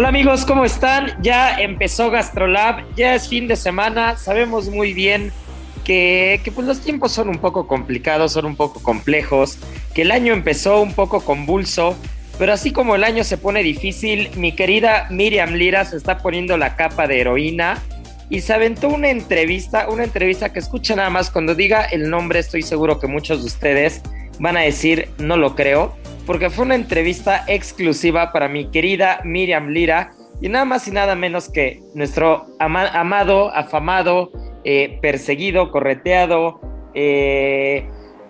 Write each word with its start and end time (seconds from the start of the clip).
Hola 0.00 0.08
amigos, 0.08 0.46
¿cómo 0.46 0.64
están? 0.64 1.12
Ya 1.20 1.60
empezó 1.60 2.10
GastroLab, 2.10 2.94
ya 2.96 3.14
es 3.14 3.28
fin 3.28 3.46
de 3.48 3.54
semana, 3.54 4.16
sabemos 4.16 4.70
muy 4.70 4.94
bien 4.94 5.30
que, 5.84 6.40
que, 6.42 6.50
pues 6.50 6.66
los 6.66 6.80
tiempos 6.80 7.12
son 7.12 7.28
un 7.28 7.36
poco 7.36 7.66
complicados, 7.66 8.32
son 8.32 8.46
un 8.46 8.56
poco 8.56 8.82
complejos, 8.82 9.58
que 9.92 10.00
el 10.00 10.10
año 10.10 10.32
empezó 10.32 10.80
un 10.80 10.94
poco 10.94 11.20
convulso, 11.20 11.98
pero 12.38 12.54
así 12.54 12.72
como 12.72 12.94
el 12.94 13.04
año 13.04 13.24
se 13.24 13.36
pone 13.36 13.62
difícil, 13.62 14.30
mi 14.36 14.52
querida 14.52 15.06
Miriam 15.10 15.52
Lira 15.52 15.84
se 15.84 15.98
está 15.98 16.16
poniendo 16.16 16.56
la 16.56 16.76
capa 16.76 17.06
de 17.06 17.20
heroína 17.20 17.76
y 18.30 18.40
se 18.40 18.54
aventó 18.54 18.88
una 18.88 19.10
entrevista, 19.10 19.86
una 19.90 20.04
entrevista 20.04 20.50
que 20.50 20.60
escucha 20.60 20.96
nada 20.96 21.10
más 21.10 21.30
cuando 21.30 21.54
diga 21.54 21.84
el 21.84 22.08
nombre, 22.08 22.38
estoy 22.38 22.62
seguro 22.62 22.98
que 23.00 23.06
muchos 23.06 23.40
de 23.40 23.48
ustedes 23.48 24.00
van 24.38 24.56
a 24.56 24.60
decir 24.60 25.10
no 25.18 25.36
lo 25.36 25.54
creo, 25.54 25.94
porque 26.26 26.50
fue 26.50 26.64
una 26.64 26.74
entrevista 26.74 27.44
exclusiva 27.46 28.32
para 28.32 28.48
mi 28.48 28.70
querida 28.70 29.20
Miriam 29.24 29.68
Lira 29.68 30.12
y 30.40 30.48
nada 30.48 30.64
más 30.64 30.88
y 30.88 30.90
nada 30.90 31.14
menos 31.14 31.48
que 31.48 31.82
nuestro 31.94 32.46
ama 32.58 32.86
amado, 32.88 33.54
afamado, 33.54 34.30
eh, 34.64 34.98
perseguido, 35.02 35.70
correteado, 35.70 36.60
eh, 36.94 37.84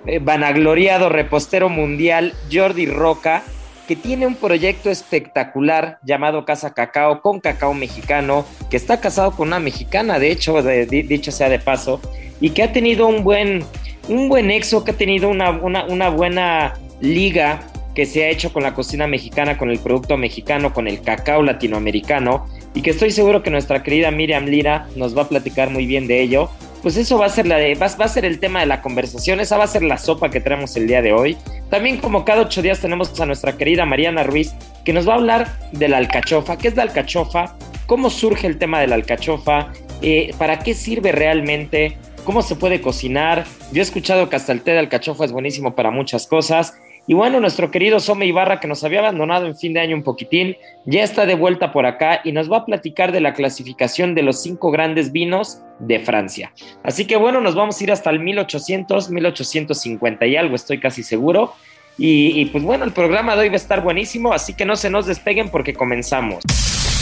eh, 0.07 0.19
vanagloriado 0.21 1.09
repostero 1.09 1.69
mundial 1.69 2.35
Jordi 2.53 2.87
Roca, 2.87 3.43
que 3.87 3.97
tiene 3.97 4.27
un 4.27 4.35
proyecto 4.35 4.91
espectacular 4.91 5.99
llamado 6.05 6.45
Casa 6.45 6.73
Cacao 6.75 7.21
con 7.21 7.41
cacao 7.41 7.75
mexicano, 7.75 8.45
que 8.71 8.77
está 8.77 9.01
casado 9.01 9.33
con 9.33 9.49
una 9.49 9.61
mexicana, 9.61 10.19
de 10.19 10.31
hecho, 10.31 10.63
dicho 10.63 11.33
sea 11.33 11.49
de 11.49 11.59
paso, 11.59 12.01
y 12.41 12.51
que 12.51 12.63
ha 12.63 12.73
tenido 12.73 13.07
un 13.07 13.25
buen, 13.25 13.65
un 14.09 14.29
buen 14.29 14.51
exo, 14.51 14.85
que 14.85 14.93
ha 14.93 14.97
tenido 14.97 15.29
una, 15.29 15.51
una 15.51 16.09
buena 16.09 16.75
liga 17.01 17.61
que 17.95 18.07
se 18.07 18.25
ha 18.25 18.29
hecho 18.29 18.53
con 18.53 18.63
la 18.63 18.75
cocina 18.75 19.07
mexicana, 19.07 19.59
con 19.59 19.71
el 19.71 19.79
producto 19.79 20.17
mexicano, 20.17 20.73
con 20.73 20.89
el 20.89 21.01
cacao 21.03 21.43
latinoamericano, 21.43 22.47
y 22.75 22.83
que 22.83 22.91
estoy 22.91 23.11
seguro 23.11 23.43
que 23.43 23.51
nuestra 23.51 23.83
querida 23.83 24.11
Miriam 24.11 24.47
Lira 24.47 24.89
nos 24.97 25.17
va 25.17 25.23
a 25.23 25.29
platicar 25.29 25.71
muy 25.71 25.87
bien 25.87 26.07
de 26.07 26.21
ello. 26.21 26.51
Pues 26.83 26.97
eso 26.97 27.19
va 27.19 27.27
a 27.27 27.29
ser 27.29 27.47
la 27.47 27.59
va, 27.59 28.05
a 28.05 28.09
ser 28.09 28.25
el 28.25 28.39
tema 28.39 28.61
de 28.61 28.67
la 28.67 28.81
conversación, 28.81 29.39
esa 29.41 29.59
va 29.59 29.65
a 29.65 29.69
ser 29.69 29.83
la 29.83 29.99
sopa 29.99 30.31
que 30.31 30.41
traemos 30.41 30.77
el 30.77 30.87
día 30.87 31.03
de 31.03 31.13
hoy. 31.13 31.37
También 31.69 31.99
como 31.99 32.25
cada 32.25 32.43
ocho 32.43 32.63
días 32.63 32.81
tenemos 32.81 33.21
a 33.21 33.27
nuestra 33.27 33.59
querida 33.59 33.85
Mariana 33.85 34.23
Ruiz, 34.23 34.55
que 34.85 34.95
nos 34.95 35.07
va 35.07 35.13
a 35.13 35.17
hablar 35.17 35.59
de 35.73 35.89
la 35.89 35.99
alcachofa, 35.99 36.57
qué 36.57 36.69
es 36.69 36.77
la 36.77 36.85
alcachofa, 36.85 37.57
cómo 37.85 38.09
surge 38.09 38.47
el 38.47 38.57
tema 38.57 38.81
de 38.81 38.87
la 38.87 38.95
alcachofa, 38.95 39.73
eh, 40.01 40.33
para 40.39 40.61
qué 40.61 40.73
sirve 40.73 41.13
realmente, 41.13 41.99
cómo 42.25 42.41
se 42.41 42.57
puede 42.57 42.81
cocinar. 42.81 43.45
Yo 43.73 43.81
he 43.81 43.83
escuchado 43.83 44.31
que 44.31 44.37
hasta 44.37 44.53
el 44.53 44.63
té 44.63 44.71
de 44.71 44.79
alcachofa 44.79 45.27
es 45.27 45.33
buenísimo 45.33 45.75
para 45.75 45.91
muchas 45.91 46.27
cosas. 46.27 46.75
Y 47.07 47.15
bueno, 47.15 47.41
nuestro 47.41 47.71
querido 47.71 47.99
Some 47.99 48.27
Ibarra, 48.27 48.61
que 48.61 48.69
nos 48.69 48.85
había 48.85 49.01
abandonado 49.01 49.47
en 49.47 49.57
fin 49.57 49.73
de 49.73 49.81
año 49.81 49.97
un 49.97 50.03
poquitín, 50.03 50.57
ya 50.85 51.03
está 51.03 51.27
de 51.27 51.35
vuelta 51.35 51.73
por 51.73 51.87
acá 51.87 52.21
y 52.25 52.33
nos 52.33 52.51
va 52.51 52.59
a 52.59 52.65
platicar 52.65 53.11
de 53.13 53.21
la 53.21 53.35
clasificación 53.35 54.15
de 54.15 54.23
los 54.23 54.43
cinco 54.43 54.71
grandes 54.71 55.11
vinos 55.11 55.61
de 55.79 55.99
Francia. 56.01 56.53
Así 56.85 57.07
que 57.07 57.17
bueno, 57.17 57.41
nos 57.41 57.55
vamos 57.55 57.81
a 57.81 57.85
ir 57.85 57.93
hasta 57.93 58.11
el 58.11 58.21
1800, 58.21 59.11
1850 59.11 60.27
y 60.27 60.37
algo, 60.37 60.55
estoy 60.55 60.79
casi 60.79 61.03
seguro. 61.03 61.55
Y, 61.99 62.41
y 62.41 62.47
pues 62.47 62.65
bueno, 62.65 62.85
el 62.85 62.93
programa 62.93 63.35
de 63.35 63.43
hoy 63.43 63.49
va 63.49 63.55
a 63.55 63.57
estar 63.57 63.83
buenísimo, 63.83 64.33
así 64.33 64.55
que 64.55 64.65
no 64.65 64.77
se 64.77 64.89
nos 64.89 65.07
despeguen 65.07 65.51
porque 65.51 65.75
comenzamos. 65.75 66.43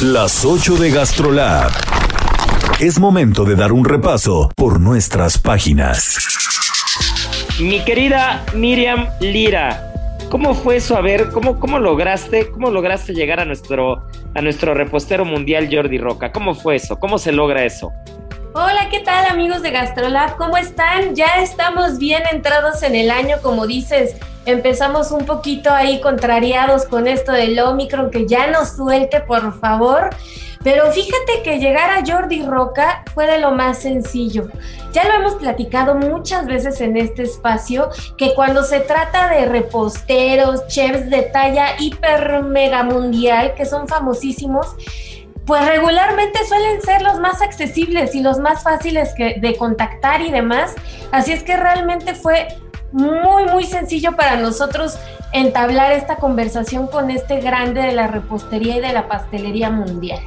Las 0.01 0.45
8 0.45 0.77
de 0.77 0.91
GastroLab. 0.91 1.73
Es 2.81 3.01
momento 3.01 3.45
de 3.45 3.57
dar 3.57 3.73
un 3.73 3.85
repaso 3.85 4.49
por 4.55 4.81
nuestras 4.81 5.39
páginas. 5.39 6.17
Mi 7.59 7.85
querida 7.85 8.47
Miriam 8.55 9.09
Lira, 9.19 9.88
¿Cómo 10.31 10.55
fue 10.55 10.77
eso? 10.77 10.95
A 10.95 11.01
ver, 11.01 11.31
¿cómo, 11.31 11.59
cómo 11.59 11.79
lograste, 11.79 12.51
cómo 12.51 12.71
lograste 12.71 13.15
llegar 13.15 13.41
a 13.41 13.47
nuestro, 13.47 14.07
a 14.35 14.43
nuestro 14.43 14.75
repostero 14.75 15.25
mundial 15.25 15.71
Jordi 15.73 15.97
Roca? 15.97 16.33
¿Cómo 16.33 16.55
fue 16.55 16.77
eso? 16.77 16.99
¿Cómo 16.99 17.19
se 17.19 17.33
logra 17.33 17.65
eso? 17.65 17.93
Hola, 18.53 18.89
¿qué 18.91 19.01
tal 19.01 19.25
amigos 19.25 19.63
de 19.63 19.71
GastroLab? 19.71 20.37
¿Cómo 20.37 20.59
están? 20.59 21.15
Ya 21.15 21.41
estamos 21.41 21.97
bien 21.97 22.23
entrados 22.31 22.83
en 22.83 22.95
el 22.95 23.11
año, 23.11 23.37
como 23.43 23.67
dices. 23.67 24.17
Empezamos 24.45 25.13
un 25.13 25.25
poquito 25.25 25.71
ahí 25.71 25.99
contrariados 26.03 26.85
con 26.85 27.09
esto 27.09 27.33
del 27.33 27.59
Omicron, 27.59 28.11
que 28.11 28.27
ya 28.27 28.51
nos 28.51 28.77
suelte, 28.77 29.21
por 29.21 29.59
favor. 29.59 30.11
Pero 30.63 30.91
fíjate 30.93 31.43
que 31.45 31.59
llegar 31.59 31.91
a 31.91 32.05
Jordi 32.05 32.43
Roca 32.43 33.05
fue 33.15 33.27
de 33.27 33.39
lo 33.39 33.53
más 33.53 33.79
sencillo. 33.79 34.49
Ya 34.93 35.05
lo 35.05 35.15
hemos 35.15 35.35
platicado 35.35 35.95
muchas 35.95 36.47
veces 36.47 36.81
en 36.81 36.97
este 36.97 37.23
espacio, 37.23 37.91
que 38.17 38.35
cuando 38.35 38.65
se 38.65 38.81
trata 38.81 39.29
de 39.29 39.47
reposteros, 39.47 40.67
chefs 40.67 41.09
de 41.11 41.23
talla 41.23 41.79
hiper 41.79 42.43
mega 42.43 42.83
mundial, 42.83 43.55
que 43.55 43.67
son 43.67 43.87
famosísimos, 43.87 44.75
pues 45.47 45.67
regularmente 45.67 46.45
suelen 46.47 46.83
ser 46.83 47.03
los 47.03 47.21
más 47.21 47.41
accesibles 47.41 48.15
y 48.15 48.21
los 48.21 48.39
más 48.39 48.63
fáciles 48.63 49.15
de 49.17 49.57
contactar 49.57 50.21
y 50.21 50.31
demás. 50.31 50.75
Así 51.11 51.33
es 51.33 51.43
que 51.43 51.57
realmente 51.57 52.15
fue 52.15 52.49
muy, 52.93 53.45
muy 53.47 53.65
sencillo 53.65 54.15
para 54.17 54.37
nosotros 54.37 54.99
entablar 55.33 55.93
esta 55.93 56.17
conversación 56.17 56.87
con 56.87 57.11
este 57.11 57.41
grande 57.41 57.83
de 57.83 57.93
la 57.93 58.09
repostería 58.09 58.77
y 58.77 58.81
de 58.81 58.93
la 58.93 59.09
pastelería 59.09 59.71
mundial. 59.71 60.21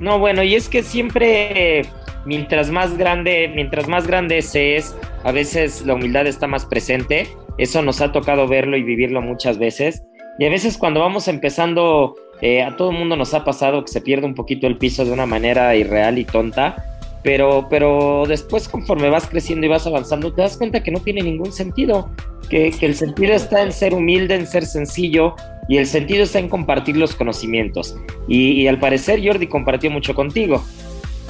No, 0.00 0.18
bueno, 0.18 0.42
y 0.42 0.54
es 0.54 0.70
que 0.70 0.82
siempre, 0.82 1.82
mientras 2.24 2.70
más 2.70 2.96
grande, 2.96 3.52
mientras 3.54 3.86
más 3.86 4.06
grande 4.06 4.40
se 4.40 4.76
es, 4.76 4.96
a 5.24 5.30
veces 5.30 5.84
la 5.84 5.94
humildad 5.94 6.26
está 6.26 6.46
más 6.46 6.64
presente. 6.64 7.28
Eso 7.58 7.82
nos 7.82 8.00
ha 8.00 8.10
tocado 8.10 8.48
verlo 8.48 8.78
y 8.78 8.82
vivirlo 8.82 9.20
muchas 9.20 9.58
veces. 9.58 10.02
Y 10.38 10.46
a 10.46 10.48
veces 10.48 10.78
cuando 10.78 11.00
vamos 11.00 11.28
empezando, 11.28 12.16
eh, 12.40 12.62
a 12.62 12.76
todo 12.76 12.92
el 12.92 12.96
mundo 12.96 13.14
nos 13.14 13.34
ha 13.34 13.44
pasado 13.44 13.84
que 13.84 13.92
se 13.92 14.00
pierde 14.00 14.26
un 14.26 14.34
poquito 14.34 14.66
el 14.66 14.78
piso 14.78 15.04
de 15.04 15.12
una 15.12 15.26
manera 15.26 15.76
irreal 15.76 16.18
y 16.18 16.24
tonta. 16.24 16.82
Pero, 17.22 17.66
pero 17.68 18.24
después 18.26 18.68
conforme 18.68 19.10
vas 19.10 19.26
creciendo 19.26 19.66
y 19.66 19.68
vas 19.68 19.86
avanzando, 19.86 20.32
te 20.32 20.42
das 20.42 20.56
cuenta 20.56 20.82
que 20.82 20.90
no 20.90 21.00
tiene 21.00 21.22
ningún 21.22 21.52
sentido. 21.52 22.08
Que, 22.48 22.70
que 22.72 22.86
el 22.86 22.96
sentido 22.96 23.34
está 23.34 23.62
en 23.62 23.72
ser 23.72 23.94
humilde, 23.94 24.34
en 24.34 24.46
ser 24.46 24.66
sencillo, 24.66 25.36
y 25.68 25.78
el 25.78 25.86
sentido 25.86 26.24
está 26.24 26.40
en 26.40 26.48
compartir 26.48 26.96
los 26.96 27.14
conocimientos. 27.14 27.96
Y, 28.26 28.62
y, 28.62 28.66
al 28.66 28.80
parecer 28.80 29.24
Jordi 29.24 29.46
compartió 29.46 29.88
mucho 29.88 30.16
contigo. 30.16 30.64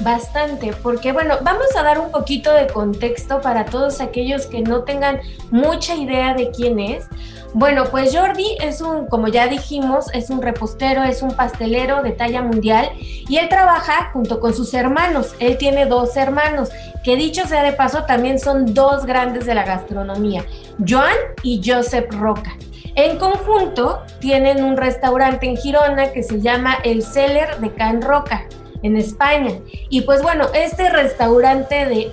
Bastante, 0.03 0.73
porque 0.83 1.13
bueno, 1.13 1.37
vamos 1.43 1.67
a 1.77 1.83
dar 1.83 2.01
un 2.01 2.11
poquito 2.11 2.55
de 2.55 2.67
contexto 2.69 3.43
para 3.43 3.67
todos 3.67 4.01
aquellos 4.01 4.47
que 4.47 4.63
no 4.63 4.85
tengan 4.85 5.21
mucha 5.51 5.95
idea 5.95 6.33
de 6.33 6.51
quién 6.53 6.81
es. 6.81 7.05
Bueno, 7.53 7.85
pues 7.91 8.17
Jordi 8.17 8.57
es 8.61 8.81
un, 8.81 9.07
como 9.07 9.27
ya 9.27 9.49
dijimos, 9.49 10.07
es 10.15 10.31
un 10.31 10.41
repostero, 10.41 11.03
es 11.03 11.21
un 11.21 11.33
pastelero 11.33 12.01
de 12.03 12.13
talla 12.13 12.43
mundial 12.43 12.91
y 12.99 13.39
él 13.39 13.49
trabaja 13.49 14.11
junto 14.13 14.39
con 14.39 14.55
sus 14.55 14.73
hermanos. 14.73 15.35
Él 15.41 15.59
tiene 15.59 15.87
dos 15.87 16.17
hermanos, 16.17 16.71
que 17.03 17.17
dicho 17.17 17.47
sea 17.49 17.65
de 17.65 17.73
paso, 17.73 18.05
también 18.05 18.39
son 18.39 18.73
dos 18.73 19.05
grandes 19.05 19.47
de 19.47 19.55
la 19.55 19.65
gastronomía, 19.65 20.45
Joan 20.87 21.17
y 21.43 21.61
Joseph 21.65 22.13
Roca. 22.13 22.57
En 22.95 23.19
conjunto, 23.19 24.03
tienen 24.21 24.63
un 24.63 24.77
restaurante 24.77 25.47
en 25.47 25.57
Girona 25.57 26.13
que 26.13 26.23
se 26.23 26.41
llama 26.41 26.79
El 26.85 27.03
Celler 27.03 27.59
de 27.59 27.73
Can 27.73 28.03
Roca, 28.03 28.47
en 28.83 28.97
España. 28.97 29.53
Y 29.89 30.03
pues 30.03 30.23
bueno, 30.23 30.47
este 30.55 30.89
restaurante 30.89 31.87
de 31.87 32.13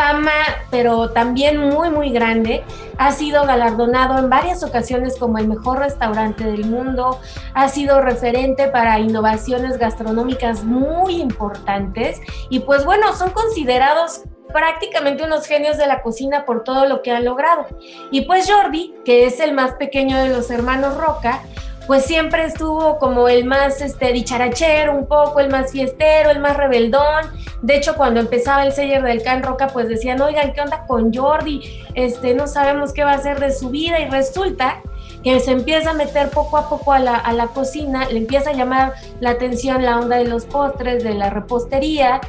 fama, 0.00 0.30
pero 0.70 1.10
también 1.10 1.58
muy, 1.58 1.90
muy 1.90 2.10
grande. 2.10 2.64
Ha 2.96 3.12
sido 3.12 3.44
galardonado 3.44 4.18
en 4.18 4.30
varias 4.30 4.62
ocasiones 4.62 5.18
como 5.18 5.36
el 5.36 5.46
mejor 5.46 5.80
restaurante 5.80 6.44
del 6.44 6.64
mundo. 6.64 7.20
Ha 7.52 7.68
sido 7.68 8.00
referente 8.00 8.68
para 8.68 8.98
innovaciones 8.98 9.76
gastronómicas 9.76 10.64
muy 10.64 11.20
importantes. 11.20 12.18
Y 12.48 12.60
pues 12.60 12.86
bueno, 12.86 13.14
son 13.14 13.30
considerados 13.30 14.22
prácticamente 14.54 15.22
unos 15.22 15.46
genios 15.46 15.76
de 15.76 15.86
la 15.86 16.00
cocina 16.00 16.46
por 16.46 16.64
todo 16.64 16.86
lo 16.86 17.02
que 17.02 17.12
han 17.12 17.26
logrado. 17.26 17.66
Y 18.10 18.22
pues 18.22 18.50
Jordi, 18.50 18.94
que 19.04 19.26
es 19.26 19.38
el 19.38 19.52
más 19.52 19.74
pequeño 19.74 20.16
de 20.16 20.30
los 20.30 20.50
hermanos 20.50 20.96
Roca, 20.96 21.42
pues 21.86 22.04
siempre 22.04 22.44
estuvo 22.44 22.98
como 22.98 23.28
el 23.28 23.44
más 23.44 23.80
este, 23.80 24.12
dicharachero 24.12 24.94
un 24.94 25.06
poco, 25.06 25.40
el 25.40 25.50
más 25.50 25.72
fiestero, 25.72 26.30
el 26.30 26.40
más 26.40 26.56
rebeldón. 26.56 27.26
De 27.62 27.76
hecho, 27.76 27.96
cuando 27.96 28.20
empezaba 28.20 28.64
el 28.64 28.72
seller 28.72 29.02
del 29.02 29.22
Can 29.22 29.42
Roca, 29.42 29.68
pues 29.68 29.88
decían, 29.88 30.20
oigan, 30.20 30.52
¿qué 30.52 30.60
onda 30.60 30.86
con 30.86 31.12
Jordi? 31.12 31.84
Este, 31.94 32.34
no 32.34 32.46
sabemos 32.46 32.92
qué 32.92 33.04
va 33.04 33.12
a 33.12 33.16
hacer 33.16 33.40
de 33.40 33.52
su 33.52 33.70
vida 33.70 33.98
y 34.00 34.08
resulta 34.08 34.80
que 35.22 35.38
se 35.40 35.52
empieza 35.52 35.90
a 35.90 35.94
meter 35.94 36.30
poco 36.30 36.56
a 36.56 36.68
poco 36.68 36.92
a 36.92 36.98
la, 36.98 37.16
a 37.16 37.32
la 37.32 37.48
cocina, 37.48 38.08
le 38.08 38.18
empieza 38.18 38.50
a 38.50 38.52
llamar 38.54 38.94
la 39.20 39.30
atención 39.30 39.84
la 39.84 39.98
onda 39.98 40.16
de 40.16 40.24
los 40.24 40.46
postres, 40.46 41.04
de 41.04 41.14
la 41.14 41.28
repostería 41.28 42.20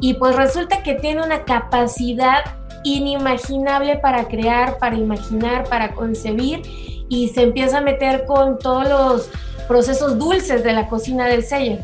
y 0.00 0.14
pues 0.14 0.36
resulta 0.36 0.82
que 0.82 0.94
tiene 0.94 1.22
una 1.22 1.44
capacidad 1.44 2.44
inimaginable 2.84 3.96
para 3.98 4.28
crear, 4.28 4.78
para 4.78 4.96
imaginar, 4.96 5.64
para 5.68 5.90
concebir 5.92 6.62
y 7.08 7.28
se 7.28 7.42
empieza 7.42 7.78
a 7.78 7.80
meter 7.80 8.24
con 8.26 8.58
todos 8.58 8.88
los 8.88 9.30
procesos 9.66 10.18
dulces 10.18 10.64
de 10.64 10.72
la 10.72 10.88
cocina 10.88 11.26
del 11.26 11.42
sello. 11.42 11.78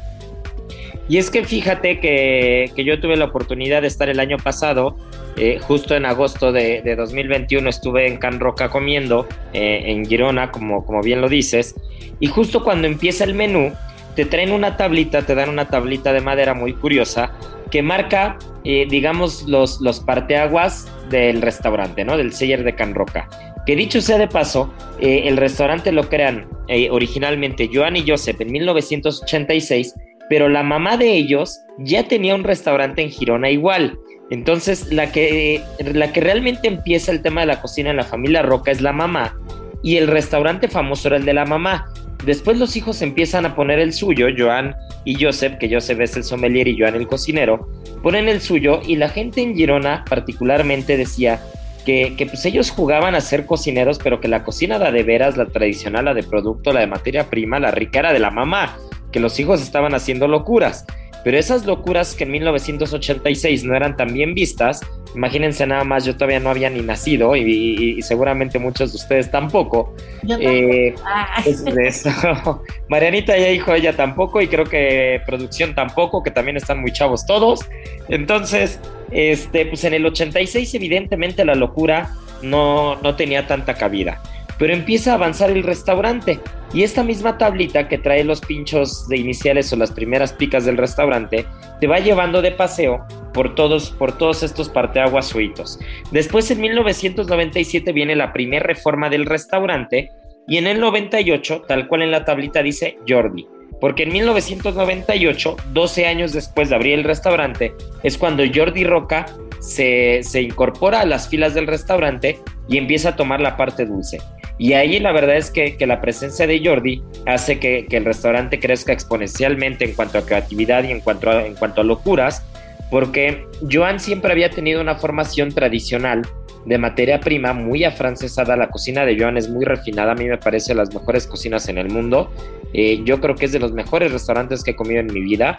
Y 1.08 1.18
es 1.18 1.30
que 1.30 1.44
fíjate 1.44 2.00
que, 2.00 2.72
yo 2.76 2.98
tuve 3.00 3.16
la 3.16 3.26
oportunidad 3.26 3.82
de 3.82 3.88
estar 3.88 4.08
el 4.08 4.20
año 4.20 4.38
pasado, 4.38 4.96
eh, 5.36 5.58
justo 5.60 5.94
en 5.94 6.06
agosto 6.06 6.50
de, 6.50 6.94
2021 6.96 7.68
estuve 7.68 8.06
en 8.06 8.16
Can 8.16 8.40
Roca 8.40 8.70
comiendo, 8.70 9.26
eh, 9.52 9.82
en 9.86 10.06
Girona, 10.06 10.50
como, 10.50 10.86
como 10.86 11.02
bien 11.02 11.20
lo 11.20 11.28
dices, 11.28 11.74
y 12.20 12.26
justo 12.28 12.64
cuando 12.64 12.86
empieza 12.86 13.24
el 13.24 13.34
menú, 13.34 13.72
te 14.16 14.24
traen 14.24 14.52
una 14.52 14.76
tablita, 14.76 15.22
te 15.22 15.34
dan 15.34 15.50
una 15.50 15.68
tablita 15.68 16.12
de 16.12 16.20
madera 16.20 16.54
muy 16.54 16.72
curiosa, 16.72 17.32
que 17.70 17.82
marca, 17.82 18.38
eh, 18.62 18.86
digamos, 18.88 19.42
los, 19.42 19.80
los 19.80 20.00
parteaguas 20.00 20.88
del 21.10 21.42
restaurante, 21.42 22.04
¿no? 22.04 22.16
Del 22.16 22.32
seller 22.32 22.64
de 22.64 22.74
Can 22.74 22.94
Roca. 22.94 23.28
Que 23.66 23.76
dicho 23.76 24.00
sea 24.00 24.18
de 24.18 24.28
paso, 24.28 24.72
eh, 25.00 25.22
el 25.26 25.36
restaurante 25.36 25.92
lo 25.92 26.08
crean 26.08 26.46
eh, 26.68 26.90
originalmente 26.90 27.70
Joan 27.72 27.96
y 27.96 28.04
Joseph 28.06 28.40
en 28.40 28.52
1986, 28.52 29.94
pero 30.28 30.48
la 30.48 30.62
mamá 30.62 30.96
de 30.96 31.12
ellos 31.12 31.60
ya 31.78 32.06
tenía 32.06 32.34
un 32.34 32.44
restaurante 32.44 33.02
en 33.02 33.10
Girona 33.10 33.50
igual. 33.50 33.98
Entonces, 34.30 34.92
la 34.92 35.12
que, 35.12 35.62
la 35.92 36.12
que 36.12 36.20
realmente 36.20 36.68
empieza 36.68 37.12
el 37.12 37.22
tema 37.22 37.42
de 37.42 37.46
la 37.46 37.60
cocina 37.60 37.90
en 37.90 37.96
la 37.96 38.04
familia 38.04 38.42
Roca 38.42 38.70
es 38.70 38.80
la 38.80 38.92
mamá 38.92 39.38
y 39.82 39.98
el 39.98 40.08
restaurante 40.08 40.68
famoso 40.68 41.08
era 41.08 41.18
el 41.18 41.24
de 41.24 41.34
la 41.34 41.44
mamá. 41.44 41.86
Después 42.24 42.58
los 42.58 42.74
hijos 42.74 43.02
empiezan 43.02 43.44
a 43.44 43.54
poner 43.54 43.78
el 43.78 43.92
suyo, 43.92 44.28
Joan 44.36 44.74
y 45.04 45.22
Joseph, 45.22 45.58
que 45.58 45.72
Joseph 45.72 46.00
es 46.00 46.16
el 46.16 46.24
sommelier 46.24 46.66
y 46.68 46.78
Joan 46.78 46.94
el 46.94 47.06
cocinero, 47.06 47.68
ponen 48.02 48.28
el 48.28 48.40
suyo 48.40 48.80
y 48.86 48.96
la 48.96 49.10
gente 49.10 49.42
en 49.42 49.54
Girona 49.54 50.04
particularmente 50.08 50.96
decía 50.96 51.42
que, 51.84 52.26
pues 52.28 52.44
ellos 52.44 52.70
jugaban 52.70 53.14
a 53.14 53.20
ser 53.20 53.46
cocineros, 53.46 53.98
pero 54.02 54.20
que 54.20 54.28
la 54.28 54.42
cocina 54.42 54.78
la 54.78 54.90
de 54.90 55.02
veras, 55.02 55.36
la 55.36 55.46
tradicional, 55.46 56.06
la 56.06 56.14
de 56.14 56.22
producto, 56.22 56.72
la 56.72 56.80
de 56.80 56.86
materia 56.86 57.28
prima, 57.30 57.60
la 57.60 57.70
rica 57.70 58.00
era 58.00 58.12
de 58.12 58.18
la 58.18 58.30
mamá, 58.30 58.76
que 59.12 59.20
los 59.20 59.38
hijos 59.38 59.62
estaban 59.62 59.94
haciendo 59.94 60.26
locuras. 60.26 60.86
Pero 61.24 61.38
esas 61.38 61.64
locuras 61.64 62.14
que 62.14 62.24
en 62.24 62.32
1986 62.32 63.64
no 63.64 63.74
eran 63.74 63.96
tan 63.96 64.12
bien 64.12 64.34
vistas, 64.34 64.82
imagínense 65.14 65.66
nada 65.66 65.82
más, 65.82 66.04
yo 66.04 66.14
todavía 66.14 66.38
no 66.38 66.50
había 66.50 66.68
ni 66.68 66.82
nacido 66.82 67.34
y, 67.34 68.00
seguramente 68.02 68.58
muchos 68.58 68.92
de 68.92 68.96
ustedes 68.96 69.30
tampoco. 69.30 69.94
Yo 70.22 70.36
eh, 70.38 70.94
ah. 71.02 71.42
Marianita 72.88 73.38
ya 73.38 73.46
dijo 73.48 73.72
ella 73.72 73.96
tampoco 73.96 74.42
y 74.42 74.48
creo 74.48 74.66
que 74.66 75.22
producción 75.24 75.74
tampoco, 75.74 76.22
que 76.22 76.30
también 76.30 76.58
están 76.58 76.80
muy 76.80 76.92
chavos 76.92 77.24
todos. 77.24 77.60
Entonces, 78.08 78.78
este, 79.14 79.66
pues 79.66 79.84
en 79.84 79.94
el 79.94 80.04
86 80.04 80.74
evidentemente 80.74 81.44
la 81.44 81.54
locura 81.54 82.10
no, 82.42 82.96
no 82.96 83.16
tenía 83.16 83.46
tanta 83.46 83.74
cabida 83.74 84.20
pero 84.58 84.72
empieza 84.72 85.12
a 85.12 85.14
avanzar 85.14 85.50
el 85.50 85.62
restaurante 85.62 86.40
y 86.72 86.82
esta 86.82 87.02
misma 87.02 87.38
tablita 87.38 87.88
que 87.88 87.98
trae 87.98 88.24
los 88.24 88.40
pinchos 88.40 89.08
de 89.08 89.16
iniciales 89.16 89.72
o 89.72 89.76
las 89.76 89.90
primeras 89.90 90.32
picas 90.32 90.64
del 90.64 90.76
restaurante 90.76 91.46
te 91.80 91.86
va 91.86 91.98
llevando 91.98 92.42
de 92.42 92.52
paseo 92.52 93.04
por 93.32 93.54
todos, 93.54 93.90
por 93.90 94.16
todos 94.16 94.42
estos 94.42 94.68
parteaguas 94.68 95.26
suitos. 95.26 95.78
Después 96.10 96.50
en 96.50 96.60
1997 96.60 97.92
viene 97.92 98.16
la 98.16 98.32
primera 98.32 98.64
reforma 98.64 99.08
del 99.08 99.26
restaurante 99.26 100.10
y 100.46 100.58
en 100.58 100.66
el 100.66 100.80
98, 100.80 101.62
tal 101.66 101.88
cual 101.88 102.02
en 102.02 102.10
la 102.10 102.24
tablita 102.24 102.62
dice 102.62 102.98
Jordi, 103.08 103.46
porque 103.84 104.04
en 104.04 104.14
1998, 104.14 105.56
12 105.74 106.06
años 106.06 106.32
después 106.32 106.70
de 106.70 106.74
abrir 106.74 106.94
el 106.94 107.04
restaurante, 107.04 107.74
es 108.02 108.16
cuando 108.16 108.42
Jordi 108.42 108.82
Roca 108.82 109.26
se, 109.60 110.22
se 110.22 110.40
incorpora 110.40 111.02
a 111.02 111.04
las 111.04 111.28
filas 111.28 111.52
del 111.52 111.66
restaurante 111.66 112.40
y 112.66 112.78
empieza 112.78 113.10
a 113.10 113.16
tomar 113.16 113.42
la 113.42 113.58
parte 113.58 113.84
dulce. 113.84 114.22
Y 114.56 114.72
ahí 114.72 114.98
la 115.00 115.12
verdad 115.12 115.36
es 115.36 115.50
que, 115.50 115.76
la 115.86 116.00
presencia 116.00 116.46
de 116.46 116.64
Jordi 116.64 117.02
hace 117.26 117.58
que, 117.58 117.86
el 117.90 118.06
restaurante 118.06 118.58
crezca 118.58 118.94
exponencialmente 118.94 119.84
en 119.84 119.92
cuanto 119.92 120.16
a 120.16 120.24
creatividad 120.24 120.84
y 120.84 120.90
en 120.90 121.00
cuanto 121.00 121.28
a, 121.28 121.44
en 121.44 121.54
cuanto 121.54 121.82
a 121.82 121.84
locuras, 121.84 122.42
porque 122.90 123.44
Joan 123.70 124.00
siempre 124.00 124.32
había 124.32 124.48
tenido 124.48 124.80
una 124.80 124.94
formación 124.94 125.52
tradicional 125.52 126.22
de 126.66 126.78
materia 126.78 127.20
prima 127.20 127.52
muy 127.52 127.84
afrancesada. 127.84 128.56
La 128.56 128.70
cocina 128.70 129.04
de 129.04 129.18
Joan 129.18 129.36
es 129.36 129.48
muy 129.48 129.64
refinada, 129.64 130.12
a 130.12 130.14
mí 130.14 130.24
me 130.24 130.38
parece 130.38 130.74
las 130.74 130.92
mejores 130.92 131.26
cocinas 131.26 131.68
en 131.68 131.78
el 131.78 131.88
mundo. 131.88 132.32
Eh, 132.72 133.02
yo 133.04 133.20
creo 133.20 133.34
que 133.34 133.46
es 133.46 133.52
de 133.52 133.58
los 133.58 133.72
mejores 133.72 134.12
restaurantes 134.12 134.64
que 134.64 134.72
he 134.72 134.76
comido 134.76 135.00
en 135.00 135.12
mi 135.12 135.20
vida. 135.20 135.56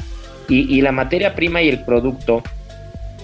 Y, 0.48 0.80
la 0.82 0.92
materia 0.92 1.34
prima 1.34 1.64
y 1.64 1.70
el 1.70 1.84
producto 1.84 2.44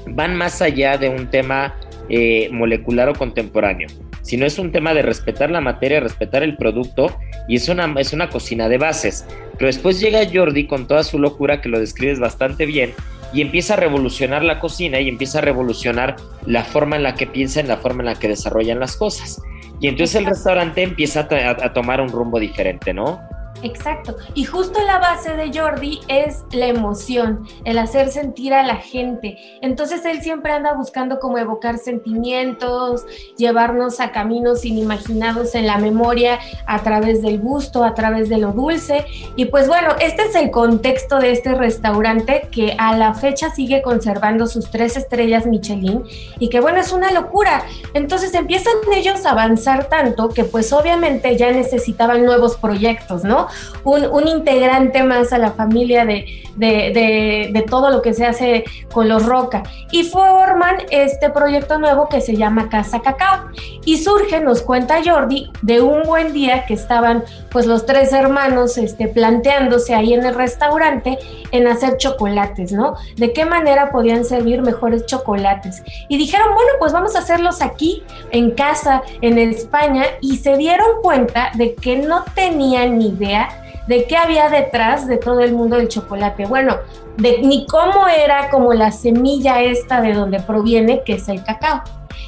van 0.08 0.36
más 0.36 0.60
allá 0.60 0.98
de 0.98 1.08
un 1.08 1.30
tema 1.30 1.76
eh, 2.10 2.50
molecular 2.52 3.10
o 3.10 3.14
contemporáneo 3.14 3.88
sino 4.22 4.46
es 4.46 4.60
un 4.60 4.72
tema 4.72 4.94
de 4.94 5.02
respetar 5.02 5.52
la 5.52 5.62
materia, 5.62 6.00
respetar 6.00 6.44
el 6.44 6.58
producto 6.58 7.18
y 7.48 7.56
es 7.56 7.70
una, 7.70 7.94
es 7.98 8.14
una 8.14 8.30
cocina 8.30 8.70
de 8.70 8.78
bases. 8.78 9.26
Pero 9.58 9.68
después 9.68 10.00
llega 10.00 10.28
Jordi 10.32 10.68
con 10.68 10.88
toda 10.88 11.04
su 11.04 11.20
locura, 11.20 11.62
que 11.62 11.70
lo 11.70 11.80
describes 11.80 12.20
bastante 12.20 12.66
bien, 12.66 12.94
y 13.34 13.42
empieza 13.42 13.74
a 13.74 13.78
revolucionar 13.78 14.44
la 14.44 14.60
cocina 14.60 15.00
y 15.00 15.08
empieza 15.08 15.40
a 15.40 15.42
revolucionar 15.42 16.16
la 16.46 16.64
forma 16.64 16.96
en 16.96 17.04
la 17.04 17.16
que 17.16 17.28
piensan, 17.28 17.68
la 17.68 17.78
forma 17.78 18.02
en 18.02 18.08
la 18.08 18.16
que 18.16 18.28
desarrollan 18.28 18.80
las 18.80 18.98
cosas. 18.98 19.42
Y 19.80 19.88
entonces 19.88 20.16
el 20.16 20.26
restaurante 20.26 20.84
empieza 20.84 21.28
a 21.32 21.74
tomar 21.74 22.02
un 22.02 22.10
rumbo 22.10 22.40
diferente, 22.40 22.94
¿no? 22.94 23.22
Exacto. 23.64 24.18
Y 24.34 24.46
justo 24.46 24.80
la 24.86 25.00
base 25.00 25.36
de 25.36 25.58
Jordi 25.58 26.00
es 26.08 26.44
la 26.52 26.68
emoción, 26.68 27.48
el 27.66 27.78
hacer 27.78 28.10
sentir 28.10 28.54
a 28.54 28.64
la 28.64 28.78
gente. 28.78 29.38
Entonces 29.62 30.04
él 30.06 30.22
siempre 30.22 30.52
anda 30.52 30.74
buscando 30.74 31.20
como 31.20 31.38
evocar 31.38 31.78
sentimientos, 31.78 33.06
llevarnos 33.38 34.00
a 34.00 34.12
caminos 34.12 34.66
inimaginados 34.66 35.56
en 35.56 35.68
la 35.68 35.78
memoria 35.78 36.40
a 36.66 36.82
través 36.82 37.22
del 37.22 37.40
gusto, 37.40 37.84
a 37.84 37.94
través 37.94 38.30
de 38.30 38.38
lo 38.38 38.52
dulce. 38.52 39.06
Y 39.36 39.46
pues 39.46 39.68
bueno, 39.68 39.96
este 40.00 40.24
es 40.24 40.36
el 40.36 40.52
contexto 40.52 41.20
de 41.20 41.32
este 41.32 41.54
restaurante 41.54 42.50
que 42.52 42.76
a 42.78 42.98
la 42.98 43.14
fecha 43.14 43.52
sigue 43.52 43.82
conservando 43.82 44.48
sus 44.48 44.72
tres 44.72 44.98
estrellas 44.98 45.46
Michelin 45.46 46.04
y 46.40 46.50
que 46.50 46.60
bueno, 46.60 46.80
es 46.80 46.92
una 46.92 47.12
locura. 47.12 47.64
Entonces 47.94 48.34
empiezan 48.34 48.74
ellos 48.94 49.26
a 49.26 49.32
avanzar 49.32 49.86
tanto 49.86 50.30
que 50.30 50.44
pues 50.44 50.74
obviamente 50.74 51.38
ya 51.38 51.52
necesitaban 51.52 52.26
nuevos 52.26 52.58
proyectos, 52.58 53.24
¿no? 53.24 53.48
Un, 53.84 54.28
integrante 54.28 55.04
más 55.04 55.34
a 55.34 55.38
la 55.38 55.52
familia 55.52 56.06
de, 56.06 56.26
de, 56.56 57.66
todo 57.70 57.90
lo 57.90 58.02
que 58.02 58.14
se 58.14 58.26
hace 58.26 58.64
con 58.94 59.10
los 59.10 59.26
Roca. 59.26 59.64
Y 59.92 60.04
forman 60.04 60.78
este 60.90 61.30
proyecto 61.30 61.80
nuevo 61.80 62.08
que 62.10 62.22
se 62.22 62.36
llama 62.36 62.70
Casa 62.70 63.02
Cacao. 63.02 63.50
Y 63.86 63.98
surge, 63.98 64.40
nos 64.40 64.62
cuenta 64.62 65.02
Jordi, 65.04 65.52
de 65.62 65.82
un 65.82 66.04
buen 66.04 66.34
día 66.34 66.66
que 66.66 66.74
estaban 66.74 67.24
pues 67.50 67.66
los 67.66 67.86
tres 67.86 68.14
hermanos 68.14 68.78
este, 68.78 69.08
planteándose 69.08 69.96
ahí 69.96 70.14
en 70.14 70.26
el 70.26 70.36
restaurante 70.36 71.18
en 71.52 71.68
hacer 71.68 71.98
chocolates, 71.98 72.72
¿no? 72.72 72.96
De 73.16 73.34
qué 73.34 73.46
manera 73.46 73.92
podían 73.92 74.26
servir 74.26 74.62
mejores 74.62 75.06
chocolates. 75.06 75.84
Y 76.08 76.18
dijeron, 76.18 76.54
bueno, 76.54 76.72
pues 76.80 76.94
vamos 76.94 77.16
a 77.16 77.20
hacerlos 77.20 77.62
aquí, 77.62 78.04
en 78.32 78.52
casa, 78.52 79.04
en 79.22 79.38
España, 79.38 80.06
y 80.22 80.38
se 80.38 80.58
dieron 80.58 81.02
cuenta 81.02 81.52
de 81.56 81.76
que 81.76 81.98
no 81.98 82.24
tenían 82.36 83.02
idea 83.02 83.41
de 83.88 84.06
qué 84.06 84.18
había 84.18 84.50
detrás 84.50 85.08
de 85.08 85.18
todo 85.18 85.42
el 85.42 85.54
mundo 85.54 85.78
del 85.78 85.88
chocolate. 85.88 86.46
Bueno, 86.46 86.78
de, 87.18 87.40
ni 87.40 87.66
cómo 87.66 88.08
era 88.08 88.50
como 88.50 88.74
la 88.74 88.92
semilla 88.92 89.62
esta 89.62 90.02
de 90.02 90.14
donde 90.14 90.40
proviene, 90.40 91.04
que 91.04 91.14
es 91.14 91.28
el 91.28 91.44
cacao. 91.44 91.82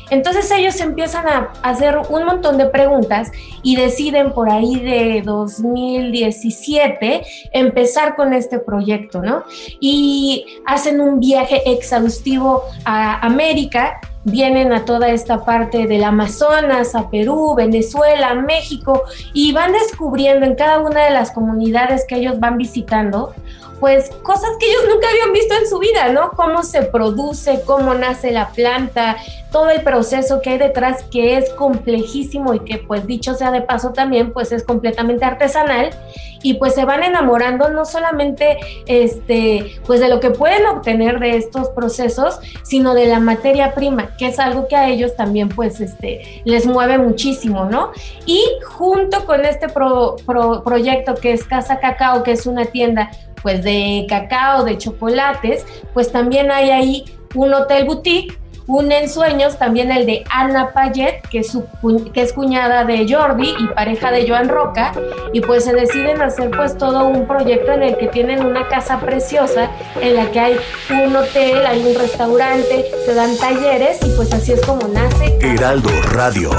Entonces 0.09 0.49
ellos 0.51 0.79
empiezan 0.79 1.27
a 1.27 1.51
hacer 1.63 1.97
un 2.09 2.25
montón 2.25 2.57
de 2.57 2.67
preguntas 2.67 3.31
y 3.63 3.75
deciden 3.75 4.31
por 4.33 4.49
ahí 4.49 4.75
de 4.75 5.21
2017 5.23 7.23
empezar 7.51 8.15
con 8.15 8.33
este 8.33 8.59
proyecto, 8.59 9.21
¿no? 9.21 9.43
Y 9.79 10.45
hacen 10.65 11.01
un 11.01 11.19
viaje 11.19 11.61
exhaustivo 11.65 12.63
a 12.85 13.25
América 13.25 13.99
vienen 14.23 14.73
a 14.73 14.85
toda 14.85 15.09
esta 15.09 15.43
parte 15.43 15.87
del 15.87 16.03
Amazonas, 16.03 16.95
a 16.95 17.09
Perú, 17.09 17.55
Venezuela, 17.55 18.33
México, 18.35 19.03
y 19.33 19.51
van 19.51 19.73
descubriendo 19.73 20.45
en 20.45 20.55
cada 20.55 20.79
una 20.79 21.05
de 21.05 21.11
las 21.11 21.31
comunidades 21.31 22.05
que 22.07 22.15
ellos 22.15 22.39
van 22.39 22.57
visitando 22.57 23.33
pues 23.83 24.11
cosas 24.23 24.49
que 24.61 24.69
ellos 24.69 24.83
nunca 24.87 25.09
habían 25.09 25.33
visto 25.33 25.53
en 25.55 25.67
su 25.67 25.77
vida, 25.77 26.07
¿no? 26.07 26.31
Cómo 26.37 26.63
se 26.63 26.83
produce, 26.83 27.63
cómo 27.65 27.93
nace 27.93 28.31
la 28.31 28.47
planta, 28.51 29.17
todo 29.53 29.69
el 29.69 29.83
proceso 29.83 30.41
que 30.41 30.49
hay 30.49 30.57
detrás 30.57 31.03
que 31.03 31.37
es 31.37 31.51
complejísimo 31.51 32.55
y 32.55 32.59
que 32.61 32.79
pues 32.79 33.05
dicho 33.05 33.35
sea 33.35 33.51
de 33.51 33.61
paso 33.61 33.93
también 33.93 34.33
pues 34.33 34.51
es 34.51 34.63
completamente 34.63 35.23
artesanal 35.23 35.91
y 36.41 36.55
pues 36.55 36.73
se 36.73 36.85
van 36.85 37.03
enamorando 37.03 37.69
no 37.69 37.85
solamente 37.85 38.57
este 38.87 39.79
pues 39.85 39.99
de 39.99 40.09
lo 40.09 40.19
que 40.19 40.31
pueden 40.31 40.65
obtener 40.65 41.19
de 41.19 41.37
estos 41.37 41.69
procesos, 41.69 42.39
sino 42.63 42.95
de 42.95 43.05
la 43.05 43.19
materia 43.19 43.75
prima, 43.75 44.17
que 44.17 44.25
es 44.25 44.39
algo 44.39 44.67
que 44.67 44.75
a 44.75 44.89
ellos 44.89 45.15
también 45.15 45.49
pues 45.49 45.79
este 45.79 46.41
les 46.45 46.65
mueve 46.65 46.97
muchísimo, 46.97 47.65
¿no? 47.65 47.91
Y 48.25 48.43
junto 48.65 49.25
con 49.27 49.45
este 49.45 49.67
proyecto 49.69 51.13
que 51.13 51.31
es 51.31 51.43
Casa 51.43 51.79
Cacao, 51.79 52.23
que 52.23 52.31
es 52.31 52.47
una 52.47 52.65
tienda 52.65 53.11
pues 53.43 53.63
de 53.63 54.07
cacao, 54.09 54.63
de 54.63 54.79
chocolates, 54.79 55.63
pues 55.93 56.11
también 56.11 56.49
hay 56.49 56.71
ahí 56.71 57.05
un 57.35 57.53
hotel 57.53 57.85
boutique, 57.85 58.39
un 58.67 58.91
ensueños, 58.91 59.57
también 59.57 59.91
el 59.91 60.05
de 60.05 60.23
Ana 60.29 60.71
Payet, 60.73 61.21
que 61.29 61.39
es, 61.39 61.57
que 62.13 62.21
es 62.21 62.33
cuñada 62.33 62.85
de 62.85 63.11
Jordi 63.11 63.53
y 63.59 63.67
pareja 63.67 64.11
de 64.11 64.27
Joan 64.27 64.49
Roca, 64.49 64.93
y 65.33 65.41
pues 65.41 65.65
se 65.65 65.73
deciden 65.73 66.21
hacer 66.21 66.51
pues 66.51 66.77
todo 66.77 67.05
un 67.07 67.27
proyecto 67.27 67.71
en 67.73 67.83
el 67.83 67.97
que 67.97 68.07
tienen 68.07 68.45
una 68.45 68.67
casa 68.67 68.99
preciosa, 68.99 69.69
en 70.01 70.15
la 70.15 70.31
que 70.31 70.39
hay 70.39 70.55
un 70.89 71.15
hotel, 71.15 71.65
hay 71.65 71.85
un 71.85 71.95
restaurante, 71.95 72.85
se 73.05 73.13
dan 73.13 73.35
talleres 73.37 73.99
y 74.05 74.09
pues 74.15 74.33
así 74.33 74.53
es 74.53 74.61
como 74.65 74.87
nace. 74.87 75.37
Heraldo 75.41 75.89
Radio. 76.11 76.51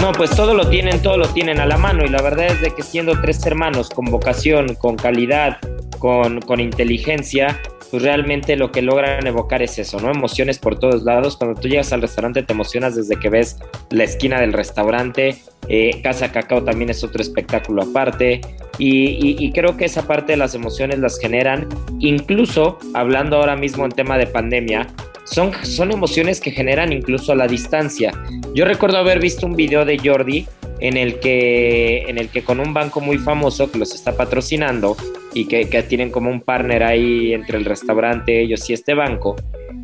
No, 0.00 0.12
pues 0.12 0.30
todo 0.32 0.52
lo 0.52 0.68
tienen, 0.68 1.00
todo 1.00 1.16
lo 1.16 1.28
tienen 1.28 1.60
a 1.60 1.66
la 1.66 1.78
mano 1.78 2.04
y 2.04 2.08
la 2.08 2.20
verdad 2.20 2.46
es 2.46 2.60
de 2.60 2.74
que 2.74 2.82
siendo 2.82 3.18
tres 3.22 3.44
hermanos 3.46 3.88
con 3.88 4.04
vocación, 4.06 4.74
con 4.74 4.96
calidad, 4.96 5.56
con, 5.98 6.42
con 6.42 6.60
inteligencia, 6.60 7.58
pues 7.94 8.02
realmente 8.02 8.56
lo 8.56 8.72
que 8.72 8.82
logran 8.82 9.24
evocar 9.24 9.62
es 9.62 9.78
eso, 9.78 10.00
¿no? 10.00 10.10
Emociones 10.10 10.58
por 10.58 10.80
todos 10.80 11.04
lados. 11.04 11.36
Cuando 11.36 11.60
tú 11.60 11.68
llegas 11.68 11.92
al 11.92 12.02
restaurante 12.02 12.42
te 12.42 12.52
emocionas 12.52 12.96
desde 12.96 13.14
que 13.20 13.28
ves 13.28 13.56
la 13.90 14.02
esquina 14.02 14.40
del 14.40 14.52
restaurante. 14.52 15.36
Eh, 15.68 16.00
Casa 16.02 16.32
Cacao 16.32 16.64
también 16.64 16.90
es 16.90 17.04
otro 17.04 17.22
espectáculo 17.22 17.84
aparte. 17.84 18.40
Y, 18.78 19.36
y, 19.38 19.52
creo 19.52 19.76
que 19.76 19.84
esa 19.84 20.08
parte 20.08 20.32
de 20.32 20.38
las 20.38 20.56
emociones 20.56 20.98
las 20.98 21.20
generan, 21.20 21.68
incluso 22.00 22.80
hablando 22.94 23.36
ahora 23.36 23.54
mismo 23.54 23.84
en 23.84 23.92
tema 23.92 24.18
de 24.18 24.26
pandemia, 24.26 24.88
son, 25.24 25.52
son 25.62 25.92
emociones 25.92 26.40
que 26.40 26.50
generan 26.50 26.92
incluso 26.92 27.32
a 27.32 27.34
la 27.34 27.46
distancia. 27.46 28.12
Yo 28.54 28.64
recuerdo 28.64 28.98
haber 28.98 29.20
visto 29.20 29.46
un 29.46 29.56
video 29.56 29.84
de 29.84 29.98
Jordi 29.98 30.46
en 30.80 30.96
el 30.96 31.18
que, 31.20 32.04
en 32.08 32.18
el 32.18 32.28
que 32.28 32.42
con 32.42 32.60
un 32.60 32.74
banco 32.74 33.00
muy 33.00 33.18
famoso 33.18 33.70
que 33.70 33.78
los 33.78 33.94
está 33.94 34.16
patrocinando 34.16 34.96
y 35.32 35.46
que, 35.46 35.64
tienen 35.88 36.10
como 36.10 36.30
un 36.30 36.40
partner 36.40 36.82
ahí 36.82 37.32
entre 37.32 37.58
el 37.58 37.64
restaurante, 37.64 38.40
ellos 38.40 38.68
y 38.70 38.74
este 38.74 38.94
banco, 38.94 39.36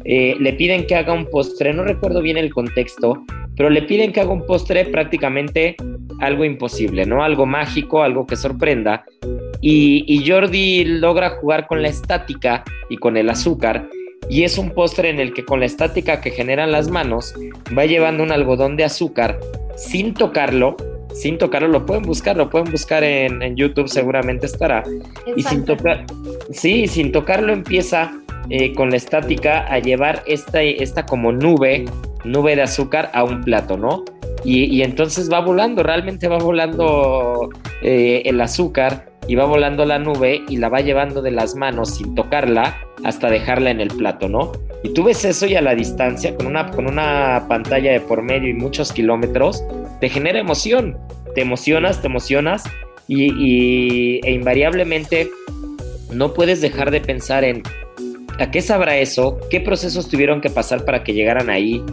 eh, 0.04 0.36
le 0.38 0.52
piden 0.52 0.86
que 0.86 0.94
haga 0.94 1.12
un 1.12 1.26
postre, 1.26 1.72
no 1.72 1.84
recuerdo 1.84 2.22
bien 2.22 2.36
el 2.36 2.52
contexto, 2.52 3.24
pero 3.56 3.70
le 3.70 3.82
piden 3.82 4.12
que 4.12 4.20
haga 4.20 4.30
un 4.30 4.46
postre 4.46 4.84
prácticamente 4.86 5.76
algo 6.20 6.44
imposible, 6.44 7.06
¿no? 7.06 7.24
Algo 7.24 7.46
mágico, 7.46 8.02
algo 8.02 8.26
que 8.26 8.36
sorprenda. 8.36 9.04
Y 9.62 10.24
Jordi 10.26 10.84
logra 10.84 11.30
jugar 11.30 11.66
con 11.66 11.82
la 11.82 11.88
estática 11.88 12.64
y 12.88 12.96
con 12.96 13.18
el 13.18 13.28
azúcar 13.28 13.88
y 14.30 14.44
es 14.44 14.58
un 14.58 14.70
postre 14.70 15.10
en 15.10 15.18
el 15.18 15.34
que 15.34 15.44
con 15.44 15.60
la 15.60 15.66
estática 15.66 16.20
que 16.20 16.30
generan 16.30 16.70
las 16.70 16.88
manos 16.88 17.34
va 17.76 17.84
llevando 17.84 18.22
un 18.22 18.30
algodón 18.30 18.76
de 18.76 18.84
azúcar 18.84 19.40
sin 19.76 20.14
tocarlo, 20.14 20.76
sin 21.12 21.36
tocarlo, 21.36 21.66
lo 21.66 21.84
pueden 21.84 22.04
buscar, 22.04 22.36
lo 22.36 22.48
pueden 22.48 22.70
buscar 22.70 23.02
en, 23.02 23.56
YouTube, 23.56 23.88
seguramente 23.88 24.46
estará. 24.46 24.84
Y 25.34 25.42
sin 25.42 25.64
tocar, 25.64 26.04
sí, 26.52 26.86
sin 26.86 27.10
tocarlo 27.10 27.52
empieza 27.52 28.12
eh, 28.50 28.72
con 28.74 28.90
la 28.90 28.96
estática 28.96 29.66
a 29.66 29.80
llevar 29.80 30.22
esta, 30.26 30.62
esta 30.62 31.06
como 31.06 31.32
nube, 31.32 31.86
nube 32.24 32.54
de 32.54 32.62
azúcar 32.62 33.10
a 33.12 33.24
un 33.24 33.42
plato, 33.42 33.76
¿no? 33.76 34.04
Y, 34.44 34.80
entonces 34.82 35.30
va 35.30 35.40
volando, 35.40 35.82
realmente 35.82 36.26
va 36.28 36.38
volando 36.38 37.50
eh, 37.82 38.22
el 38.24 38.40
azúcar 38.40 39.10
y 39.28 39.34
va 39.34 39.44
volando 39.44 39.84
la 39.84 39.98
nube 39.98 40.42
y 40.48 40.56
la 40.56 40.70
va 40.70 40.80
llevando 40.80 41.20
de 41.20 41.30
las 41.30 41.56
manos 41.56 41.96
sin 41.96 42.14
tocarla 42.14 42.74
hasta 43.04 43.30
dejarla 43.30 43.70
en 43.70 43.80
el 43.80 43.88
plato, 43.88 44.28
¿no? 44.28 44.52
Y 44.82 44.90
tú 44.94 45.04
ves 45.04 45.24
eso 45.24 45.46
y 45.46 45.54
a 45.56 45.60
la 45.60 45.74
distancia, 45.74 46.34
con 46.34 46.46
una, 46.46 46.70
con 46.70 46.86
una 46.86 47.44
pantalla 47.48 47.92
de 47.92 48.00
por 48.00 48.22
medio 48.22 48.48
y 48.48 48.54
muchos 48.54 48.92
kilómetros, 48.92 49.62
te 50.00 50.08
genera 50.08 50.38
emoción, 50.38 50.96
te 51.34 51.42
emocionas, 51.42 52.00
te 52.00 52.06
emocionas 52.06 52.64
y, 53.06 54.20
e 54.24 54.32
invariablemente 54.32 55.30
no 56.12 56.32
puedes 56.32 56.60
dejar 56.60 56.90
de 56.90 57.00
pensar 57.00 57.44
en 57.44 57.62
a 58.38 58.50
qué 58.50 58.62
sabrá 58.62 58.96
eso, 58.96 59.38
qué 59.50 59.60
procesos 59.60 60.08
tuvieron 60.08 60.40
que 60.40 60.48
pasar 60.48 60.84
para 60.86 61.04
que 61.04 61.12
llegaran 61.12 61.50
ahí, 61.50 61.84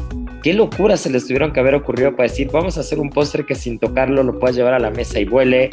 qué 0.43 0.53
locuras 0.53 1.01
se 1.01 1.09
les 1.09 1.25
tuvieron 1.27 1.51
que 1.51 1.59
haber 1.59 1.75
ocurrido 1.75 2.15
para 2.15 2.29
decir, 2.29 2.49
vamos 2.53 2.77
a 2.77 2.81
hacer 2.81 2.99
un 2.99 3.09
postre 3.09 3.45
que 3.45 3.53
sin 3.53 3.79
tocarlo 3.79 4.23
lo 4.23 4.39
puedas 4.39 4.55
llevar 4.55 4.73
a 4.73 4.79
la 4.79 4.89
mesa 4.89 5.19
y 5.19 5.25
vuele, 5.25 5.69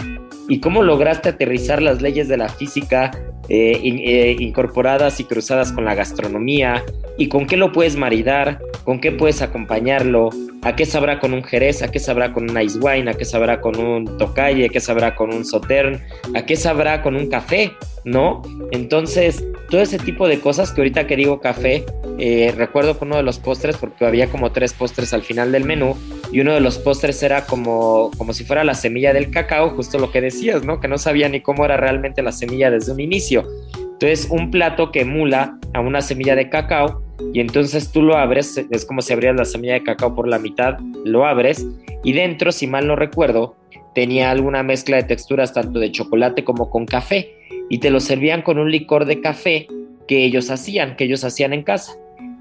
y 0.49 0.59
cómo 0.59 0.83
lograste 0.83 1.29
aterrizar 1.29 1.81
las 1.81 2.03
leyes 2.03 2.27
de 2.27 2.39
la 2.39 2.49
física 2.49 3.13
eh, 3.49 3.81
eh, 3.83 4.37
incorporadas 4.39 5.21
y 5.21 5.25
cruzadas 5.25 5.73
con 5.73 5.85
la 5.85 5.95
gastronomía 5.95 6.85
y 7.19 7.29
con 7.29 7.47
qué 7.47 7.57
lo 7.57 7.73
puedes 7.73 7.97
maridar, 7.97 8.59
con 8.85 9.01
qué 9.01 9.13
puedes 9.13 9.43
acompañarlo, 9.43 10.31
a 10.63 10.75
qué 10.75 10.87
sabrá 10.87 11.21
con 11.21 11.35
un 11.35 11.45
jerez, 11.45 11.83
a 11.83 11.91
qué 11.91 11.99
sabrá 11.99 12.33
con 12.33 12.51
un 12.51 12.61
ice 12.61 12.79
wine, 12.79 13.11
a 13.11 13.15
qué 13.15 13.25
sabrá 13.25 13.61
con 13.61 13.79
un 13.79 14.17
tocalle, 14.19 14.67
a 14.67 14.69
qué 14.69 14.81
sabrá 14.81 15.15
con 15.15 15.33
un 15.33 15.45
sautern, 15.45 16.03
a 16.35 16.47
qué 16.47 16.57
sabrá 16.57 17.03
con 17.03 17.17
un 17.17 17.29
café, 17.29 17.73
¿no? 18.05 18.43
Entonces, 18.73 19.45
todo 19.69 19.83
ese 19.83 19.99
tipo 19.99 20.27
de 20.27 20.41
cosas 20.41 20.73
que 20.73 20.81
ahorita 20.81 21.07
que 21.07 21.17
digo 21.17 21.41
café, 21.41 21.85
eh, 22.19 22.55
recuerdo 22.57 22.99
con 22.99 23.09
uno 23.09 23.17
de 23.17 23.23
los 23.25 23.39
postres, 23.39 23.77
porque 23.77 24.07
había 24.07 24.29
como 24.29 24.53
tres 24.53 24.73
postres 24.73 25.13
al 25.13 25.23
final 25.23 25.53
del 25.53 25.65
menú, 25.65 25.97
y 26.33 26.41
uno 26.41 26.55
de 26.55 26.61
los 26.61 26.79
postres 26.79 27.23
era 27.23 27.45
como, 27.45 28.11
como 28.17 28.33
si 28.33 28.45
fuera 28.45 28.65
la 28.65 28.75
semilla 28.75 29.13
del 29.13 29.31
cacao, 29.31 29.71
justo 29.71 29.99
lo 29.99 30.11
que 30.11 30.21
decías, 30.21 30.65
¿no? 30.65 30.81
Que 30.81 30.89
no 30.89 30.97
sabía 30.97 31.29
ni 31.29 31.41
cómo 31.41 31.65
era 31.65 31.77
realmente 31.77 32.23
la 32.23 32.33
semilla 32.33 32.71
desde 32.71 32.93
un 32.93 33.01
inicio. 33.01 33.34
Entonces, 33.43 34.29
un 34.31 34.51
plato 34.51 34.93
que 34.93 35.01
emula 35.01 35.59
a 35.73 35.81
una 35.81 36.01
semilla 36.01 36.37
de 36.37 36.49
cacao, 36.49 37.03
y 37.33 37.41
entonces 37.41 37.91
tú 37.93 38.03
lo 38.03 38.17
abres, 38.17 38.59
es 38.71 38.85
como 38.85 39.01
si 39.01 39.13
abrieras 39.13 39.39
la 39.39 39.45
semilla 39.45 39.75
de 39.75 39.83
cacao 39.83 40.15
por 40.15 40.29
la 40.29 40.39
mitad, 40.39 40.79
lo 41.05 41.25
abres, 41.25 41.67
y 42.03 42.13
dentro, 42.13 42.53
si 42.53 42.67
mal 42.67 42.87
no 42.87 42.97
recuerdo, 42.97 43.57
tenía 43.95 44.31
alguna 44.31 44.63
mezcla 44.63 44.97
de 44.97 45.05
texturas 45.05 45.53
tanto 45.53 45.79
de 45.79 45.93
chocolate 45.93 46.45
como 46.45 46.71
con 46.71 46.87
café, 46.87 47.31
y 47.71 47.79
te 47.79 47.91
lo 47.91 48.01
servían 48.01 48.43
con 48.43 48.59
un 48.59 48.71
licor 48.71 49.05
de 49.07 49.21
café 49.21 49.67
que 50.07 50.25
ellos 50.25 50.51
hacían, 50.51 50.97
que 50.97 51.05
ellos 51.05 51.25
hacían 51.25 51.53
en 51.53 51.63
casa. 51.63 51.95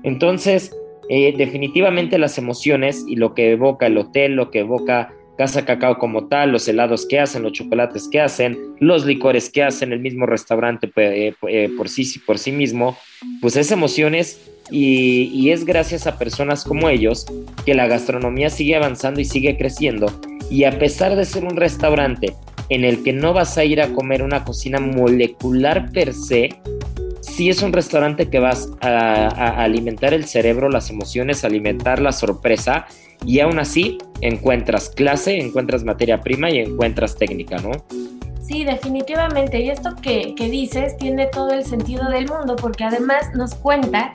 Entonces, 0.04 0.76
eh, 1.10 1.34
definitivamente 1.38 2.18
las 2.18 2.38
emociones 2.38 3.06
y 3.08 3.16
lo 3.16 3.34
que 3.34 3.52
evoca 3.52 3.88
el 3.88 3.98
hotel, 3.98 4.36
lo 4.36 4.52
que 4.52 4.60
evoca 4.60 5.14
Casa 5.38 5.66
Cacao 5.66 5.98
como 5.98 6.28
tal, 6.28 6.52
los 6.52 6.68
helados 6.68 7.06
que 7.08 7.20
hacen, 7.20 7.44
los 7.44 7.54
chocolates 7.54 8.08
que 8.08 8.22
hacen, 8.22 8.58
los 8.80 9.06
licores 9.06 9.50
que 9.50 9.64
hacen, 9.64 9.92
el 9.92 10.00
mismo 10.00 10.26
restaurante 10.26 10.92
eh, 10.96 11.34
eh, 11.48 11.70
por, 11.76 11.90
sí, 11.90 12.06
por 12.20 12.38
sí 12.38 12.52
mismo, 12.52 12.98
pues 13.42 13.56
es 13.56 13.72
emociones 13.72 14.40
y, 14.70 15.50
es 15.50 15.66
gracias 15.66 16.08
a 16.08 16.18
personas 16.18 16.64
como 16.64 16.90
ellos 16.90 17.26
que 17.66 17.74
la 17.74 17.88
gastronomía 17.88 18.50
sigue 18.50 18.76
avanzando 18.76 19.20
y 19.20 19.26
sigue 19.26 19.58
creciendo. 19.58 20.08
Y 20.50 20.66
a 20.66 20.78
pesar 20.78 21.16
de 21.16 21.26
ser 21.26 21.46
un 21.46 21.58
restaurante 21.58 22.34
en 22.70 22.86
el 22.86 23.04
que 23.04 23.14
no 23.14 23.34
vas 23.34 23.58
a 23.58 23.66
ir 23.66 23.82
a 23.82 23.90
comer 23.90 24.24
una 24.24 24.44
cocina 24.44 24.80
molecular 24.80 25.92
per 25.92 26.14
se, 26.14 26.50
si 27.36 27.50
es 27.50 27.64
un 27.64 27.74
restaurante 27.74 28.30
que 28.30 28.40
vas 28.40 28.70
a, 28.82 29.64
alimentar 29.64 30.14
el 30.14 30.26
cerebro, 30.26 30.70
las 30.70 30.92
emociones, 30.92 31.44
alimentar 31.44 32.00
la 32.00 32.12
sorpresa 32.12 32.86
y 33.26 33.40
aún 33.40 33.58
así 33.58 33.98
encuentras 34.22 34.90
clase, 34.90 35.40
encuentras 35.40 35.84
materia 35.84 36.22
prima 36.22 36.52
y 36.52 36.60
encuentras 36.60 37.16
técnica, 37.16 37.58
¿no? 37.58 37.72
Sí, 38.42 38.66
definitivamente. 38.66 39.62
Y 39.62 39.70
esto 39.70 39.96
que, 40.02 40.36
que, 40.36 40.50
dices 40.50 40.96
tiene 40.98 41.26
todo 41.28 41.52
el 41.54 41.66
sentido 41.66 42.08
del 42.10 42.28
mundo, 42.28 42.56
porque 42.56 42.84
además 42.84 43.34
nos 43.34 43.56
cuenta 43.56 44.14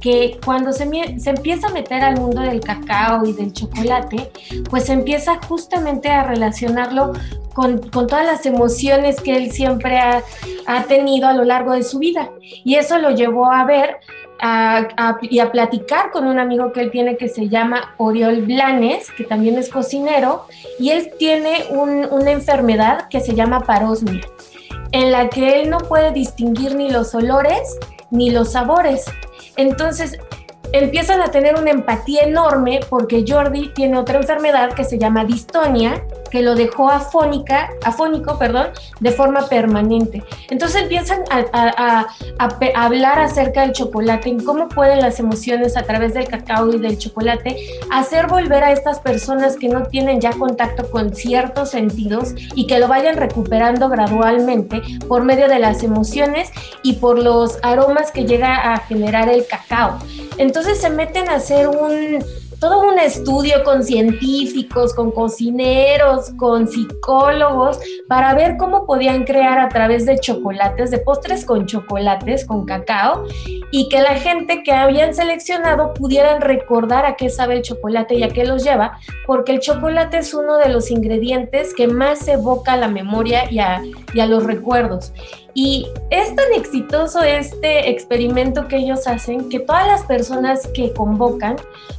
que 0.00 0.38
cuando 0.44 0.72
se, 0.72 0.88
se, 1.18 1.30
empieza 1.30 1.68
a 1.68 1.72
meter 1.72 2.02
al 2.02 2.20
mundo 2.20 2.40
del 2.40 2.60
cacao 2.60 3.26
y 3.26 3.32
del 3.32 3.52
chocolate, 3.52 4.30
pues 4.70 4.84
se 4.84 4.92
empieza 4.92 5.40
justamente 5.48 6.08
a 6.08 6.24
relacionarlo 6.24 7.12
con, 7.52 7.78
con 7.78 8.06
todas 8.06 8.24
las 8.24 8.46
emociones 8.46 9.20
que 9.20 9.36
él 9.36 9.50
siempre 9.50 9.98
ha, 9.98 10.22
ha, 10.66 10.84
tenido 10.84 11.26
a 11.26 11.34
lo 11.34 11.44
largo 11.44 11.72
de 11.72 11.82
su 11.82 11.98
vida. 11.98 12.30
Y 12.40 12.76
eso 12.76 12.98
lo 12.98 13.10
llevó 13.10 13.50
a 13.50 13.64
ver 13.64 13.98
y 15.22 15.38
a 15.40 15.50
platicar 15.50 16.10
con 16.12 16.26
un 16.26 16.38
amigo 16.38 16.72
que 16.72 16.80
él 16.80 16.90
tiene 16.90 17.16
que 17.16 17.28
se 17.28 17.48
llama 17.48 17.94
Oriol 17.96 18.42
Blanes, 18.42 19.10
que 19.10 19.24
también 19.24 19.58
es 19.58 19.68
cocinero, 19.68 20.46
y 20.78 20.90
él 20.90 21.10
tiene 21.18 21.64
una 21.72 22.30
enfermedad 22.30 23.08
que 23.08 23.20
se 23.20 23.34
llama 23.34 23.60
parosmia, 23.60 24.20
en 24.92 25.10
la 25.10 25.28
que 25.28 25.60
él 25.60 25.70
no 25.70 25.78
puede 25.78 26.12
distinguir 26.12 26.76
ni 26.76 26.88
los 26.88 27.14
olores 27.14 27.78
ni 28.10 28.30
los 28.30 28.52
sabores. 28.52 29.04
Entonces, 29.56 30.18
empiezan 30.72 31.20
a 31.20 31.30
tener 31.30 31.56
una 31.56 31.70
empatía 31.70 32.22
enorme 32.22 32.80
porque 32.88 33.24
Jordi 33.26 33.70
tiene 33.74 33.98
otra 33.98 34.18
enfermedad 34.18 34.72
que 34.74 34.84
se 34.84 34.98
llama 34.98 35.24
distonia, 35.24 36.04
que 36.28 36.42
lo 36.42 36.54
dejó 36.54 36.90
afónica, 36.90 37.70
afónico, 37.84 38.38
perdón, 38.38 38.68
de 39.00 39.10
forma 39.10 39.48
permanente. 39.48 40.22
Entonces 40.50 40.82
empiezan 40.82 41.24
a, 41.30 42.06
hablar 42.74 43.18
acerca 43.18 43.62
del 43.62 43.72
chocolate, 43.72 44.28
en 44.28 44.44
cómo 44.44 44.68
pueden 44.68 45.00
las 45.00 45.20
emociones 45.20 45.76
a 45.76 45.82
través 45.82 46.14
del 46.14 46.28
cacao 46.28 46.72
y 46.72 46.78
del 46.78 46.98
chocolate 46.98 47.56
hacer 47.90 48.26
volver 48.26 48.64
a 48.64 48.72
estas 48.72 49.00
personas 49.00 49.56
que 49.56 49.68
no 49.68 49.84
tienen 49.84 50.20
ya 50.20 50.32
contacto 50.32 50.90
con 50.90 51.14
ciertos 51.14 51.70
sentidos 51.70 52.34
y 52.54 52.66
que 52.66 52.78
lo 52.78 52.88
vayan 52.88 53.16
recuperando 53.16 53.88
gradualmente 53.88 54.82
por 55.08 55.24
medio 55.24 55.48
de 55.48 55.58
las 55.58 55.82
emociones 55.82 56.50
y 56.82 56.94
por 56.94 57.18
los 57.18 57.58
aromas 57.62 58.10
que 58.10 58.24
llega 58.24 58.72
a 58.72 58.78
generar 58.78 59.28
el 59.28 59.46
cacao. 59.46 59.98
Entonces 60.38 60.80
se 60.80 60.90
meten 60.90 61.28
a 61.28 61.36
hacer 61.36 61.68
un 61.68 62.24
todo 62.60 62.80
un 62.80 62.98
estudio 62.98 63.62
con 63.64 63.84
científicos, 63.84 64.94
con 64.94 65.12
cocineros, 65.12 66.30
con 66.36 66.66
psicólogos, 66.66 67.78
para 68.08 68.34
ver 68.34 68.56
cómo 68.56 68.86
podían 68.86 69.24
crear 69.24 69.58
a 69.58 69.68
través 69.68 70.06
de 70.06 70.18
chocolates, 70.18 70.90
de 70.90 70.98
postres 70.98 71.44
con 71.44 71.66
chocolates, 71.66 72.44
con 72.44 72.64
cacao, 72.64 73.26
y 73.70 73.88
que 73.88 74.00
la 74.00 74.14
gente 74.14 74.62
que 74.62 74.72
habían 74.72 75.14
seleccionado 75.14 75.94
pudieran 75.94 76.40
recordar 76.40 77.06
a 77.06 77.16
qué 77.16 77.30
sabe 77.30 77.54
el 77.56 77.62
chocolate 77.62 78.16
y 78.16 78.22
a 78.22 78.28
qué 78.28 78.44
los 78.44 78.64
lleva, 78.64 78.98
porque 79.26 79.52
el 79.52 79.60
chocolate 79.60 80.18
es 80.18 80.34
uno 80.34 80.56
de 80.56 80.68
los 80.68 80.90
ingredientes 80.90 81.74
que 81.74 81.86
más 81.86 82.26
evoca 82.26 82.76
la 82.76 82.88
memoria 82.88 83.50
y 83.50 83.60
a, 83.60 83.82
y 84.12 84.20
a 84.20 84.26
los 84.26 84.44
recuerdos. 84.44 85.12
Y 85.60 85.88
es 86.10 86.36
tan 86.36 86.52
exitoso 86.54 87.20
este 87.20 87.90
experimento 87.90 88.68
que 88.68 88.76
ellos 88.76 89.08
hacen 89.08 89.48
que 89.48 89.58
todas 89.58 89.88
las 89.88 90.04
personas 90.04 90.68
que 90.68 90.92
convocan 90.92 91.56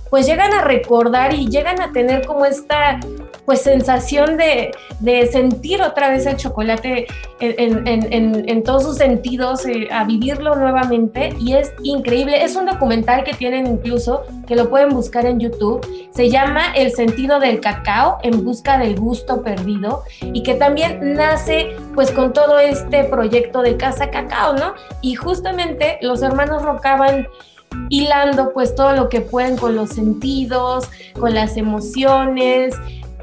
pues 0.10 0.26
llegan 0.26 0.54
a 0.54 0.62
recordar 0.62 1.34
y 1.34 1.50
llegan 1.50 1.82
a 1.82 1.92
tener 1.92 2.26
como 2.26 2.46
esta 2.46 3.02
pues 3.50 3.64
sensación 3.64 4.38
de, 4.38 4.72
sentir 5.32 5.82
otra 5.82 6.12
vez 6.12 6.28
el 6.28 6.38
chocolate 6.38 7.08
en, 7.40 8.64
todos 8.64 8.84
sus 8.84 8.98
sentidos, 8.98 9.66
eh, 9.66 9.88
a 9.92 10.04
vivirlo 10.04 10.56
nuevamente. 10.56 11.34
Y 11.40 11.54
es 11.54 11.74
increíble. 11.82 12.44
Es 12.44 12.56
un 12.56 12.68
documental 12.68 13.24
que 13.24 13.34
tienen 13.34 13.66
incluso, 13.66 14.22
que 14.46 14.56
lo 14.56 14.70
pueden 14.70 14.90
buscar 14.90 15.26
en 15.26 15.40
YouTube, 15.40 15.84
se 16.12 16.30
llama 16.30 16.74
El 16.76 16.92
sentido 16.92 17.40
del 17.40 17.60
cacao 17.60 18.20
en 18.22 18.44
busca 18.44 18.78
del 18.78 19.00
gusto 19.00 19.42
perdido. 19.42 20.04
Y 20.22 20.44
que 20.44 20.54
también 20.54 21.16
nace 21.16 21.76
pues 21.96 22.12
con 22.12 22.34
todo 22.34 22.60
este 22.60 23.04
proyecto 23.06 23.49
de 23.58 23.78
Casa 23.78 24.10
Cacao, 24.10 24.54
¿no? 24.54 24.74
Y 25.02 25.16
justamente 25.16 25.98
los 26.02 26.22
hermanos 26.22 26.64
Rocaban 26.64 27.28
hilando 27.90 28.52
pues 28.54 28.76
todo 28.76 28.94
lo 28.94 29.10
que 29.10 29.22
pueden 29.22 29.58
con 29.58 29.76
los 29.76 29.90
sentidos, 29.90 30.90
con 31.20 31.34
las 31.34 31.58
emociones, 31.58 32.76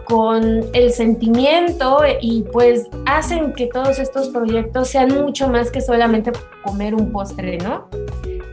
con 0.04 0.64
el 0.72 0.92
sentimiento 0.92 1.98
y 2.20 2.44
pues 2.52 2.88
hacen 3.06 3.52
que 3.52 3.66
todos 3.66 3.98
estos 3.98 4.28
proyectos 4.28 4.88
sean 4.88 5.22
mucho 5.22 5.48
más 5.48 5.70
que 5.70 5.80
solamente 5.80 6.30
comer 6.62 6.94
un 6.94 7.10
postre, 7.10 7.58
¿no? 7.58 7.88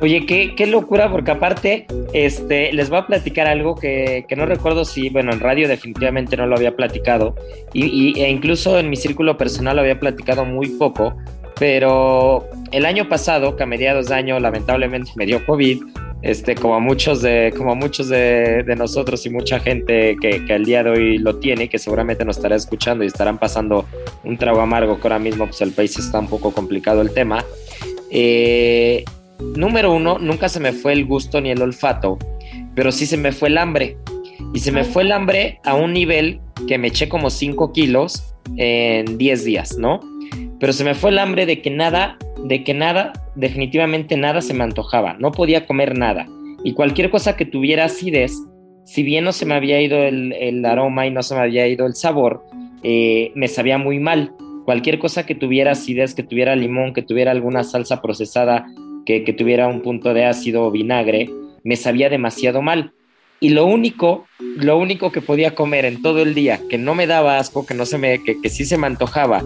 Oye, 0.02 0.26
qué, 0.26 0.54
qué 0.56 0.68
locura, 0.68 1.10
porque 1.10 1.32
aparte, 1.32 1.86
este, 2.12 2.74
les 2.74 2.90
voy 2.90 3.00
a 3.00 3.08
platicar 3.08 3.48
algo 3.48 3.76
que, 3.76 4.26
que, 4.28 4.36
no 4.36 4.46
recuerdo 4.46 4.84
si, 4.84 5.10
bueno, 5.10 5.32
en 5.32 5.40
radio 5.40 5.68
definitivamente 5.70 6.36
no 6.36 6.46
lo 6.46 6.58
había 6.58 6.76
platicado, 6.76 7.36
y, 7.72 8.20
e 8.20 8.30
incluso 8.30 8.78
en 8.78 8.90
mi 8.90 8.98
círculo 8.98 9.38
personal 9.38 9.78
lo 9.78 9.82
había 9.82 10.02
platicado 10.02 10.44
muy 10.44 10.68
poco, 10.72 11.16
pero 11.60 12.48
el 12.72 12.86
año 12.86 13.08
pasado, 13.08 13.56
que 13.56 13.64
a 13.64 13.66
mediados 13.66 14.08
de 14.08 14.16
año 14.16 14.40
lamentablemente 14.40 15.12
me 15.16 15.26
dio 15.26 15.46
COVID, 15.46 15.84
este, 16.24 16.56
como 16.56 16.80
muchos 16.80 17.22
de, 17.22 17.54
como 17.56 17.76
muchos 17.76 18.08
de, 18.08 18.64
nosotros 18.78 19.26
y 19.26 19.30
mucha 19.30 19.60
gente 19.60 20.16
que, 20.22 20.46
que, 20.46 20.54
al 20.54 20.64
día 20.64 20.82
de 20.84 20.90
hoy 20.90 21.18
lo 21.18 21.36
tiene, 21.36 21.68
que 21.68 21.78
seguramente 21.78 22.24
nos 22.24 22.38
estará 22.38 22.56
escuchando 22.56 23.04
y 23.04 23.08
estarán 23.08 23.38
pasando 23.38 23.86
un 24.24 24.38
trago 24.38 24.62
amargo, 24.62 25.00
que 25.00 25.04
ahora 25.04 25.20
mismo 25.20 25.46
pues 25.46 25.60
el 25.62 25.72
país 25.72 25.98
está 26.00 26.20
un 26.20 26.28
poco 26.28 26.52
complicado 26.52 27.02
el 27.02 27.14
tema. 27.14 27.44
Eh, 28.10 29.04
número 29.56 29.92
uno, 29.92 30.18
nunca 30.18 30.48
se 30.48 30.62
me 30.62 30.72
fue 30.72 30.94
el 30.94 31.06
gusto 31.06 31.42
ni 31.42 31.52
el 31.52 31.62
olfato, 31.62 32.18
pero 32.74 32.92
sí 32.92 33.06
se 33.06 33.18
me 33.18 33.34
fue 33.34 33.50
el 33.50 33.58
hambre. 33.58 33.98
Y 34.54 34.60
se 34.60 34.72
me 34.72 34.84
fue 34.84 35.04
el 35.04 35.12
hambre 35.12 35.60
a 35.66 35.76
un 35.76 35.94
nivel 35.94 36.40
que 36.68 36.78
me 36.78 36.88
eché 36.88 37.10
como 37.10 37.30
5 37.30 37.74
kilos 37.74 38.34
en 38.56 39.18
10 39.18 39.44
días, 39.46 39.78
¿no? 39.78 40.00
Pero 40.64 40.72
se 40.72 40.86
me 40.86 40.96
fue 40.96 41.10
el 41.10 41.20
hambre 41.20 41.46
de 41.46 41.62
que 41.62 41.70
nada, 41.70 42.18
de 42.38 42.64
que 42.64 42.74
nada, 42.74 43.12
definitivamente 43.36 44.16
nada 44.16 44.40
se 44.40 44.54
me 44.54 44.64
antojaba, 44.64 45.18
no 45.20 45.34
podía 45.34 45.66
comer 45.66 45.98
nada. 45.98 46.26
Y 46.64 46.72
cualquier 46.72 47.10
cosa 47.10 47.36
que 47.36 47.44
tuviera 47.44 47.84
acidez, 47.84 48.32
si 48.86 49.04
bien 49.04 49.26
no 49.26 49.34
se 49.34 49.46
me 49.46 49.56
había 49.56 49.82
ido 49.82 49.98
el, 49.98 50.64
aroma 50.64 51.06
y 51.06 51.12
no 51.12 51.22
se 51.22 51.36
me 51.36 51.42
había 51.42 51.68
ido 51.68 51.86
el 51.86 51.96
sabor, 51.96 52.46
eh, 52.82 53.34
me 53.36 53.50
sabía 53.50 53.78
muy 53.78 54.00
mal. 54.00 54.32
Cualquier 54.64 55.00
cosa 55.00 55.26
que 55.26 55.36
tuviera 55.36 55.72
acidez, 55.72 56.16
que 56.16 56.24
tuviera 56.24 56.56
limón, 56.56 56.94
que 56.94 57.02
tuviera 57.02 57.32
alguna 57.32 57.66
salsa 57.66 58.02
procesada, 58.02 58.66
que, 59.06 59.26
que 59.26 59.34
tuviera 59.34 59.68
un 59.68 59.82
punto 59.82 60.14
de 60.14 60.24
ácido 60.24 60.64
o 60.64 60.72
vinagre, 60.72 61.30
me 61.66 61.76
sabía 61.76 62.08
demasiado 62.08 62.62
mal. 62.62 62.94
Y 63.42 63.50
lo 63.50 63.66
único, 63.66 64.28
lo 64.40 64.78
único 64.78 65.12
que 65.12 65.20
podía 65.20 65.56
comer 65.56 65.84
en 65.84 66.02
todo 66.02 66.22
el 66.22 66.34
día, 66.34 66.62
que 66.70 66.78
no 66.78 66.96
me 66.96 67.06
daba 67.06 67.38
asco, 67.38 67.66
que 67.66 67.74
no 67.74 67.86
se 67.86 67.98
me, 67.98 68.24
que, 68.24 68.40
que 68.40 68.50
sí 68.50 68.64
se 68.64 68.78
me 68.78 68.88
antojaba 68.88 69.44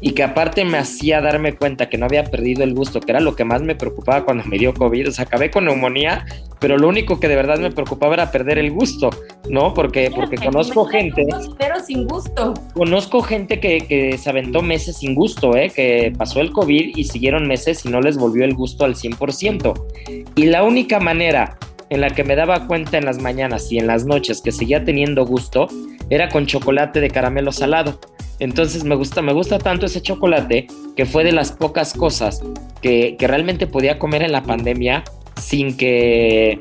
y 0.00 0.12
que 0.12 0.22
aparte 0.22 0.64
me 0.64 0.78
hacía 0.78 1.20
darme 1.20 1.54
cuenta 1.54 1.88
que 1.88 1.98
no 1.98 2.06
había 2.06 2.24
perdido 2.24 2.62
el 2.64 2.74
gusto, 2.74 3.00
que 3.00 3.12
era 3.12 3.20
lo 3.20 3.34
que 3.34 3.44
más 3.44 3.62
me 3.62 3.74
preocupaba 3.74 4.24
cuando 4.24 4.44
me 4.44 4.58
dio 4.58 4.74
COVID. 4.74 5.08
O 5.08 5.12
sea, 5.12 5.24
acabé 5.24 5.50
con 5.50 5.64
neumonía, 5.64 6.24
pero 6.60 6.78
lo 6.78 6.88
único 6.88 7.18
que 7.18 7.28
de 7.28 7.36
verdad 7.36 7.58
me 7.58 7.70
preocupaba 7.70 8.14
era 8.14 8.30
perder 8.30 8.58
el 8.58 8.70
gusto, 8.70 9.10
¿no? 9.48 9.74
Porque, 9.74 10.10
porque 10.14 10.36
conozco 10.36 10.84
gente. 10.86 11.26
Pero 11.58 11.80
sin 11.80 12.06
gusto. 12.06 12.54
Conozco 12.74 13.22
gente 13.22 13.60
que, 13.60 13.86
que 13.86 14.18
se 14.18 14.30
aventó 14.30 14.62
meses 14.62 14.98
sin 14.98 15.14
gusto, 15.14 15.56
¿eh? 15.56 15.70
Que 15.74 16.12
pasó 16.16 16.40
el 16.40 16.52
COVID 16.52 16.96
y 16.96 17.04
siguieron 17.04 17.48
meses 17.48 17.84
y 17.84 17.88
no 17.88 18.00
les 18.00 18.16
volvió 18.16 18.44
el 18.44 18.54
gusto 18.54 18.84
al 18.84 18.94
100%. 18.94 20.26
Y 20.36 20.46
la 20.46 20.62
única 20.62 21.00
manera 21.00 21.58
en 21.90 22.00
la 22.00 22.10
que 22.10 22.24
me 22.24 22.36
daba 22.36 22.66
cuenta 22.66 22.98
en 22.98 23.04
las 23.04 23.20
mañanas 23.20 23.72
y 23.72 23.78
en 23.78 23.86
las 23.86 24.04
noches 24.04 24.42
que 24.42 24.52
seguía 24.52 24.84
teniendo 24.84 25.24
gusto 25.24 25.68
era 26.10 26.28
con 26.28 26.46
chocolate 26.46 27.00
de 27.00 27.10
caramelo 27.10 27.52
salado. 27.52 27.98
Entonces 28.40 28.84
me 28.84 28.94
gusta, 28.94 29.22
me 29.22 29.32
gusta 29.32 29.58
tanto 29.58 29.86
ese 29.86 30.00
chocolate 30.00 30.68
que 30.96 31.06
fue 31.06 31.24
de 31.24 31.32
las 31.32 31.52
pocas 31.52 31.92
cosas 31.92 32.42
que, 32.80 33.16
realmente 33.18 33.66
podía 33.66 33.98
comer 33.98 34.22
en 34.22 34.32
la 34.32 34.42
pandemia 34.42 35.04
sin 35.40 35.76
que 35.76 36.58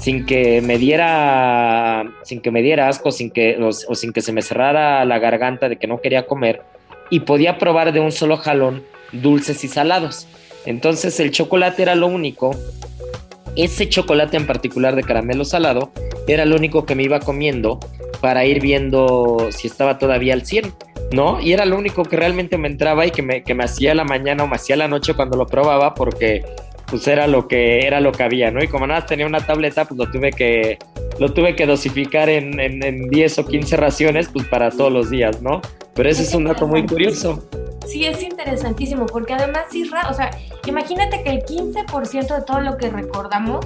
sin 0.00 0.26
que 0.26 0.60
me 0.60 0.78
diera 0.78 2.04
sin 2.22 2.40
que 2.40 2.50
me 2.50 2.62
diera 2.62 2.88
asco 2.88 3.10
sin 3.10 3.30
que 3.30 3.58
o, 3.60 3.72
sin 3.72 4.12
que 4.12 4.20
se 4.20 4.32
me 4.32 4.42
cerrara 4.42 5.04
la 5.04 5.18
garganta 5.18 5.68
de 5.68 5.76
que 5.76 5.86
no 5.86 6.00
quería 6.00 6.26
comer. 6.26 6.62
Y 7.10 7.20
podía 7.20 7.58
probar 7.58 7.92
de 7.92 8.00
un 8.00 8.12
solo 8.12 8.36
jalón 8.36 8.82
dulces 9.12 9.62
y 9.64 9.68
salados. 9.68 10.26
Entonces 10.64 11.18
el 11.20 11.30
chocolate 11.30 11.82
era 11.82 11.94
lo 11.94 12.08
único. 12.08 12.56
Ese 13.54 13.88
chocolate 13.88 14.36
en 14.36 14.46
particular 14.46 14.96
de 14.96 15.02
caramelo 15.02 15.44
salado 15.44 15.90
era 16.26 16.44
lo 16.44 16.56
único 16.56 16.84
que 16.84 16.94
me 16.94 17.04
iba 17.04 17.20
comiendo 17.20 17.78
para 18.20 18.44
ir 18.44 18.60
viendo 18.60 19.48
si 19.50 19.68
estaba 19.68 19.98
todavía 19.98 20.34
al 20.34 20.44
100, 20.44 20.72
¿no? 21.12 21.40
Y 21.40 21.52
era 21.52 21.64
lo 21.64 21.76
único 21.76 22.02
que 22.04 22.16
realmente 22.16 22.58
me 22.58 22.68
entraba 22.68 23.06
y 23.06 23.10
que 23.10 23.22
me, 23.22 23.42
que 23.42 23.54
me 23.54 23.64
hacía 23.64 23.94
la 23.94 24.04
mañana 24.04 24.44
o 24.44 24.48
me 24.48 24.56
hacía 24.56 24.76
la 24.76 24.88
noche 24.88 25.14
cuando 25.14 25.36
lo 25.36 25.46
probaba 25.46 25.94
porque 25.94 26.44
pues 26.86 27.06
era 27.08 27.26
lo 27.26 27.48
que 27.48 27.86
era 27.86 28.00
lo 28.00 28.12
que 28.12 28.22
había, 28.22 28.50
¿no? 28.50 28.62
Y 28.62 28.68
como 28.68 28.86
nada 28.86 29.06
tenía 29.06 29.26
una 29.26 29.40
tableta, 29.40 29.84
pues 29.84 29.98
lo 29.98 30.10
tuve 30.10 30.30
que 30.30 30.78
lo 31.18 31.32
tuve 31.32 31.56
que 31.56 31.66
dosificar 31.66 32.28
en, 32.28 32.60
en, 32.60 32.82
en 32.82 33.08
10 33.08 33.38
o 33.40 33.46
15 33.46 33.76
raciones 33.76 34.28
pues 34.32 34.46
para 34.46 34.70
todos 34.70 34.92
los 34.92 35.10
días, 35.10 35.42
¿no? 35.42 35.60
Pero 35.94 36.08
ese 36.08 36.22
es 36.22 36.34
un 36.34 36.44
dato 36.44 36.66
muy 36.66 36.86
curioso. 36.86 37.48
Sí, 37.96 38.04
es 38.04 38.22
interesantísimo, 38.22 39.06
porque 39.06 39.32
además, 39.32 39.74
Isra, 39.74 40.10
o 40.10 40.12
sea, 40.12 40.30
imagínate 40.66 41.22
que 41.22 41.30
el 41.30 41.42
15% 41.46 42.36
de 42.36 42.42
todo 42.42 42.60
lo 42.60 42.76
que 42.76 42.90
recordamos 42.90 43.64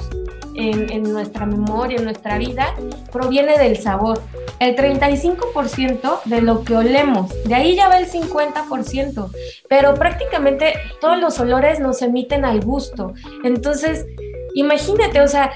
en, 0.54 0.88
en, 0.92 1.02
nuestra 1.02 1.46
memoria, 1.46 1.98
en 1.98 2.04
nuestra 2.04 2.38
vida, 2.38 2.76
proviene 3.10 3.58
del 3.58 3.76
sabor. 3.76 4.22
El 4.60 4.76
35% 4.76 6.22
de 6.26 6.42
lo 6.42 6.62
que 6.62 6.76
olemos, 6.76 7.32
de 7.42 7.56
ahí 7.56 7.74
ya 7.74 7.88
va 7.88 7.98
el 7.98 8.08
50%, 8.08 9.32
pero 9.68 9.94
prácticamente 9.94 10.74
todos 11.00 11.18
los 11.18 11.40
olores 11.40 11.80
nos 11.80 12.00
emiten 12.00 12.44
al 12.44 12.60
gusto. 12.60 13.14
Entonces, 13.42 14.06
imagínate, 14.54 15.22
o 15.22 15.26
sea, 15.26 15.50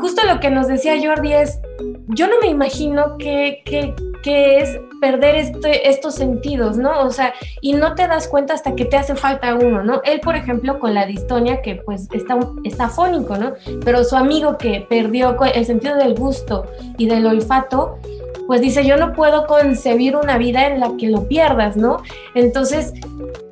justo 0.00 0.22
lo 0.26 0.40
que 0.40 0.50
nos 0.50 0.68
decía 0.68 0.94
Jordi 1.02 1.32
es, 1.32 1.60
yo 2.08 2.26
no 2.28 2.38
me 2.40 2.48
imagino 2.48 3.16
qué, 3.18 3.62
qué, 3.64 3.94
que 4.22 4.58
es 4.58 4.78
perder 5.00 5.36
este, 5.36 5.88
estos 5.88 6.14
sentidos, 6.14 6.78
¿no? 6.78 7.02
O 7.02 7.10
sea, 7.10 7.34
y 7.60 7.74
no 7.74 7.94
te 7.94 8.06
das 8.08 8.28
cuenta 8.28 8.54
hasta 8.54 8.74
que 8.74 8.84
te 8.84 8.96
hace 8.96 9.14
falta 9.14 9.54
uno, 9.54 9.82
¿no? 9.82 10.00
Él, 10.04 10.20
por 10.20 10.36
ejemplo, 10.36 10.78
con 10.78 10.94
la 10.94 11.06
distonia, 11.06 11.62
que 11.62 11.76
pues 11.76 12.08
está, 12.12 12.38
está 12.64 12.88
fónico, 12.88 13.36
¿no? 13.36 13.54
Pero 13.84 14.04
su 14.04 14.16
amigo 14.16 14.56
que 14.58 14.86
perdió 14.88 15.36
el 15.42 15.64
sentido 15.66 15.96
del 15.96 16.14
gusto 16.14 16.66
y 16.98 17.06
del 17.06 17.26
olfato, 17.26 17.98
pues 18.46 18.60
dice, 18.60 18.86
yo 18.86 18.96
no 18.96 19.12
puedo 19.12 19.46
concebir 19.46 20.16
una 20.16 20.38
vida 20.38 20.66
en 20.66 20.80
la 20.80 20.96
que 20.96 21.08
lo 21.08 21.26
pierdas, 21.26 21.76
¿no? 21.76 22.02
Entonces, 22.34 22.92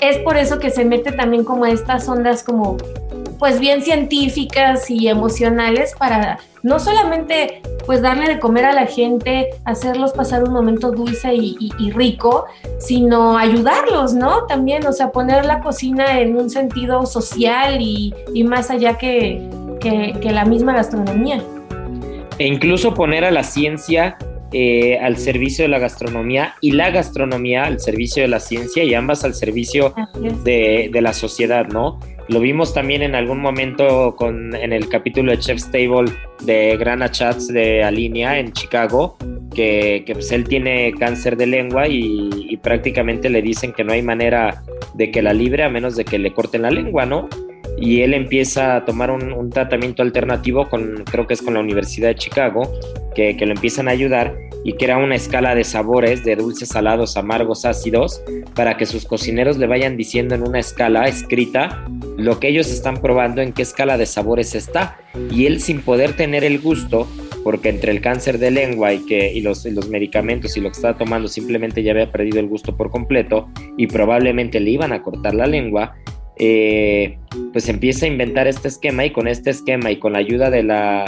es 0.00 0.18
por 0.18 0.36
eso 0.36 0.58
que 0.58 0.70
se 0.70 0.84
mete 0.84 1.12
también 1.12 1.44
como 1.44 1.64
a 1.64 1.70
estas 1.70 2.08
ondas 2.08 2.42
como 2.44 2.76
pues 3.44 3.60
bien 3.60 3.82
científicas 3.82 4.88
y 4.88 5.06
emocionales 5.06 5.94
para 5.98 6.38
no 6.62 6.80
solamente 6.80 7.60
pues 7.84 8.00
darle 8.00 8.26
de 8.26 8.38
comer 8.38 8.64
a 8.64 8.72
la 8.72 8.86
gente, 8.86 9.50
hacerlos 9.66 10.14
pasar 10.14 10.44
un 10.44 10.54
momento 10.54 10.92
dulce 10.92 11.34
y, 11.34 11.90
rico, 11.90 12.46
sino 12.78 13.36
ayudarlos, 13.36 14.14
¿no? 14.14 14.46
También, 14.46 14.86
o 14.86 14.92
sea, 14.94 15.12
poner 15.12 15.44
la 15.44 15.60
cocina 15.60 16.20
en 16.20 16.38
un 16.38 16.48
sentido 16.48 17.04
social 17.04 17.82
y, 17.82 18.14
más 18.44 18.70
allá 18.70 18.96
que, 18.96 19.46
que, 19.78 20.30
la 20.32 20.46
misma 20.46 20.72
gastronomía. 20.72 21.42
E 22.38 22.46
incluso 22.46 22.94
poner 22.94 23.26
a 23.26 23.30
la 23.30 23.42
ciencia 23.42 24.16
eh, 24.56 24.98
al 24.98 25.16
servicio 25.16 25.64
de 25.64 25.68
la 25.68 25.80
gastronomía 25.80 26.54
y 26.60 26.70
la 26.70 26.90
gastronomía 26.90 27.64
al 27.64 27.80
servicio 27.80 28.22
de 28.22 28.28
la 28.28 28.38
ciencia 28.38 28.84
y 28.84 28.94
ambas 28.94 29.24
al 29.24 29.34
servicio 29.34 29.92
de, 30.44 30.90
de, 30.92 31.00
la 31.02 31.12
sociedad, 31.12 31.66
¿no? 31.66 31.98
Lo 32.28 32.38
vimos 32.38 32.72
también 32.72 33.02
en 33.02 33.16
algún 33.16 33.40
momento 33.40 34.14
con, 34.14 34.54
en 34.54 34.72
el 34.72 34.88
capítulo 34.88 35.32
de 35.32 35.40
Chef's 35.40 35.68
Table 35.72 36.08
de 36.44 36.76
Grana 36.76 37.10
Chats 37.10 37.48
de 37.48 37.82
Alinea 37.82 38.38
en 38.38 38.52
Chicago, 38.52 39.16
que, 39.52 40.04
que 40.06 40.14
pues 40.14 40.30
él 40.30 40.44
tiene 40.44 40.94
cáncer 41.00 41.36
de 41.36 41.46
lengua 41.46 41.88
y, 41.88 42.30
y, 42.48 42.56
prácticamente 42.58 43.28
le 43.30 43.42
dicen 43.42 43.72
que 43.72 43.82
no 43.82 43.92
hay 43.92 44.02
manera 44.02 44.62
de 44.94 45.10
que 45.10 45.20
la 45.20 45.32
libre 45.32 45.64
a 45.64 45.68
menos 45.68 45.96
de 45.96 46.04
que 46.04 46.20
le 46.20 46.32
corten 46.32 46.62
la 46.62 46.70
lengua, 46.70 47.06
¿no? 47.06 47.28
Y 47.76 48.02
él 48.02 48.14
empieza 48.14 48.76
a 48.76 48.84
tomar 48.84 49.10
un, 49.10 49.50
tratamiento 49.50 50.02
alternativo 50.02 50.68
con, 50.68 51.04
creo 51.10 51.26
que 51.26 51.34
es 51.34 51.42
con 51.42 51.54
la 51.54 51.60
Universidad 51.60 52.08
de 52.08 52.14
Chicago, 52.16 52.72
que, 53.14 53.36
que, 53.36 53.46
lo 53.46 53.52
empiezan 53.52 53.88
a 53.88 53.92
ayudar 53.92 54.36
y 54.64 54.72
que 54.72 54.86
era 54.86 54.96
una 54.96 55.14
escala 55.14 55.54
de 55.54 55.64
sabores, 55.64 56.24
de 56.24 56.36
dulces, 56.36 56.70
salados, 56.70 57.16
amargos, 57.16 57.64
ácidos, 57.64 58.22
para 58.54 58.76
que 58.76 58.86
sus 58.86 59.04
cocineros 59.04 59.58
le 59.58 59.66
vayan 59.66 59.96
diciendo 59.96 60.34
en 60.34 60.42
una 60.42 60.58
escala 60.58 61.04
escrita 61.04 61.84
lo 62.16 62.40
que 62.40 62.48
ellos 62.48 62.70
están 62.70 62.96
probando, 62.96 63.42
en 63.42 63.52
qué 63.52 63.62
escala 63.62 63.98
de 63.98 64.06
sabores 64.06 64.54
está. 64.54 64.98
Y 65.30 65.46
él 65.46 65.60
sin 65.60 65.82
poder 65.82 66.14
tener 66.14 66.44
el 66.44 66.60
gusto, 66.60 67.06
porque 67.44 67.68
entre 67.68 67.92
el 67.92 68.00
cáncer 68.00 68.38
de 68.38 68.50
lengua 68.50 68.94
y, 68.94 69.04
que, 69.04 69.32
y 69.32 69.42
los, 69.42 69.66
y 69.66 69.70
los 69.70 69.90
medicamentos 69.90 70.56
y 70.56 70.60
lo 70.60 70.70
que 70.70 70.76
estaba 70.76 70.96
tomando 70.96 71.28
simplemente 71.28 71.82
ya 71.82 71.92
había 71.92 72.10
perdido 72.10 72.40
el 72.40 72.48
gusto 72.48 72.74
por 72.74 72.90
completo 72.90 73.50
y 73.76 73.86
probablemente 73.86 74.58
le 74.60 74.70
iban 74.70 74.92
a 74.92 75.02
cortar 75.02 75.34
la 75.34 75.46
lengua, 75.46 75.94
eh, 76.36 77.18
pues 77.52 77.68
empieza 77.68 78.06
a 78.06 78.08
inventar 78.08 78.46
este 78.46 78.68
esquema 78.68 79.04
y 79.04 79.10
con 79.10 79.28
este 79.28 79.50
esquema 79.50 79.90
y 79.90 79.98
con 79.98 80.14
la 80.14 80.18
ayuda 80.18 80.50
de 80.50 80.62
la, 80.62 81.04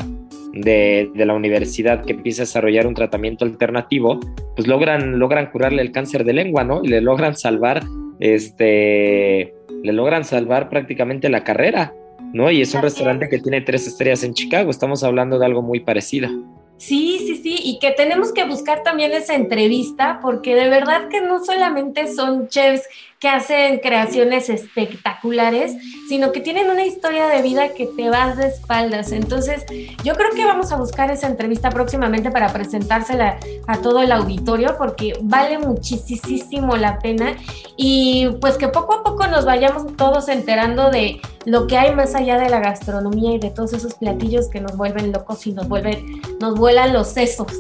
de, 0.53 1.11
la 1.15 1.35
universidad 1.35 2.05
que 2.05 2.13
empieza 2.13 2.43
a 2.43 2.47
desarrollar 2.47 2.87
un 2.87 2.95
tratamiento 2.95 3.45
alternativo, 3.45 4.21
pues 4.55 4.69
logran, 4.69 5.19
logran 5.19 5.51
curarle 5.51 5.83
el 5.83 5.93
cáncer 5.93 6.25
de 6.25 6.33
lengua, 6.33 6.65
¿no? 6.65 6.83
Y 6.83 6.89
le 6.89 7.01
logran 7.01 7.37
salvar, 7.37 7.83
este, 8.21 9.55
le 9.83 9.93
logran 9.93 10.25
salvar 10.25 10.69
prácticamente 10.69 11.29
la 11.29 11.45
carrera, 11.45 11.93
¿no? 12.33 12.51
Y 12.51 12.61
es 12.61 12.75
un 12.75 12.83
restaurante 12.83 13.29
que 13.29 13.39
tiene 13.39 13.61
tres 13.61 13.87
estrellas 13.87 14.23
en 14.25 14.35
Chicago, 14.35 14.71
estamos 14.71 15.03
hablando 15.03 15.39
de 15.39 15.47
algo 15.47 15.63
muy 15.63 15.81
parecido. 15.81 16.31
Sí, 16.79 17.19
sí, 17.21 17.37
sí, 17.43 17.57
y 17.63 17.79
que 17.79 17.93
tenemos 17.93 18.33
que 18.33 18.45
buscar 18.45 18.83
también 18.83 19.13
esa 19.13 19.35
entrevista, 19.35 20.21
porque 20.21 20.55
de 20.55 20.69
verdad 20.69 21.09
que 21.09 21.23
no 21.23 21.43
solamente 21.43 22.07
son 22.13 22.49
chefs 22.49 22.87
que 23.19 23.29
hacen 23.29 23.79
creaciones 23.79 24.51
espectaculares, 24.51 25.75
sino 26.09 26.33
que 26.33 26.41
tienen 26.41 26.71
una 26.71 26.85
historia 26.85 27.27
de 27.29 27.41
vida 27.41 27.71
que 27.71 27.87
te 27.87 28.11
vas 28.11 28.37
de 28.37 28.49
espaldas. 28.49 29.11
Entonces, 29.13 29.65
yo 30.05 30.15
creo 30.15 30.31
que 30.35 30.45
vamos 30.45 30.71
a 30.73 30.77
buscar 30.77 31.11
esa 31.11 31.27
entrevista 31.27 31.71
próximamente 31.71 32.31
para 32.31 32.53
presentársela 32.53 33.39
a 33.67 33.79
todo 33.79 34.03
el 34.03 34.13
auditorio, 34.13 34.77
porque 34.77 35.15
vale 35.23 35.59
muchísimo 35.59 36.77
la 36.77 36.99
pena 36.99 37.37
y 37.77 38.29
pues 38.41 38.59
que 38.59 38.69
poco 38.69 38.95
a 38.95 39.03
poco 39.03 39.27
nos 39.27 39.45
vayamos 39.45 39.97
todos 39.97 40.29
enterando 40.29 40.91
de 40.91 41.21
lo 41.47 41.67
que 41.67 41.79
hay 41.79 41.95
más 41.95 42.15
allá 42.15 42.39
de 42.39 42.51
la 42.51 42.61
gastronomía 42.61 43.35
y 43.35 43.39
de 43.39 43.51
todos 43.51 43.73
esos 43.73 43.95
platillos 43.95 44.49
que 44.49 44.61
nos 44.61 44.77
vuelven 44.77 45.13
locos 45.13 45.47
y 45.47 45.53
nos 45.53 45.69
vuelven, 45.69 46.21
nos 46.41 46.59
vuelan 46.59 46.93
los 46.93 47.09
sesos. 47.09 47.53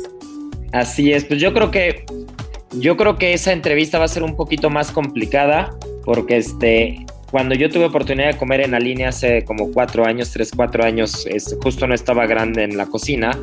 Así 0.72 1.12
es, 1.12 1.24
pues 1.24 1.40
yo 1.40 1.54
creo 1.54 1.70
que 1.70 2.04
yo 2.78 2.96
creo 2.96 3.16
que 3.16 3.32
esa 3.32 3.52
entrevista 3.52 3.98
va 3.98 4.04
a 4.04 4.08
ser 4.08 4.22
un 4.22 4.36
poquito 4.36 4.70
más 4.70 4.90
complicada 4.90 5.74
porque 6.04 6.36
este, 6.36 7.04
cuando 7.30 7.54
yo 7.54 7.68
tuve 7.70 7.86
oportunidad 7.86 8.32
de 8.32 8.38
comer 8.38 8.60
en 8.60 8.70
la 8.72 8.78
línea 8.78 9.08
hace 9.08 9.44
como 9.44 9.72
cuatro 9.72 10.06
años, 10.06 10.30
tres, 10.32 10.52
cuatro 10.54 10.84
años, 10.84 11.26
justo 11.62 11.86
no 11.86 11.94
estaba 11.94 12.26
grande 12.26 12.62
en 12.64 12.76
la 12.76 12.86
cocina, 12.86 13.36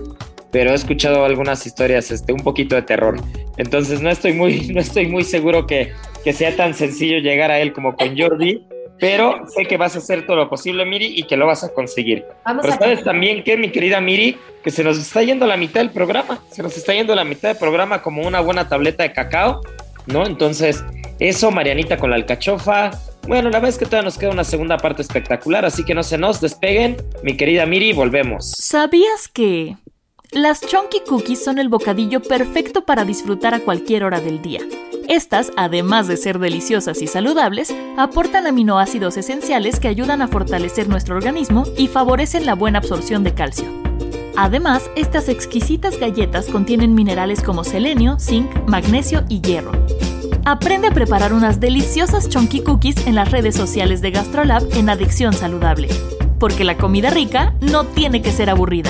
pero 0.52 0.72
he 0.72 0.76
escuchado 0.76 1.26
algunas 1.26 1.66
historias 1.66 2.12
este, 2.12 2.32
un 2.32 2.42
poquito 2.42 2.76
de 2.76 2.84
terror. 2.84 3.20
Entonces 3.58 4.02
no 4.02 4.10
estoy 4.10 4.34
muy, 4.34 4.68
no 4.74 4.80
estoy 4.80 5.08
muy 5.08 5.24
seguro 5.24 5.68
que, 5.68 5.92
que 6.24 6.32
sea 6.32 6.56
tan 6.56 6.74
sencillo 6.74 7.18
llegar 7.18 7.52
a 7.52 7.60
él 7.60 7.74
como 7.74 7.96
con 7.96 8.18
Jordi, 8.18 8.66
pero 9.04 9.46
sé 9.54 9.66
que 9.66 9.76
vas 9.76 9.96
a 9.96 10.00
hacer 10.00 10.26
todo 10.26 10.38
lo 10.38 10.50
posible, 10.50 10.86
Miri, 10.86 11.14
y 11.18 11.24
que 11.24 11.36
lo 11.36 11.46
vas 11.46 11.62
a 11.66 11.74
conseguir. 11.74 12.24
pero 12.62 12.74
sabes 12.74 13.04
también 13.04 13.44
que, 13.44 13.58
mi 13.58 13.70
querida 13.70 14.00
Miri, 14.00 14.38
que 14.64 14.72
se 14.72 14.82
nos 14.82 14.98
está 14.98 15.22
yendo 15.22 15.46
la 15.46 15.58
mitad 15.58 15.82
del 15.82 15.90
programa, 15.90 16.40
se 16.50 16.64
nos 16.64 16.78
está 16.78 16.94
yendo 16.94 17.14
la 17.14 17.26
mitad 17.26 17.50
del 17.50 17.58
programa 17.58 18.02
como 18.02 18.26
una 18.26 18.40
buena 18.40 18.70
tableta 18.70 19.04
de 19.04 19.12
cacao, 19.12 19.60
¿no? 20.06 20.26
Entonces, 20.26 20.86
eso, 21.20 21.52
Marianita 21.52 21.98
con 21.98 22.12
la 22.12 22.16
alcachofa. 22.16 22.92
Bueno, 23.28 23.50
la 23.50 23.58
verdad 23.58 23.72
es 23.72 23.78
que 23.78 23.86
todavía 23.86 24.06
nos 24.06 24.18
queda 24.18 24.32
una 24.32 24.46
segunda 24.46 24.78
parte 24.78 25.02
espectacular, 25.02 25.66
así 25.66 25.84
que 25.84 25.94
no 25.94 26.04
se 26.04 26.18
nos 26.18 26.40
despeguen. 26.40 26.96
Mi 27.24 27.36
querida 27.36 27.66
Miri, 27.66 27.92
volvemos. 27.92 28.54
¿Sabías 28.58 29.28
que 29.28 29.76
las 30.34 30.62
Chunky 30.62 31.02
Cookies 31.08 31.44
son 31.44 31.60
el 31.60 31.70
bocadillo 31.70 32.22
perfecto 32.22 32.86
para 32.86 33.06
disfrutar 33.06 33.54
a 33.54 33.60
cualquier 33.60 34.04
hora 34.04 34.20
del 34.20 34.42
día? 34.42 34.62
Estas, 35.08 35.52
además 35.58 36.08
de 36.08 36.18
ser 36.18 36.40
deliciosas 36.40 37.02
y 37.02 37.08
saludables, 37.08 37.74
aportan 37.98 38.48
aminoácidos 38.48 39.18
esenciales 39.18 39.80
que 39.80 39.90
ayudan 39.90 40.22
a 40.22 40.28
fortalecer 40.28 40.88
nuestro 40.88 41.16
organismo 41.16 41.66
y 41.78 41.88
favorecen 41.88 42.46
la 42.46 42.56
buena 42.56 42.80
absorción 42.80 43.24
de 43.24 43.34
calcio. 43.34 43.66
Además, 44.36 44.90
estas 44.96 45.30
exquisitas 45.30 46.00
galletas 46.00 46.48
contienen 46.48 46.96
minerales 46.96 47.44
como 47.44 47.64
selenio, 47.64 48.18
zinc, 48.20 48.50
magnesio 48.68 49.26
y 49.30 49.42
hierro. 49.42 49.72
Aprende 50.46 50.88
a 50.88 50.92
preparar 50.92 51.34
unas 51.34 51.60
deliciosas 51.60 52.28
chunky 52.28 52.62
cookies 52.62 53.06
en 53.06 53.16
las 53.16 53.32
redes 53.32 53.56
sociales 53.56 54.02
de 54.02 54.12
GastroLab 54.12 54.64
en 54.74 54.90
Adicción 54.90 55.34
Saludable, 55.34 55.90
porque 56.40 56.64
la 56.64 56.78
comida 56.78 57.12
rica 57.12 57.54
no 57.62 57.86
tiene 57.86 58.22
que 58.22 58.32
ser 58.32 58.50
aburrida. 58.50 58.90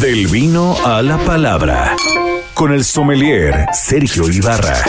Del 0.00 0.28
vino 0.28 0.76
a 0.84 1.02
la 1.02 1.18
palabra 1.18 1.96
con 2.54 2.72
el 2.72 2.84
sommelier 2.84 3.66
Sergio 3.72 4.28
Ibarra. 4.28 4.84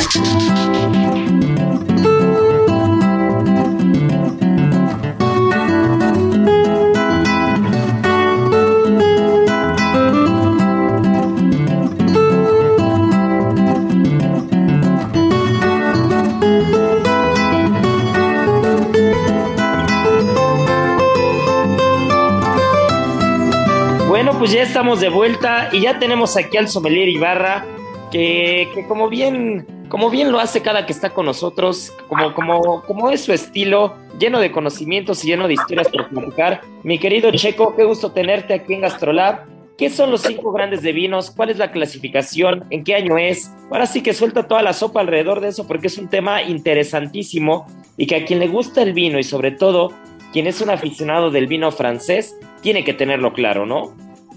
Estamos 24.69 25.01
de 25.01 25.10
vuelta 25.10 25.69
y 25.71 25.82
ya 25.82 25.97
tenemos 25.97 26.38
aquí 26.38 26.55
al 26.55 26.67
sommelier 26.67 27.10
Ibarra, 27.10 27.65
que, 28.12 28.67
como, 28.88 29.10
bien, 29.10 29.65
como 29.89 30.12
bien 30.12 30.32
lo 30.32 30.39
hace 30.39 30.62
cada 30.62 30.86
que 30.86 30.93
está 30.93 31.10
con 31.10 31.25
nosotros, 31.25 31.91
como, 32.08 32.36
como, 32.36 32.84
como 32.84 33.10
es 33.10 33.21
su 33.21 33.34
estilo, 33.34 33.95
lleno 34.19 34.39
de 34.39 34.51
conocimientos 34.51 35.25
y 35.25 35.29
lleno 35.29 35.47
de 35.47 35.55
historias 35.55 35.88
por 35.89 36.08
platicar. 36.10 36.62
Mi 36.84 36.99
querido 36.99 37.32
Checo, 37.32 37.75
qué 37.75 37.84
gusto 37.84 38.12
tenerte 38.12 38.53
aquí 38.53 38.75
en 38.75 38.82
Gastrolab. 38.82 39.47
¿Qué 39.75 39.89
son 39.89 40.12
los 40.12 40.21
cinco 40.21 40.51
grandes 40.51 40.84
de 40.84 40.91
vinos? 40.91 41.32
¿Cuál 41.32 41.49
es 41.49 41.58
la 41.58 41.71
clasificación? 41.71 42.63
¿En 42.69 42.84
qué 42.84 42.93
año 42.93 43.17
es? 43.17 43.51
Ahora 43.71 43.88
sí 43.88 44.03
que 44.03 44.13
suelta 44.13 44.47
toda 44.47 44.62
la 44.62 44.73
sopa 44.73 44.99
alrededor 44.99 45.39
de 45.39 45.47
eso 45.47 45.65
porque 45.65 45.88
es 45.88 45.97
un 45.97 46.10
tema 46.10 46.43
interesantísimo 46.43 47.65
y 47.97 48.05
que 48.05 48.17
a 48.17 48.25
quien 48.25 48.38
le 48.38 48.47
gusta 48.47 48.84
el 48.84 48.93
vino 48.93 49.17
y 49.17 49.23
sobre 49.23 49.49
todo 49.49 49.93
quien 50.32 50.45
es 50.45 50.62
un 50.62 50.69
aficionado 50.69 51.32
del 51.32 51.47
vino 51.47 51.71
francés 51.71 52.38
tiene 52.62 52.84
que 52.84 52.93
tenerlo 52.93 53.34
claro, 53.34 53.65
¿no? 53.65 53.95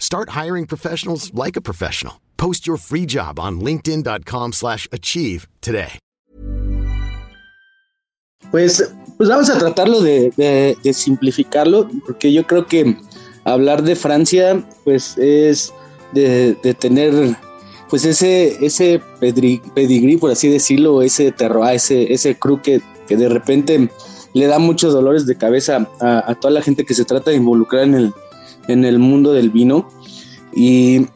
Start 0.00 0.30
hiring 0.30 0.66
professionals 0.66 1.30
like 1.34 1.56
a 1.56 1.60
professional. 1.60 2.14
Post 2.36 2.66
your 2.66 2.78
free 2.78 3.06
job 3.06 3.38
on 3.38 3.60
linkedin.com/achieve 3.60 4.52
slash 4.52 4.88
achieve 4.90 5.46
today. 5.60 5.98
Pues, 8.50 8.92
pues 9.18 9.28
vamos 9.28 9.50
a 9.50 9.58
tratarlo 9.58 10.00
de, 10.00 10.76
simplificarlo, 10.92 11.88
porque 12.06 12.32
yo 12.32 12.46
creo 12.46 12.66
que 12.66 12.96
hablar 13.44 13.82
de 13.82 13.94
Francia, 13.94 14.66
pues 14.84 15.16
es 15.18 15.72
de, 16.12 16.54
tener 16.80 17.36
pues 17.90 18.04
ese, 18.06 18.64
ese 18.64 19.00
pedigrí, 19.20 20.16
por 20.16 20.30
así 20.30 20.48
decirlo, 20.48 21.02
ese 21.02 21.30
terroir, 21.32 21.74
ese, 21.74 22.12
ese 22.12 22.34
cru 22.38 22.60
que, 22.62 22.80
que 23.06 23.16
de 23.16 23.28
repente 23.28 23.90
le 24.32 24.46
da 24.46 24.58
muchos 24.58 24.94
dolores 24.94 25.26
de 25.26 25.36
cabeza 25.36 25.86
a 26.00 26.34
toda 26.40 26.54
la 26.54 26.62
gente 26.62 26.84
que 26.84 26.94
se 26.94 27.04
trata 27.04 27.30
de 27.30 27.36
involucrar 27.36 27.84
en 27.84 27.94
el, 27.94 28.14
en 28.70 28.84
el 28.84 28.98
mundo 28.98 29.32
del 29.32 29.50
vino. 29.50 29.88
Y, 30.54 31.06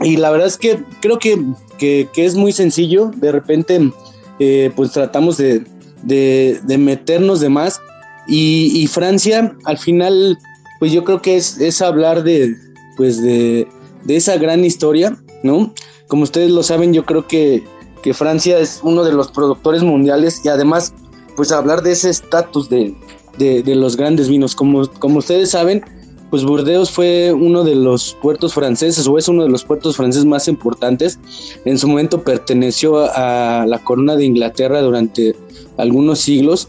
y 0.00 0.16
la 0.16 0.30
verdad 0.30 0.48
es 0.48 0.56
que 0.56 0.82
creo 1.00 1.18
que, 1.18 1.42
que- 1.78 2.08
es 2.16 2.34
muy 2.34 2.52
sencillo. 2.52 3.10
De 3.16 3.32
repente, 3.32 3.92
eh, 4.38 4.70
pues 4.74 4.92
tratamos 4.92 5.36
de, 5.36 5.64
de, 6.02 6.78
meternos 6.78 7.40
de 7.40 7.48
más. 7.48 7.80
Y, 8.28 8.70
y 8.74 8.86
Francia, 8.86 9.56
al 9.64 9.78
final, 9.78 10.38
pues 10.78 10.92
yo 10.92 11.04
creo 11.04 11.20
que 11.22 11.36
es, 11.36 11.58
es 11.58 11.82
hablar 11.82 12.22
de, 12.22 12.54
pues 12.96 13.22
de, 13.22 13.66
de 14.04 14.16
esa 14.16 14.36
gran 14.36 14.64
historia, 14.64 15.16
¿no? 15.42 15.72
Como 16.08 16.22
ustedes 16.24 16.50
lo 16.50 16.62
saben, 16.62 16.92
yo 16.92 17.04
creo 17.04 17.26
que, 17.26 17.64
que 18.02 18.12
Francia 18.14 18.58
es 18.58 18.80
uno 18.82 19.02
de 19.02 19.12
los 19.12 19.30
productores 19.32 19.82
mundiales 19.82 20.40
y 20.44 20.48
además, 20.48 20.92
pues 21.36 21.50
hablar 21.52 21.82
de 21.82 21.92
ese 21.92 22.10
estatus 22.10 22.68
de, 22.68 22.94
de, 23.38 23.62
de 23.62 23.74
los 23.74 23.96
grandes 23.96 24.28
vinos. 24.28 24.54
Como, 24.54 24.86
como 24.98 25.18
ustedes 25.18 25.50
saben, 25.50 25.82
pues 26.32 26.44
Burdeos 26.44 26.90
fue 26.90 27.30
uno 27.30 27.62
de 27.62 27.74
los 27.74 28.16
puertos 28.22 28.54
franceses 28.54 29.06
o 29.06 29.18
es 29.18 29.28
uno 29.28 29.42
de 29.42 29.50
los 29.50 29.64
puertos 29.64 29.96
franceses 29.98 30.24
más 30.24 30.48
importantes. 30.48 31.18
En 31.66 31.76
su 31.76 31.86
momento 31.86 32.22
perteneció 32.22 33.04
a 33.14 33.66
la 33.68 33.78
corona 33.84 34.16
de 34.16 34.24
Inglaterra 34.24 34.80
durante 34.80 35.36
algunos 35.76 36.20
siglos 36.20 36.68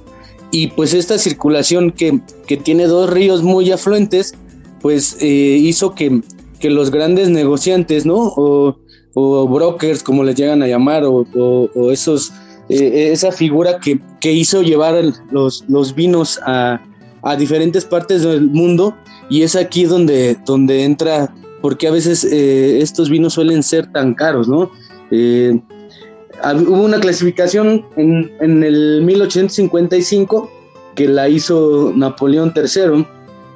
y 0.52 0.68
pues 0.68 0.94
esta 0.94 1.18
circulación 1.18 1.92
que, 1.92 2.20
que 2.46 2.58
tiene 2.58 2.88
dos 2.88 3.10
ríos 3.10 3.42
muy 3.42 3.72
afluentes 3.72 4.34
pues 4.82 5.16
eh, 5.22 5.26
hizo 5.26 5.96
que, 5.96 6.20
que 6.60 6.70
los 6.70 6.92
grandes 6.92 7.30
negociantes, 7.30 8.06
¿no? 8.06 8.34
O, 8.36 8.76
o 9.14 9.48
brokers, 9.48 10.04
como 10.04 10.26
les 10.26 10.36
llegan 10.36 10.62
a 10.62 10.68
llamar, 10.68 11.06
o, 11.06 11.26
o- 11.34 11.92
esos, 11.92 12.34
eh, 12.68 13.12
esa 13.14 13.32
figura 13.32 13.80
que, 13.80 14.02
que 14.20 14.34
hizo 14.34 14.62
llevar 14.62 15.02
los, 15.32 15.64
los 15.70 15.96
vinos 15.96 16.38
a, 16.46 16.82
a 17.24 17.36
diferentes 17.36 17.86
partes 17.86 18.24
del 18.24 18.50
mundo 18.50 18.96
y 19.30 19.44
es 19.44 19.56
aquí 19.56 19.86
donde, 19.86 20.38
donde 20.46 20.84
entra, 20.84 21.34
porque 21.62 21.88
a 21.88 21.92
veces 21.92 22.24
eh, 22.26 22.82
estos 22.82 23.10
vinos 23.10 23.34
suelen 23.34 23.64
ser 23.64 23.92
tan 23.92 24.14
caros, 24.14 24.48
¿no? 24.48 24.72
Eh, 25.12 25.60
hubo 26.44 26.84
una 26.84 27.00
clasificación 27.00 27.86
en, 27.96 28.32
en 28.42 28.64
el 28.64 29.02
1855 29.04 30.52
que 30.96 31.08
la 31.08 31.30
hizo 31.30 31.94
Napoleón 31.96 32.54
III, 32.56 33.06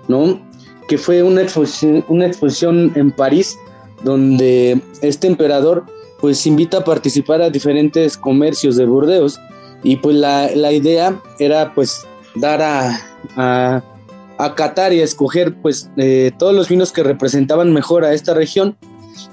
¿no? 0.08 0.42
Que 0.88 0.98
fue 0.98 1.22
una 1.22 1.42
exposición, 1.42 2.04
una 2.08 2.26
exposición 2.26 2.92
en 2.96 3.12
París 3.12 3.58
donde 4.04 4.80
este 5.02 5.28
emperador 5.28 5.84
pues 6.20 6.46
invita 6.48 6.78
a 6.78 6.84
participar 6.84 7.42
a 7.42 7.50
diferentes 7.50 8.18
comercios 8.18 8.76
de 8.78 8.86
Burdeos 8.86 9.40
y 9.84 9.98
pues 9.98 10.16
la, 10.16 10.50
la 10.56 10.72
idea 10.72 11.20
era 11.40 11.74
pues 11.74 12.06
dar 12.40 12.62
a, 12.62 13.84
a, 14.38 14.56
Qatar 14.56 14.94
y 14.94 15.02
a 15.02 15.04
escoger 15.04 15.56
pues 15.62 15.90
eh, 15.98 16.32
todos 16.38 16.54
los 16.54 16.70
vinos 16.70 16.92
que 16.92 17.04
representaban 17.04 17.74
mejor 17.74 18.06
a 18.06 18.14
esta 18.14 18.34
región 18.34 18.78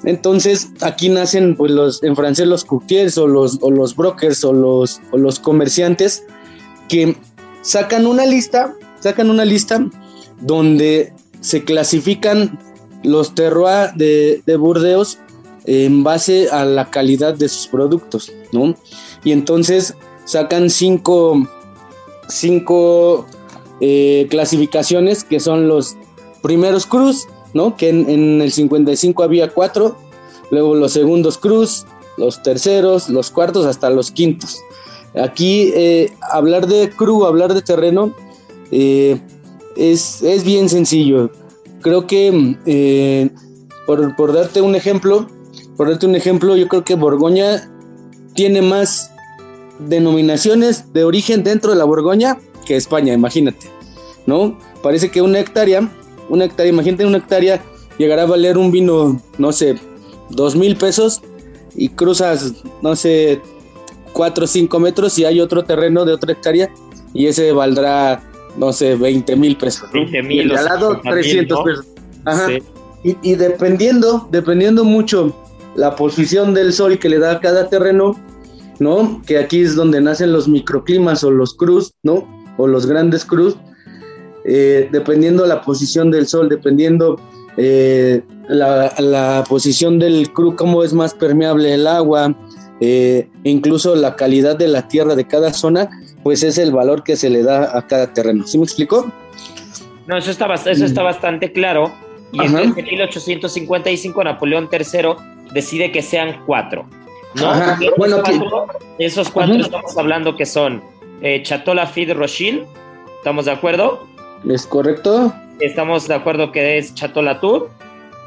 entonces 0.04 0.70
aquí 0.80 1.08
nacen 1.08 1.56
pues 1.56 1.70
los 1.70 2.02
en 2.02 2.16
francés 2.16 2.46
los 2.46 2.64
courtiers 2.64 3.16
o 3.18 3.26
los, 3.26 3.58
o 3.62 3.70
los 3.70 3.96
brokers 3.96 4.44
o 4.44 4.52
los, 4.52 5.00
o 5.12 5.18
los 5.18 5.38
comerciantes 5.38 6.24
que 6.88 7.16
sacan 7.62 8.06
una 8.06 8.26
lista, 8.26 8.74
sacan 9.00 9.30
una 9.30 9.44
lista 9.44 9.84
donde 10.40 11.12
se 11.40 11.64
clasifican 11.64 12.58
los 13.02 13.34
terroirs 13.34 13.96
de, 13.96 14.42
de 14.44 14.56
Burdeos 14.56 15.18
en 15.66 16.04
base 16.04 16.48
a 16.50 16.64
la 16.64 16.90
calidad 16.90 17.34
de 17.34 17.48
sus 17.48 17.68
productos, 17.68 18.30
¿no? 18.52 18.74
Y 19.24 19.32
entonces 19.32 19.94
sacan 20.26 20.68
cinco, 20.68 21.46
cinco 22.28 23.26
eh, 23.80 24.26
clasificaciones 24.30 25.24
que 25.24 25.40
son 25.40 25.68
los 25.68 25.96
primeros 26.42 26.86
cruz, 26.86 27.26
¿no? 27.52 27.76
Que 27.76 27.88
en, 27.88 28.40
el 28.40 28.52
55 28.52 29.22
había 29.22 29.48
cuatro, 29.48 29.96
luego 30.50 30.74
los 30.74 30.92
segundos 30.92 31.38
cruz, 31.38 31.86
los 32.16 32.42
terceros, 32.42 33.08
los 33.08 33.30
cuartos, 33.30 33.66
hasta 33.66 33.90
los 33.90 34.10
quintos. 34.10 34.58
Aquí 35.20 35.72
eh, 35.74 36.12
hablar 36.32 36.66
de 36.66 36.90
cru, 36.90 37.24
hablar 37.24 37.54
de 37.54 37.62
terreno, 37.62 38.12
eh, 38.70 39.20
es, 39.76 40.22
es 40.22 40.44
bien 40.44 40.68
sencillo. 40.68 41.30
Creo 41.80 42.06
que, 42.06 43.30
por, 43.86 44.16
por 44.16 44.32
darte 44.32 44.62
un 44.62 44.74
ejemplo, 44.74 45.26
por 45.76 45.90
darte 45.90 46.06
un 46.06 46.14
ejemplo, 46.14 46.56
yo 46.56 46.66
creo 46.68 46.84
que 46.84 46.94
Borgoña 46.94 47.70
tiene 48.34 48.62
más 48.62 49.13
denominaciones 49.78 50.92
de 50.92 51.04
origen 51.04 51.42
dentro 51.42 51.70
de 51.70 51.76
la 51.76 51.84
Borgoña 51.84 52.38
que 52.64 52.76
España, 52.76 53.12
imagínate, 53.12 53.66
¿no? 54.26 54.58
Parece 54.82 55.10
que 55.10 55.20
una 55.22 55.38
hectárea, 55.38 55.90
una 56.28 56.46
hectárea, 56.46 56.72
imagínate 56.72 57.06
una 57.06 57.18
hectárea, 57.18 57.62
llegará 57.98 58.22
a 58.22 58.26
valer 58.26 58.56
un 58.56 58.70
vino, 58.70 59.20
no 59.38 59.52
sé, 59.52 59.76
dos 60.30 60.56
mil 60.56 60.76
pesos 60.76 61.20
y 61.74 61.88
cruzas, 61.90 62.54
no 62.82 62.96
sé, 62.96 63.40
cuatro 64.12 64.44
o 64.44 64.46
cinco 64.46 64.80
metros 64.80 65.18
y 65.18 65.24
hay 65.24 65.40
otro 65.40 65.64
terreno 65.64 66.04
de 66.04 66.12
otra 66.12 66.32
hectárea 66.32 66.70
y 67.12 67.26
ese 67.26 67.52
valdrá, 67.52 68.22
no 68.56 68.72
sé, 68.72 68.96
20 68.96 69.36
mil 69.36 69.56
pesos. 69.56 69.88
¿no? 69.92 70.00
20,000 70.00 70.32
Y 70.32 70.40
el 70.40 70.48
de 70.48 70.54
o 70.54 70.58
al 70.58 70.64
lado, 70.64 70.90
50,000, 71.02 71.22
300 71.22 71.58
¿no? 71.58 71.64
pesos. 71.64 71.86
Ajá. 72.24 72.46
Sí. 72.48 72.62
Y, 73.04 73.16
y 73.22 73.34
dependiendo, 73.34 74.26
dependiendo 74.30 74.84
mucho 74.84 75.34
la 75.76 75.94
posición 75.94 76.54
del 76.54 76.72
sol 76.72 76.98
que 76.98 77.08
le 77.08 77.18
da 77.18 77.32
a 77.32 77.40
cada 77.40 77.68
terreno, 77.68 78.16
¿no? 78.78 79.22
Que 79.26 79.38
aquí 79.38 79.60
es 79.60 79.74
donde 79.76 80.00
nacen 80.00 80.32
los 80.32 80.48
microclimas 80.48 81.24
o 81.24 81.30
los 81.30 81.54
cruz, 81.54 81.92
¿no? 82.02 82.26
O 82.56 82.66
los 82.66 82.86
grandes 82.86 83.24
cruz. 83.24 83.56
eh, 84.46 84.88
dependiendo 84.92 85.46
la 85.46 85.62
posición 85.62 86.10
del 86.10 86.26
sol, 86.26 86.48
dependiendo 86.50 87.18
eh, 87.56 88.20
la, 88.48 88.92
la 88.98 89.42
posición 89.48 89.98
del 89.98 90.30
cruz, 90.32 90.54
cómo 90.56 90.84
es 90.84 90.92
más 90.92 91.14
permeable 91.14 91.72
el 91.72 91.86
agua, 91.86 92.34
eh, 92.80 93.28
incluso 93.44 93.94
la 93.94 94.16
calidad 94.16 94.56
de 94.56 94.68
la 94.68 94.86
tierra 94.86 95.14
de 95.14 95.26
cada 95.26 95.52
zona, 95.54 95.88
pues 96.22 96.42
es 96.42 96.58
el 96.58 96.72
valor 96.72 97.04
que 97.04 97.16
se 97.16 97.30
le 97.30 97.42
da 97.42 97.76
a 97.76 97.86
cada 97.86 98.12
terreno. 98.12 98.46
¿Sí 98.46 98.58
me 98.58 98.64
explicó? 98.64 99.10
No, 100.06 100.18
eso 100.18 100.30
está, 100.30 100.52
eso 100.52 100.84
está 100.84 101.02
bastante 101.02 101.50
claro. 101.52 101.90
Y 102.32 102.44
en 102.44 102.74
1855 102.74 104.24
Napoleón 104.24 104.68
III 104.70 105.14
decide 105.54 105.90
que 105.92 106.02
sean 106.02 106.42
cuatro. 106.44 106.84
¿No? 107.36 107.50
Ajá. 107.50 107.78
Bueno, 107.96 108.22
que- 108.22 108.40
esos 108.98 109.30
cuatro 109.30 109.54
Ajá. 109.54 109.62
estamos 109.64 109.96
hablando 109.98 110.36
que 110.36 110.46
son 110.46 110.82
eh, 111.22 111.42
Chateau 111.42 111.74
Lafite 111.74 112.14
Rochelle, 112.14 112.66
¿estamos 113.18 113.44
de 113.46 113.52
acuerdo? 113.52 114.06
¿Es 114.48 114.66
correcto? 114.66 115.32
Estamos 115.60 116.06
de 116.08 116.14
acuerdo 116.14 116.52
que 116.52 116.78
es 116.78 116.94
Chateau 116.94 117.22
Latour, 117.22 117.70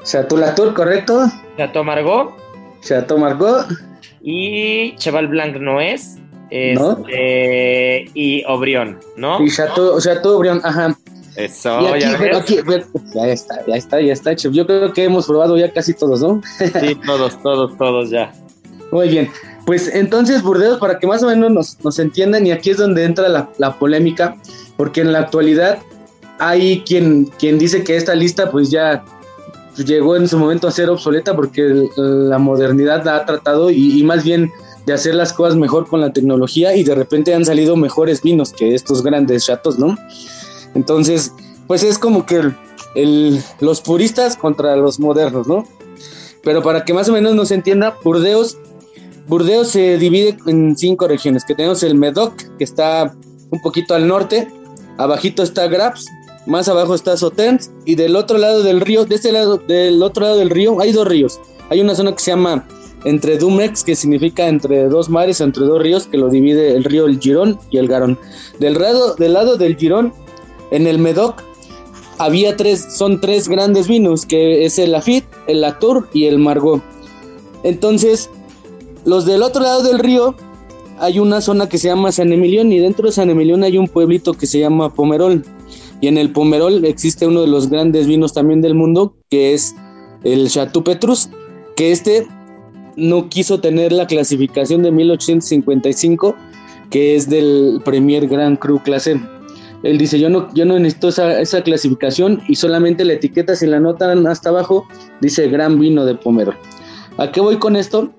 Chateau 0.04 0.38
Latour, 0.38 0.74
¿correcto? 0.74 1.28
Chateau 1.58 1.84
Margaux 1.84 2.34
Chateau 2.82 3.18
Margaux, 3.18 3.66
y 4.22 4.96
Cheval 4.98 5.28
Blanc 5.28 5.58
no 5.58 5.82
es. 5.82 6.18
No. 6.50 6.92
este, 7.10 8.10
y 8.14 8.44
Obrión, 8.46 9.00
¿no? 9.18 9.44
Y 9.44 9.50
Chateau, 9.52 10.00
Chateau 10.00 10.40
Briand, 10.40 10.66
ajá. 10.66 10.96
Eso, 11.36 11.82
Y 11.82 11.86
aquí, 11.88 12.00
ya 12.02 12.16
pero 12.18 12.34
ves. 12.38 12.42
aquí, 12.42 12.60
pero- 12.66 12.86
ya 13.14 13.28
está, 13.28 13.66
ya 13.68 13.76
está, 13.76 14.02
ya 14.02 14.14
está, 14.14 14.36
chef. 14.36 14.54
Yo 14.54 14.66
creo 14.66 14.92
que 14.94 15.04
hemos 15.04 15.28
probado 15.28 15.58
ya 15.58 15.72
casi 15.74 15.94
todos, 15.94 16.22
¿no? 16.22 16.42
Sí, 16.58 16.96
todos, 17.06 17.40
todos, 17.44 17.78
todos 17.78 18.10
ya. 18.10 18.32
Muy 18.92 19.10
bien. 19.10 19.30
Pues 19.66 19.94
entonces, 19.94 20.42
Burdeos, 20.42 20.80
para 20.80 20.98
que 20.98 21.08
más 21.08 21.22
o 21.24 21.28
menos 21.28 21.52
nos, 21.52 21.84
nos 21.84 22.00
entiendan, 22.00 22.48
y 22.48 22.52
aquí 22.52 22.70
es 22.70 22.78
donde 22.78 23.04
entra 23.04 23.28
la, 23.28 23.50
la 23.58 23.78
polémica, 23.78 24.38
porque 24.78 25.02
en 25.02 25.12
la 25.12 25.20
actualidad 25.20 25.80
hay 26.40 26.82
quien, 26.86 27.26
quien 27.38 27.58
dice 27.58 27.84
que 27.84 27.96
esta 27.98 28.16
lista 28.16 28.50
pues 28.52 28.70
ya 28.70 29.04
llegó 29.76 30.16
en 30.16 30.28
su 30.28 30.38
momento 30.38 30.68
a 30.68 30.72
ser 30.72 30.90
obsoleta 30.90 31.36
porque 31.36 31.88
la 31.98 32.38
modernidad 32.38 33.04
la 33.04 33.18
ha 33.18 33.26
tratado 33.26 33.70
y, 33.70 34.02
más 34.04 34.24
bien 34.24 34.52
de 34.86 34.94
hacer 34.94 35.16
las 35.16 35.34
cosas 35.34 35.56
mejor 35.58 35.88
con 35.88 36.00
la 36.00 36.14
tecnología 36.14 36.76
y 36.76 36.84
de 36.84 36.96
repente 36.96 37.34
han 37.34 37.44
salido 37.44 37.76
mejores 37.76 38.22
vinos 38.22 38.54
que 38.54 38.74
estos 38.74 39.04
grandes 39.04 39.46
chatos, 39.46 39.78
¿no? 39.78 39.98
Entonces, 40.76 41.34
pues 41.68 41.84
es 41.84 42.00
como 42.00 42.26
que 42.26 42.54
el- 42.96 43.44
los 43.60 43.82
puristas 43.82 44.38
contra 44.38 44.76
los 44.78 45.00
modernos, 45.00 45.46
¿no? 45.48 45.68
Pero 46.44 46.64
para 46.64 46.86
que 46.86 46.94
más 46.94 47.10
o 47.10 47.12
menos 47.12 47.36
nos 47.36 47.52
entienda, 47.52 47.98
Burdeos 48.04 48.58
Burdeos 49.28 49.70
se 49.70 49.98
divide 49.98 50.38
en 50.46 50.78
cinco 50.78 51.08
regiones, 51.08 51.44
que 51.44 51.54
tenemos 51.54 51.84
el 51.84 51.96
Medoc, 51.96 52.36
que 52.58 52.64
está 52.64 53.14
un 53.52 53.62
poquito 53.62 53.94
al 53.94 54.08
norte, 54.08 54.48
abajito 54.98 55.44
está 55.44 55.68
Graps, 55.68 56.08
más 56.46 56.70
abajo 56.70 56.96
está 56.96 57.18
Sauternes, 57.18 57.72
y 57.86 57.96
del 57.96 58.16
otro 58.16 58.38
lado 58.38 58.64
del 58.64 58.80
río, 58.80 59.06
de 59.06 59.16
este 59.16 59.32
lado, 59.32 59.58
del 59.58 60.02
otro 60.02 60.24
lado 60.24 60.38
del 60.38 60.50
río, 60.50 60.80
hay 60.80 60.94
dos 60.94 61.08
ríos. 61.08 61.40
Hay 61.70 61.82
una 61.82 61.94
zona 61.94 62.14
que 62.14 62.20
se 62.20 62.32
llama 62.32 62.66
entre 63.04 63.38
Dumex, 63.38 63.84
que 63.84 63.96
significa 63.96 64.48
entre 64.48 64.86
dos 64.88 65.10
mares, 65.10 65.42
entre 65.42 65.66
dos 65.66 65.82
ríos, 65.82 66.08
que 66.08 66.18
lo 66.18 66.30
divide 66.30 66.76
el 66.76 66.86
río 66.86 67.06
el 67.06 67.20
Girón 67.20 67.60
y 67.70 67.78
el 67.78 67.88
Garón. 67.88 68.18
Del 68.60 68.76
lado, 68.76 69.16
del 69.16 69.34
lado 69.34 69.58
del 69.58 69.76
Girón, 69.76 70.14
en 70.72 70.88
el 70.88 71.00
Medoc, 71.00 71.44
había 72.18 72.56
tres, 72.56 72.96
son 72.96 73.20
tres 73.20 73.48
grandes 73.48 73.88
vinos, 73.88 74.26
que 74.26 74.66
es 74.66 74.80
el 74.80 74.94
Lafitte, 74.94 75.28
el 75.48 75.62
Latour 75.62 76.08
y 76.14 76.26
el 76.26 76.40
Margot. 76.40 76.82
Entonces, 77.64 78.30
los 79.08 79.26
del 79.26 79.42
otro 79.42 79.64
lado 79.64 79.84
del 79.84 80.00
río 80.00 80.36
hay 81.00 81.20
una 81.20 81.40
zona 81.40 81.70
que 81.70 81.78
se 81.78 81.88
llama 81.88 82.12
San 82.12 82.34
Emilión 82.34 82.74
y 82.74 82.80
dentro 82.80 83.06
de 83.06 83.14
San 83.14 83.30
Emilión 83.30 83.64
hay 83.64 83.78
un 83.78 83.88
pueblito 83.88 84.34
que 84.34 84.46
se 84.48 84.60
llama 84.60 84.94
Pomerol. 84.94 85.46
Y 86.02 86.08
en 86.08 86.18
el 86.18 86.34
Pomerol 86.34 86.84
existe 86.84 87.26
uno 87.26 87.40
de 87.40 87.48
los 87.48 87.70
grandes 87.70 88.06
vinos 88.06 88.34
también 88.34 88.62
del 88.62 88.76
mundo, 88.76 89.16
que 89.30 89.54
es 89.54 89.74
el 90.26 90.50
Chateau 90.50 90.84
Petrus, 90.84 91.30
que 91.78 91.94
este 91.94 92.28
no 92.98 93.30
quiso 93.30 93.62
tener 93.62 93.94
la 93.94 94.08
clasificación 94.08 94.84
de 94.84 94.92
1855, 94.92 96.36
que 96.90 97.16
es 97.16 97.30
del 97.30 97.82
Premier 97.86 98.28
Grand 98.28 98.60
Cru 98.60 98.84
Clase. 98.84 99.22
Él 99.84 99.98
dice, 99.98 100.20
yo 100.20 100.30
no, 100.30 100.54
yo 100.54 100.66
no 100.66 100.78
necesito 100.78 101.08
esa, 101.08 101.40
esa 101.40 101.62
clasificación 101.64 102.42
y 102.50 102.56
solamente 102.56 103.06
la 103.06 103.14
etiqueta, 103.14 103.56
si 103.56 103.68
la 103.68 103.80
notan 103.80 104.28
hasta 104.28 104.50
abajo, 104.50 104.86
dice 105.22 105.48
Gran 105.48 105.80
Vino 105.80 106.04
de 106.04 106.16
Pomerol. 106.16 106.58
¿A 107.18 107.32
qué 107.32 107.40
voy 107.40 107.58
con 107.58 107.78
esto? 107.78 108.12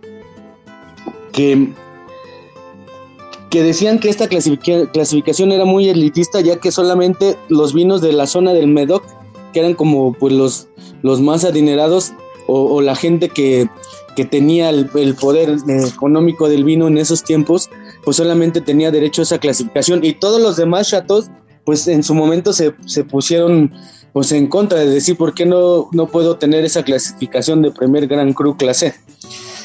Que, 3.50 3.62
decían 3.62 3.98
que 3.98 4.08
esta 4.08 4.28
clasifica- 4.28 4.90
clasificación 4.90 5.52
era 5.52 5.64
muy 5.64 5.88
elitista, 5.88 6.40
ya 6.40 6.56
que 6.56 6.72
solamente 6.72 7.36
los 7.48 7.72
vinos 7.72 8.00
de 8.00 8.12
la 8.12 8.26
zona 8.26 8.52
del 8.52 8.66
Medoc, 8.66 9.04
que 9.52 9.60
eran 9.60 9.74
como 9.74 10.12
pues 10.12 10.32
los, 10.32 10.68
los 11.02 11.20
más 11.20 11.44
adinerados, 11.44 12.12
o, 12.50 12.80
la 12.80 12.96
gente 12.96 13.28
que, 13.28 13.68
que 14.16 14.24
tenía 14.24 14.70
el, 14.70 14.88
el 14.94 15.14
poder 15.14 15.50
eh, 15.50 15.86
económico 15.86 16.48
del 16.48 16.64
vino 16.64 16.86
en 16.86 16.96
esos 16.96 17.22
tiempos, 17.22 17.68
pues 18.04 18.16
solamente 18.16 18.62
tenía 18.62 18.90
derecho 18.90 19.20
a 19.20 19.24
esa 19.24 19.38
clasificación. 19.38 20.02
Y 20.02 20.14
todos 20.14 20.40
los 20.40 20.56
demás 20.56 20.88
chatos, 20.88 21.30
pues 21.66 21.86
en 21.88 22.02
su 22.02 22.14
momento 22.14 22.54
se, 22.54 22.74
se 22.86 23.04
pusieron 23.04 23.70
pues 24.14 24.32
en 24.32 24.46
contra 24.46 24.78
de 24.78 24.88
decir 24.88 25.18
por 25.18 25.34
qué 25.34 25.44
no, 25.44 25.90
no 25.92 26.06
puedo 26.06 26.38
tener 26.38 26.64
esa 26.64 26.82
clasificación 26.82 27.60
de 27.60 27.70
primer 27.70 28.06
Gran 28.06 28.32
Cru 28.32 28.56
clase 28.56 28.94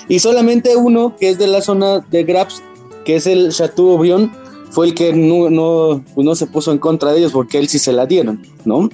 y 0.07 0.19
solamente 0.19 0.75
uno 0.75 1.15
que 1.17 1.29
es 1.29 1.37
de 1.37 1.47
la 1.47 1.61
zona 1.61 1.99
de 1.99 2.23
Graps, 2.23 2.61
que 3.05 3.15
es 3.15 3.27
el 3.27 3.51
Chateau 3.51 3.91
Aubrion, 3.91 4.31
fue 4.71 4.87
el 4.87 4.95
que 4.95 5.13
no, 5.13 5.49
no, 5.49 6.03
pues 6.15 6.25
no 6.25 6.35
se 6.35 6.47
puso 6.47 6.71
en 6.71 6.79
contra 6.79 7.11
de 7.11 7.19
ellos 7.19 7.31
porque 7.31 7.59
él 7.59 7.67
sí 7.67 7.77
se 7.79 7.93
la 7.93 8.05
dieron, 8.05 8.41
¿no? 8.65 8.89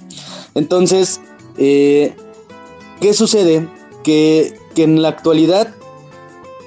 Entonces, 0.56 1.22
eh, 1.58 2.14
¿qué 3.00 3.14
sucede? 3.14 3.68
Que, 4.04 4.54
que 4.76 4.84
en 4.84 5.02
la 5.02 5.10
actualidad 5.10 5.74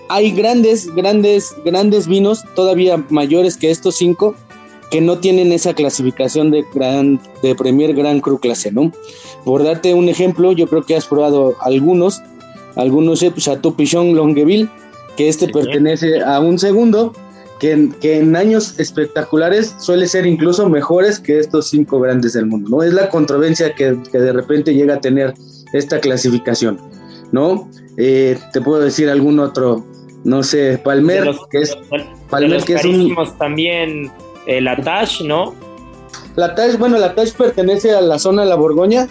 hay 0.08 0.30
grandes, 0.30 0.94
grandes, 0.94 1.54
grandes 1.64 2.06
vinos, 2.06 2.44
todavía 2.54 3.04
mayores 3.08 3.56
que 3.56 3.70
estos 3.70 3.96
cinco, 3.96 4.34
que 4.90 5.00
no 5.00 5.18
tienen 5.18 5.52
esa 5.52 5.72
clasificación 5.72 6.50
de, 6.50 6.66
gran, 6.74 7.18
de 7.42 7.54
Premier 7.54 7.94
Gran 7.94 8.20
Cru 8.20 8.38
clase, 8.38 8.70
¿no? 8.70 8.92
Por 9.42 9.64
darte 9.64 9.94
un 9.94 10.10
ejemplo, 10.10 10.52
yo 10.52 10.66
creo 10.68 10.84
que 10.84 10.94
has 10.94 11.06
probado 11.06 11.54
algunos, 11.60 12.20
algunos 12.76 13.24
Chateau 13.36 13.74
Pichon 13.74 14.14
Longueville, 14.14 14.68
que 15.16 15.28
este 15.28 15.46
Sí. 15.46 15.52
pertenece 15.52 16.22
a 16.22 16.40
un 16.40 16.58
segundo, 16.58 17.12
que 17.60 17.72
en, 17.72 17.92
que 17.92 18.18
en 18.18 18.34
años 18.34 18.78
espectaculares 18.80 19.74
suele 19.78 20.06
ser 20.08 20.26
incluso 20.26 20.68
mejores 20.68 21.20
que 21.20 21.38
estos 21.38 21.68
cinco 21.68 22.00
grandes 22.00 22.32
del 22.32 22.46
mundo, 22.46 22.68
¿no? 22.70 22.82
Es 22.82 22.92
la 22.92 23.08
controversia 23.08 23.74
que, 23.74 23.96
que 24.10 24.18
de 24.18 24.32
repente 24.32 24.74
llega 24.74 24.94
a 24.94 25.00
tener 25.00 25.34
esta 25.72 26.00
clasificación, 26.00 26.78
¿no? 27.30 27.68
Eh, 27.98 28.36
te 28.52 28.60
puedo 28.60 28.80
decir 28.80 29.08
algún 29.10 29.38
otro, 29.38 29.84
no 30.24 30.42
sé, 30.42 30.78
Palmer, 30.82 31.26
los- 31.26 31.46
que 31.48 31.58
es 31.58 31.76
Palmer, 32.30 32.62
que 32.64 32.74
es 32.74 32.84
un... 32.84 33.14
también 33.38 34.10
el 34.46 34.66
Atash, 34.66 35.22
¿no? 35.22 35.54
La 36.34 36.54
Tash, 36.54 36.76
bueno, 36.78 36.98
la 36.98 37.14
Tash 37.14 37.32
pertenece 37.32 37.92
a 37.92 38.00
la 38.00 38.18
zona 38.18 38.42
de 38.42 38.48
la 38.48 38.54
Borgoña, 38.56 39.06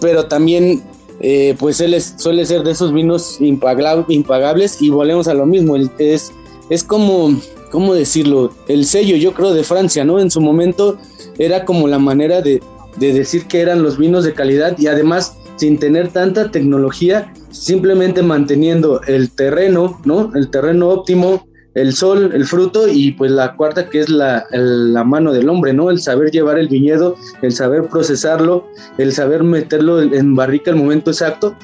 pero 0.00 0.26
también, 0.26 0.82
eh, 1.20 1.54
pues 1.58 1.80
él 1.80 1.94
es- 1.94 2.14
suele 2.18 2.44
ser 2.44 2.62
de 2.62 2.72
esos 2.72 2.92
vinos 2.92 3.36
impagables 3.40 4.80
y 4.80 4.90
volvemos 4.90 5.28
a 5.28 5.34
lo 5.34 5.46
mismo. 5.46 5.76
es, 5.98 6.32
es 6.70 6.84
como, 6.84 7.38
¿cómo 7.70 7.94
decirlo? 7.94 8.52
El 8.68 8.84
sello, 8.84 9.16
yo 9.16 9.32
creo, 9.32 9.52
de 9.52 9.64
Francia, 9.64 10.04
¿no? 10.04 10.18
En 10.18 10.30
su 10.30 10.40
momento 10.40 10.96
era 11.38 11.64
como 11.64 11.88
la 11.88 11.98
manera 11.98 12.40
de, 12.40 12.62
de 12.96 13.12
decir 13.12 13.46
que 13.46 13.60
eran 13.60 13.82
los 13.82 13.98
vinos 13.98 14.24
de 14.24 14.34
calidad 14.34 14.76
y 14.78 14.86
además 14.86 15.36
sin 15.56 15.78
tener 15.78 16.08
tanta 16.08 16.50
tecnología, 16.50 17.32
simplemente 17.50 18.22
manteniendo 18.22 19.00
el 19.06 19.30
terreno, 19.30 20.00
¿no? 20.04 20.32
El 20.34 20.50
terreno 20.50 20.88
óptimo, 20.88 21.46
el 21.74 21.92
sol, 21.92 22.30
el 22.34 22.44
fruto 22.44 22.86
y 22.88 23.12
pues 23.12 23.30
la 23.32 23.54
cuarta 23.56 23.88
que 23.88 24.00
es 24.00 24.08
la, 24.08 24.46
la 24.52 25.02
mano 25.04 25.32
del 25.32 25.48
hombre, 25.48 25.72
¿no? 25.72 25.90
El 25.90 26.00
saber 26.00 26.30
llevar 26.30 26.58
el 26.58 26.68
viñedo, 26.68 27.16
el 27.42 27.52
saber 27.52 27.84
procesarlo, 27.88 28.66
el 28.98 29.12
saber 29.12 29.42
meterlo 29.42 30.00
en- 30.00 30.34
barrica 30.36 30.70
al 30.70 30.76
momento 30.76 31.10
exacto 31.10 31.56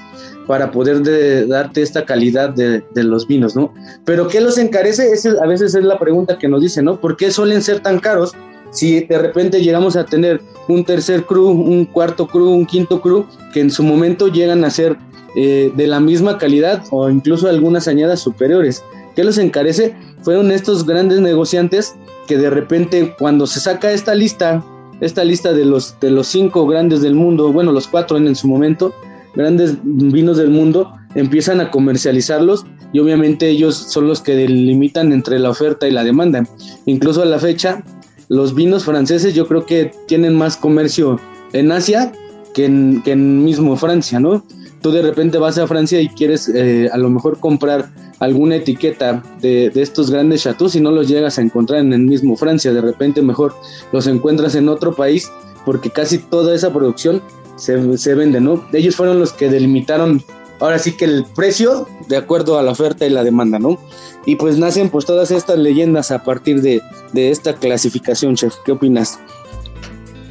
para 0.46 0.72
poder 0.72 1.02
de- 1.02 1.46
darte 1.46 1.82
esta 1.82 2.04
calidad 2.04 2.50
de, 2.50 2.82
de 2.94 3.04
los 3.04 3.26
vinos, 3.28 3.54
¿no? 3.54 3.72
Pero 4.04 4.26
¿qué 4.26 4.40
los 4.40 4.58
encarece? 4.58 5.12
Ese 5.12 5.30
a 5.40 5.46
veces 5.46 5.74
es 5.76 5.84
la 5.84 5.98
pregunta 5.98 6.38
que 6.38 6.48
nos 6.48 6.60
dicen, 6.62 6.86
¿no? 6.86 7.00
¿Por 7.00 7.16
qué 7.16 7.30
suelen 7.30 7.62
ser 7.62 7.80
tan 7.80 8.00
caros 8.00 8.32
si 8.72 9.00
de 9.04 9.18
repente 9.18 9.60
llegamos 9.62 9.96
a 9.96 10.04
tener 10.04 10.40
un 10.68 10.84
tercer 10.84 11.24
cru, 11.24 11.48
un 11.50 11.84
cuarto 11.84 12.26
cru, 12.26 12.50
un 12.50 12.66
quinto 12.66 13.00
cru, 13.00 13.26
que 13.52 13.60
en 13.60 13.70
su 13.70 13.82
momento 13.82 14.28
llegan 14.28 14.64
a 14.64 14.70
ser 14.70 14.96
eh, 15.36 15.72
de 15.76 15.86
la 15.86 16.00
misma 16.00 16.38
calidad 16.38 16.82
o 16.90 17.08
incluso 17.10 17.48
algunas 17.48 17.86
añadas 17.88 18.20
superiores? 18.20 18.82
¿Qué 19.20 19.24
los 19.24 19.36
encarece? 19.36 19.94
Fueron 20.22 20.50
estos 20.50 20.86
grandes 20.86 21.20
negociantes 21.20 21.94
que 22.26 22.38
de 22.38 22.48
repente 22.48 23.14
cuando 23.18 23.46
se 23.46 23.60
saca 23.60 23.92
esta 23.92 24.14
lista, 24.14 24.64
esta 25.02 25.24
lista 25.24 25.52
de 25.52 25.66
los, 25.66 25.94
de 26.00 26.10
los 26.10 26.26
cinco 26.26 26.66
grandes 26.66 27.02
del 27.02 27.14
mundo, 27.14 27.52
bueno, 27.52 27.70
los 27.70 27.86
cuatro 27.86 28.16
en, 28.16 28.26
en 28.26 28.34
su 28.34 28.48
momento, 28.48 28.94
grandes 29.34 29.76
vinos 29.82 30.38
del 30.38 30.48
mundo, 30.48 30.94
empiezan 31.14 31.60
a 31.60 31.70
comercializarlos 31.70 32.64
y 32.94 33.00
obviamente 33.00 33.46
ellos 33.50 33.74
son 33.76 34.08
los 34.08 34.22
que 34.22 34.34
delimitan 34.34 35.12
entre 35.12 35.38
la 35.38 35.50
oferta 35.50 35.86
y 35.86 35.90
la 35.90 36.02
demanda. 36.02 36.48
Incluso 36.86 37.20
a 37.20 37.26
la 37.26 37.38
fecha, 37.38 37.84
los 38.28 38.54
vinos 38.54 38.86
franceses 38.86 39.34
yo 39.34 39.46
creo 39.46 39.66
que 39.66 39.92
tienen 40.06 40.34
más 40.34 40.56
comercio 40.56 41.20
en 41.52 41.72
Asia 41.72 42.10
que 42.54 42.64
en, 42.64 43.02
que 43.02 43.12
en 43.12 43.44
mismo 43.44 43.76
Francia, 43.76 44.18
¿no? 44.18 44.42
Tú 44.80 44.90
de 44.90 45.02
repente 45.02 45.38
vas 45.38 45.58
a 45.58 45.66
Francia 45.66 46.00
y 46.00 46.08
quieres 46.08 46.48
eh, 46.48 46.88
a 46.92 46.96
lo 46.96 47.10
mejor 47.10 47.38
comprar 47.38 47.90
alguna 48.18 48.56
etiqueta 48.56 49.22
de, 49.40 49.70
de 49.70 49.82
estos 49.82 50.10
grandes 50.10 50.42
chateaux 50.42 50.74
y 50.74 50.80
no 50.80 50.90
los 50.90 51.08
llegas 51.08 51.38
a 51.38 51.42
encontrar 51.42 51.80
en 51.80 51.92
el 51.92 52.00
mismo 52.00 52.36
Francia, 52.36 52.72
de 52.72 52.80
repente 52.80 53.22
mejor 53.22 53.54
los 53.92 54.06
encuentras 54.06 54.54
en 54.54 54.68
otro 54.68 54.94
país 54.94 55.30
porque 55.64 55.90
casi 55.90 56.18
toda 56.18 56.54
esa 56.54 56.72
producción 56.72 57.22
se, 57.56 57.98
se 57.98 58.14
vende, 58.14 58.40
¿no? 58.40 58.64
Ellos 58.72 58.96
fueron 58.96 59.18
los 59.18 59.32
que 59.32 59.48
delimitaron 59.48 60.22
ahora 60.60 60.78
sí 60.78 60.96
que 60.96 61.06
el 61.06 61.24
precio 61.34 61.88
de 62.08 62.16
acuerdo 62.16 62.58
a 62.58 62.62
la 62.62 62.72
oferta 62.72 63.06
y 63.06 63.10
la 63.10 63.24
demanda, 63.24 63.58
¿no? 63.58 63.78
Y 64.26 64.36
pues 64.36 64.58
nacen 64.58 64.90
pues 64.90 65.06
todas 65.06 65.30
estas 65.30 65.58
leyendas 65.58 66.10
a 66.10 66.22
partir 66.22 66.60
de, 66.60 66.82
de 67.12 67.30
esta 67.30 67.54
clasificación, 67.54 68.36
chef. 68.36 68.54
¿Qué 68.64 68.72
opinas? 68.72 69.18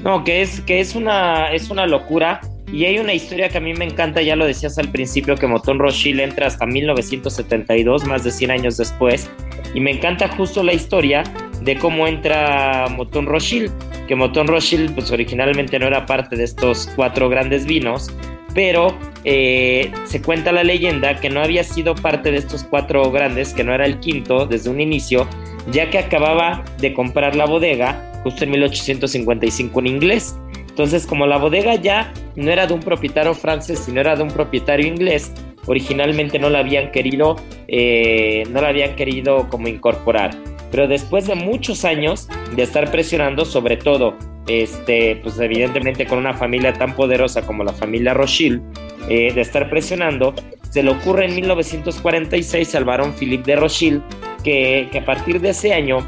No, 0.04 0.24
que 0.24 0.42
es, 0.42 0.62
que 0.62 0.80
es 0.80 0.96
una, 0.96 1.52
es 1.52 1.70
una 1.70 1.86
locura. 1.88 2.42
Y 2.72 2.86
hay 2.86 3.00
una 3.00 3.14
historia 3.14 3.50
que 3.50 3.58
a 3.58 3.62
mí 3.62 3.74
me 3.74 3.86
encanta, 3.86 4.22
ya 4.22 4.36
lo 4.36 4.46
decías 4.46 4.78
al 4.78 4.90
principio, 4.90 5.36
que 5.36 5.48
Motón 5.48 5.80
Rothschild 5.80 6.20
entra 6.20 6.48
hasta 6.48 6.66
1972, 6.66 8.06
más 8.06 8.24
de 8.24 8.32
100 8.32 8.52
años 8.52 8.78
después. 8.78 9.30
Y 9.74 9.80
me 9.80 9.92
encanta 9.92 10.28
justo 10.30 10.64
la 10.64 10.74
historia 10.74 11.24
de 11.62 11.78
cómo 11.78 12.08
entra 12.08 12.88
Moton 12.90 13.26
Rothschild, 13.26 13.72
que 14.08 14.16
Moton 14.16 14.48
Rothschild 14.48 14.94
pues 14.94 15.12
originalmente 15.12 15.78
no 15.80 15.88
era 15.88 16.06
parte 16.06 16.36
de 16.36 16.44
estos 16.44 16.90
cuatro 16.96 17.30
grandes 17.30 17.66
vinos, 17.66 18.12
pero 18.54 18.98
eh, 19.24 19.92
se 20.06 20.22
cuenta 20.22 20.52
la 20.52 20.64
leyenda 20.64 21.20
que 21.20 21.30
no 21.30 21.42
había 21.42 21.64
sido 21.64 21.96
parte 21.96 22.32
de 22.32 22.38
estos 22.38 22.64
cuatro 22.64 23.12
grandes, 23.12 23.54
que 23.54 23.64
no 23.64 23.74
era 23.74 23.86
el 23.86 24.00
quinto 24.00 24.46
desde 24.46 24.70
un 24.70 24.82
inicio, 24.82 25.28
ya 25.72 25.90
que 25.90 26.00
acababa 26.00 26.64
de 26.80 26.94
comprar 26.94 27.36
la 27.36 27.46
bodega 27.46 28.22
justo 28.24 28.44
en 28.44 28.52
1855 28.52 29.80
en 29.80 29.88
inglés. 29.88 30.36
Entonces, 30.70 31.06
como 31.06 31.26
la 31.26 31.38
bodega 31.38 31.76
ya 31.76 32.14
no 32.36 32.52
era 32.52 32.68
de 32.68 32.74
un 32.74 32.80
propietario 32.80 33.34
francés, 33.34 33.80
sino 33.80 34.00
era 34.00 34.16
de 34.16 34.24
un 34.24 34.30
propietario 34.30 34.88
inglés, 34.88 35.34
originalmente 35.66 36.40
no 36.40 36.50
la 36.50 36.60
habían 36.60 36.92
querido, 36.92 37.36
eh, 37.68 38.44
no 38.50 38.62
la 38.62 38.70
habían 38.70 38.96
querido 38.96 39.50
como 39.50 39.68
incorporar. 39.68 40.32
Pero 40.72 40.88
después 40.88 41.28
de 41.28 41.36
muchos 41.36 41.84
años 41.84 42.28
de 42.56 42.64
estar 42.64 42.92
presionando, 42.92 43.44
sobre 43.44 43.78
todo, 43.78 44.16
este, 44.48 45.18
pues 45.18 45.40
evidentemente 45.40 46.06
con 46.06 46.20
una 46.20 46.34
familia 46.34 46.74
tan 46.74 46.96
poderosa 46.96 47.42
como 47.42 47.64
la 47.64 47.74
familia 47.74 48.14
Rothschild, 48.14 48.62
eh, 49.10 49.34
de 49.34 49.42
estar 49.42 49.70
presionando, 49.70 50.34
se 50.70 50.84
le 50.84 50.92
ocurre 50.92 51.26
en 51.26 51.36
1946 51.36 52.76
al 52.76 52.86
varón 52.86 53.14
Philippe 53.14 53.52
de 53.52 53.56
Rothschild 53.56 54.04
que 54.44 54.90
a 55.00 55.06
partir 55.06 55.42
de 55.42 55.50
ese 55.50 55.74
año 55.74 56.00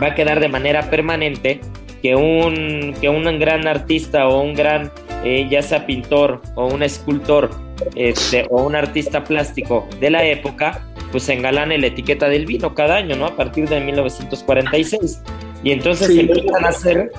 va 0.00 0.08
a 0.08 0.14
quedar 0.14 0.40
de 0.40 0.48
manera 0.48 0.90
permanente 0.90 1.60
que 2.04 2.14
un, 2.14 2.94
que 3.00 3.08
un 3.08 3.24
gran 3.38 3.66
artista 3.66 4.28
o 4.28 4.42
un 4.42 4.52
gran, 4.52 4.92
eh, 5.24 5.48
ya 5.50 5.62
sea 5.62 5.86
pintor 5.86 6.42
o 6.54 6.66
un 6.66 6.82
escultor 6.82 7.48
este, 7.94 8.44
o 8.50 8.62
un 8.62 8.76
artista 8.76 9.24
plástico 9.24 9.88
de 10.00 10.10
la 10.10 10.22
época, 10.22 10.86
pues 11.12 11.26
engalane 11.30 11.78
la 11.78 11.86
etiqueta 11.86 12.28
del 12.28 12.44
vino 12.44 12.74
cada 12.74 12.96
año, 12.96 13.16
¿no? 13.16 13.24
A 13.24 13.34
partir 13.34 13.70
de 13.70 13.80
1946. 13.80 15.22
Y 15.62 15.72
entonces 15.72 16.10
empiezan 16.10 16.66
a 16.66 16.68
hacer 16.68 17.10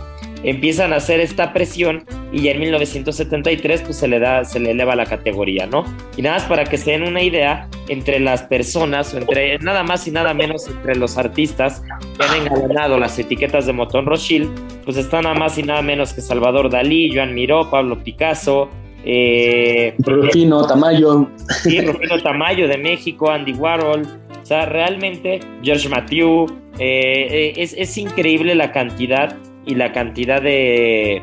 empiezan 0.46 0.94
a 0.94 0.98
hacer 0.98 1.20
esta 1.20 1.52
presión 1.54 2.06
y 2.32 2.44
ya 2.44 2.52
en 2.52 2.60
1973 2.60 3.82
pues 3.82 3.98
se 3.98 4.08
le 4.08 4.20
da, 4.20 4.46
se 4.46 4.60
le 4.60 4.72
eleva 4.72 4.96
la 4.96 5.06
categoría, 5.06 5.66
¿no? 5.66 5.84
Y 6.16 6.22
nada 6.22 6.38
más 6.38 6.46
para 6.46 6.64
que 6.64 6.78
se 6.78 6.92
den 6.92 7.04
una 7.04 7.22
idea, 7.22 7.68
entre 7.90 8.20
las 8.20 8.44
personas, 8.44 9.14
o 9.14 9.18
entre 9.18 9.60
nada 9.60 9.84
más 9.84 10.08
y 10.08 10.12
nada 10.12 10.34
menos 10.34 10.68
entre 10.68 10.96
los 10.96 11.18
artistas 11.18 11.84
que 12.18 12.26
han 12.26 12.42
engalanado 12.42 12.98
las 12.98 13.18
etiquetas 13.20 13.66
de 13.66 13.74
Motón 13.74 14.06
Rothschild, 14.06 14.50
pues 14.86 14.98
están 14.98 15.24
nada 15.24 15.36
más 15.36 15.58
y 15.58 15.64
nada 15.64 15.82
menos 15.82 16.14
que 16.14 16.22
Salvador 16.22 16.70
Dalí, 16.70 17.14
Joan 17.14 17.34
Miró, 17.34 17.70
Pablo 17.70 18.04
Picasso, 18.04 18.70
eh, 19.04 19.94
Rufino 20.00 20.66
Tamayo. 20.66 21.30
Sí, 21.64 21.80
Rufino 21.82 22.22
Tamayo 22.22 22.68
de 22.68 22.78
México, 22.78 23.30
Andy 23.30 23.54
Warhol. 23.54 24.02
O 24.02 24.46
sea, 24.46 24.66
realmente 24.66 25.40
George 25.64 25.88
Mathieu. 25.90 26.46
Eh, 26.78 27.28
eh, 27.32 27.54
es, 27.56 27.74
es, 27.78 27.98
increíble 27.98 28.54
la 28.54 28.74
cantidad 28.74 29.38
y 29.66 29.76
la 29.76 29.92
cantidad 29.92 30.42
de, 30.42 31.22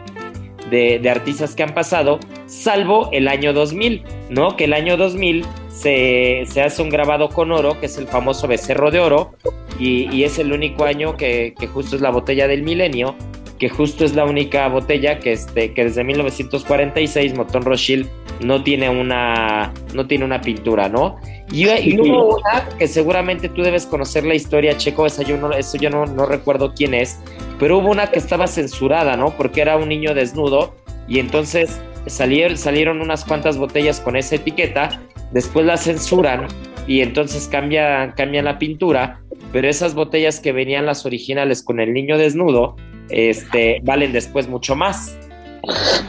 de, 0.70 1.10
artistas 1.10 1.54
que 1.54 1.62
han 1.62 1.74
pasado, 1.74 2.18
salvo 2.46 3.10
el 3.12 3.28
año 3.28 3.52
2000, 3.52 4.02
¿no? 4.30 4.56
Que 4.56 4.64
el 4.64 4.72
año 4.72 4.96
2000 4.96 5.44
se, 5.68 6.44
se 6.46 6.62
hace 6.62 6.82
un 6.82 6.88
grabado 6.88 7.28
con 7.28 7.52
oro, 7.52 7.78
que 7.78 7.86
es 7.86 7.98
el 7.98 8.06
famoso 8.06 8.48
becerro 8.48 8.90
de 8.90 9.00
oro, 9.00 9.34
y, 9.78 10.10
y 10.14 10.24
es 10.24 10.38
el 10.38 10.52
único 10.52 10.84
año 10.84 11.16
que, 11.16 11.54
que, 11.58 11.66
justo 11.66 11.96
es 11.96 12.02
la 12.02 12.10
botella 12.10 12.48
del 12.48 12.62
milenio, 12.62 13.14
que 13.62 13.68
justo 13.68 14.04
es 14.04 14.16
la 14.16 14.24
única 14.24 14.66
botella 14.66 15.20
que, 15.20 15.30
este, 15.30 15.72
que 15.72 15.84
desde 15.84 16.02
1946 16.02 17.36
Moton 17.36 17.62
Rothschild 17.62 18.08
no 18.40 18.64
tiene 18.64 18.88
una, 18.90 19.72
no 19.94 20.04
tiene 20.08 20.24
una 20.24 20.40
pintura, 20.40 20.88
¿no? 20.88 21.14
Y, 21.52 21.64
hubo 21.96 22.38
una 22.38 22.68
que 22.76 22.88
seguramente 22.88 23.48
tú 23.48 23.62
debes 23.62 23.86
conocer 23.86 24.24
la 24.24 24.34
historia, 24.34 24.76
Checo, 24.76 25.06
esa 25.06 25.22
yo 25.22 25.36
no, 25.36 25.52
eso 25.52 25.78
yo 25.78 25.90
no, 25.90 26.06
no 26.06 26.26
recuerdo 26.26 26.74
quién 26.74 26.92
es, 26.92 27.20
pero 27.60 27.78
hubo 27.78 27.88
una 27.92 28.08
que 28.08 28.18
estaba 28.18 28.48
censurada, 28.48 29.16
¿no? 29.16 29.30
Porque 29.36 29.60
era 29.60 29.76
un 29.76 29.88
niño 29.88 30.12
desnudo 30.12 30.74
y 31.06 31.20
entonces 31.20 31.80
salieron, 32.08 32.56
salieron 32.56 33.00
unas 33.00 33.24
cuantas 33.24 33.58
botellas 33.58 34.00
con 34.00 34.16
esa 34.16 34.34
etiqueta, 34.34 35.00
después 35.30 35.64
la 35.64 35.76
censuran 35.76 36.48
y 36.88 37.00
entonces 37.00 37.46
cambian, 37.46 38.10
cambian 38.16 38.44
la 38.44 38.58
pintura, 38.58 39.20
pero 39.52 39.68
esas 39.68 39.94
botellas 39.94 40.40
que 40.40 40.50
venían 40.50 40.84
las 40.84 41.06
originales 41.06 41.62
con 41.62 41.78
el 41.78 41.92
niño 41.92 42.18
desnudo, 42.18 42.74
este, 43.08 43.80
valen 43.84 44.12
después 44.12 44.48
mucho 44.48 44.74
más. 44.74 45.16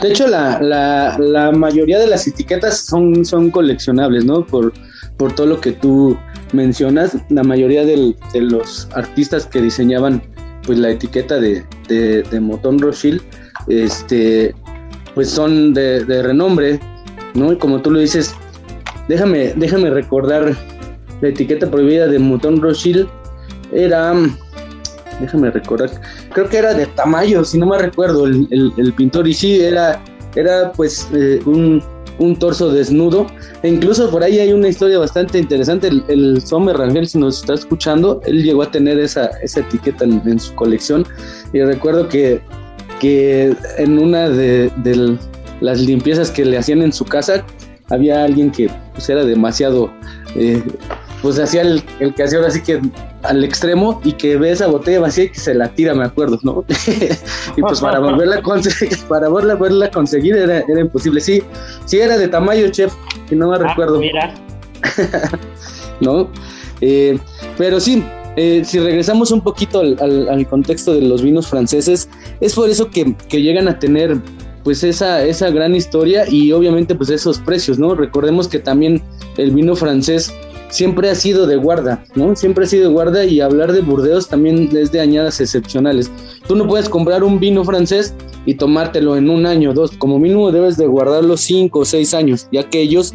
De 0.01 0.09
hecho, 0.09 0.27
la, 0.27 0.59
la, 1.19 1.51
mayoría 1.51 1.99
de 1.99 2.07
las 2.07 2.27
etiquetas 2.27 2.85
son, 2.85 3.23
son 3.23 3.51
coleccionables, 3.51 4.25
¿no? 4.25 4.45
Por, 4.45 4.73
por 5.17 5.33
todo 5.33 5.45
lo 5.47 5.61
que 5.61 5.73
tú 5.73 6.17
mencionas, 6.53 7.15
la 7.29 7.43
mayoría 7.43 7.85
de 7.85 8.15
los 8.33 8.87
artistas 8.93 9.45
que 9.45 9.61
diseñaban 9.61 10.21
pues 10.65 10.79
la 10.79 10.91
etiqueta 10.91 11.39
de, 11.39 11.63
de, 11.87 12.23
de 12.23 12.39
Motón 12.39 12.79
Rothschild, 12.79 13.21
este, 13.67 14.55
pues 15.13 15.29
son 15.29 15.73
de, 15.73 16.03
de, 16.05 16.23
renombre, 16.23 16.79
¿no? 17.33 17.53
Y 17.53 17.57
como 17.57 17.81
tú 17.81 17.91
lo 17.91 17.99
dices, 17.99 18.35
déjame, 19.07 19.53
déjame 19.55 19.89
recordar 19.89 20.55
la 21.21 21.27
etiqueta 21.27 21.69
prohibida 21.69 22.07
de 22.07 22.19
Motón 22.19 22.61
Rothschild, 22.61 23.07
era, 23.71 24.13
déjame 25.19 25.51
recordar, 25.51 25.89
creo 26.33 26.47
que 26.49 26.57
era 26.57 26.73
de 26.73 26.85
Tamayo, 26.87 27.43
si 27.43 27.57
no 27.57 27.67
me 27.67 27.77
recuerdo, 27.77 28.25
el, 28.25 28.93
pintor, 28.95 29.27
y 29.27 29.33
sí, 29.33 29.59
era, 29.61 30.01
era 30.35 30.71
pues 30.71 31.07
eh, 31.13 31.41
un, 31.45 31.83
un 32.19 32.35
torso 32.35 32.71
desnudo. 32.71 33.27
E 33.61 33.69
incluso 33.69 34.09
por 34.09 34.23
ahí 34.23 34.39
hay 34.39 34.53
una 34.53 34.67
historia 34.67 34.99
bastante 34.99 35.39
interesante. 35.39 35.87
El, 35.87 36.03
el 36.07 36.41
Sommer 36.41 36.77
Rangel, 36.77 37.07
si 37.07 37.17
nos 37.17 37.41
está 37.41 37.53
escuchando, 37.53 38.21
él 38.25 38.43
llegó 38.43 38.63
a 38.63 38.71
tener 38.71 38.99
esa, 38.99 39.27
esa 39.41 39.61
etiqueta 39.61 40.05
en, 40.05 40.39
su 40.39 40.53
colección. 40.55 41.05
Y 41.53 41.61
recuerdo 41.61 42.07
que, 42.07 42.41
que 42.99 43.55
en 43.77 43.99
una 43.99 44.29
de, 44.29 44.71
las 45.61 45.79
limpiezas 45.79 46.31
que 46.31 46.45
le 46.45 46.57
hacían 46.57 46.81
en 46.81 46.93
su 46.93 47.05
casa, 47.05 47.45
había 47.89 48.23
alguien 48.23 48.51
que 48.51 48.69
pues, 48.93 49.09
era 49.09 49.23
demasiado 49.23 49.91
eh, 50.35 50.61
pues 51.23 51.39
hacía 51.39 51.61
el, 51.61 51.81
el 52.01 52.13
que 52.13 52.23
hacía 52.23 52.39
ahora 52.39 52.51
sí 52.51 52.61
que 52.61 52.81
al 53.23 53.45
extremo 53.45 54.01
y 54.03 54.11
que 54.11 54.35
ve 54.35 54.51
esa 54.51 54.67
botella 54.67 54.99
vacía 54.99 55.23
y 55.23 55.29
que 55.29 55.39
se 55.39 55.53
la 55.53 55.69
tira, 55.69 55.95
me 55.95 56.03
acuerdo, 56.03 56.37
¿no? 56.43 56.65
y 57.57 57.61
pues 57.61 57.79
para 57.79 57.99
volverla 57.99 58.35
a 58.35 58.41
conseguir, 58.41 58.97
para 59.07 59.29
volverla 59.29 59.85
a 59.85 59.89
conseguir 59.89 60.35
era, 60.35 60.59
era, 60.67 60.81
imposible. 60.81 61.21
Sí, 61.21 61.41
sí 61.85 61.99
era 62.01 62.17
de 62.17 62.27
tamaño, 62.27 62.67
chef, 62.69 62.93
que 63.29 63.37
no 63.37 63.49
me 63.49 63.55
ah, 63.55 63.59
recuerdo. 63.59 63.99
Mira. 63.99 64.33
¿No? 66.01 66.29
Eh, 66.81 67.17
pero 67.57 67.79
sí, 67.79 68.03
eh, 68.35 68.63
si 68.65 68.79
regresamos 68.79 69.31
un 69.31 69.39
poquito 69.39 69.79
al, 69.79 69.97
al, 70.01 70.27
al, 70.27 70.45
contexto 70.45 70.93
de 70.93 71.03
los 71.03 71.21
vinos 71.21 71.47
franceses, 71.47 72.09
es 72.41 72.53
por 72.53 72.69
eso 72.69 72.89
que, 72.89 73.15
que 73.29 73.41
llegan 73.41 73.69
a 73.69 73.79
tener 73.79 74.19
pues 74.65 74.83
esa, 74.83 75.23
esa 75.23 75.49
gran 75.51 75.73
historia 75.73 76.27
y 76.27 76.51
obviamente 76.51 76.95
pues 76.95 77.09
esos 77.09 77.39
precios, 77.39 77.79
¿no? 77.79 77.95
Recordemos 77.95 78.49
que 78.49 78.59
también 78.59 79.01
el 79.37 79.51
vino 79.51 79.73
francés 79.73 80.33
siempre 80.73 81.07
ha 81.11 81.15
sido 81.15 81.45
de 81.45 81.55
guarda, 81.55 82.03
¿no? 82.15 82.35
Siempre 82.35 82.65
ha 82.65 82.67
sido 82.67 82.87
de 82.87 82.93
guarda 82.93 83.23
y 83.25 83.41
hablar 83.41 83.71
de 83.71 83.81
Burdeos 83.81 84.27
también 84.27 84.75
es 84.75 84.91
de 84.91 84.99
añadas 84.99 85.39
excepcionales. 85.39 86.09
Tú 86.47 86.55
no 86.55 86.67
puedes 86.67 86.89
comprar 86.89 87.23
un 87.23 87.39
vino 87.39 87.63
francés 87.63 88.15
y 88.47 88.55
tomártelo 88.55 89.15
en 89.15 89.29
un 89.29 89.45
año, 89.45 89.73
dos, 89.73 89.91
como 89.91 90.17
mínimo 90.17 90.51
debes 90.51 90.75
de 90.77 90.87
guardarlo 90.87 91.37
cinco 91.37 91.79
o 91.79 91.85
seis 91.85 92.15
años, 92.15 92.47
ya 92.51 92.67
que 92.67 92.81
ellos 92.81 93.13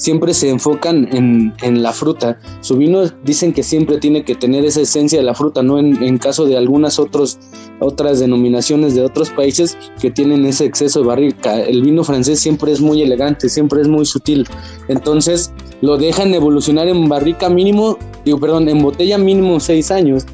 siempre 0.00 0.32
se 0.32 0.48
enfocan 0.48 1.06
en, 1.12 1.52
en, 1.60 1.82
la 1.82 1.92
fruta. 1.92 2.38
Su 2.62 2.78
vino 2.78 3.02
dicen 3.22 3.52
que 3.52 3.62
siempre 3.62 3.98
tiene 3.98 4.24
que 4.24 4.34
tener 4.34 4.64
esa 4.64 4.80
esencia 4.80 5.18
de 5.18 5.24
la 5.26 5.34
fruta, 5.34 5.62
no 5.62 5.78
en, 5.78 6.02
en, 6.02 6.16
caso 6.16 6.46
de 6.46 6.56
algunas 6.56 6.98
otros, 6.98 7.38
otras 7.80 8.18
denominaciones 8.18 8.94
de 8.94 9.02
otros 9.02 9.28
países 9.28 9.76
que 10.00 10.10
tienen 10.10 10.46
ese 10.46 10.64
exceso 10.64 11.00
de 11.00 11.06
barrica. 11.06 11.60
El 11.60 11.82
vino 11.82 12.02
francés 12.02 12.40
siempre 12.40 12.72
es 12.72 12.80
muy 12.80 13.02
elegante, 13.02 13.50
siempre 13.50 13.82
es 13.82 13.88
muy 13.88 14.06
sutil. 14.06 14.48
Entonces 14.88 15.52
lo 15.82 15.98
dejan 15.98 16.32
evolucionar 16.32 16.88
en 16.88 17.06
barrica 17.06 17.50
mínimo, 17.50 17.98
digo, 18.24 18.40
perdón, 18.40 18.70
en 18.70 18.80
botella 18.80 19.18
mínimo 19.18 19.60
seis 19.60 19.90
años. 19.90 20.24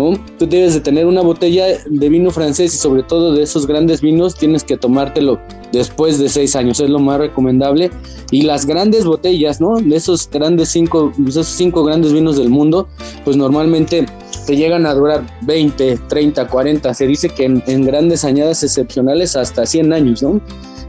¿No? 0.00 0.18
Tú 0.38 0.46
debes 0.46 0.74
de 0.74 0.80
tener 0.80 1.06
una 1.06 1.20
botella 1.20 1.66
de 1.86 2.08
vino 2.08 2.30
francés 2.30 2.74
y 2.74 2.76
sobre 2.76 3.02
todo 3.02 3.34
de 3.34 3.42
esos 3.42 3.66
grandes 3.66 4.00
vinos 4.00 4.34
tienes 4.34 4.64
que 4.64 4.76
tomártelo 4.76 5.38
después 5.72 6.18
de 6.18 6.28
seis 6.28 6.56
años, 6.56 6.80
es 6.80 6.90
lo 6.90 6.98
más 6.98 7.18
recomendable. 7.18 7.90
Y 8.30 8.42
las 8.42 8.66
grandes 8.66 9.04
botellas, 9.04 9.60
¿no? 9.60 9.76
De 9.76 9.96
esos 9.96 10.28
grandes 10.30 10.68
cinco, 10.70 11.12
esos 11.26 11.46
cinco 11.46 11.84
grandes 11.84 12.12
vinos 12.12 12.36
del 12.36 12.48
mundo, 12.48 12.88
pues 13.24 13.36
normalmente 13.36 14.06
te 14.46 14.56
llegan 14.56 14.86
a 14.86 14.94
durar 14.94 15.24
20, 15.42 15.98
30, 16.08 16.48
40. 16.48 16.94
Se 16.94 17.06
dice 17.06 17.28
que 17.28 17.44
en, 17.44 17.84
grandes 17.84 18.24
añadas 18.24 18.62
excepcionales 18.62 19.36
hasta 19.36 19.66
100 19.66 19.92
años, 19.92 20.22
¿no? 20.22 20.40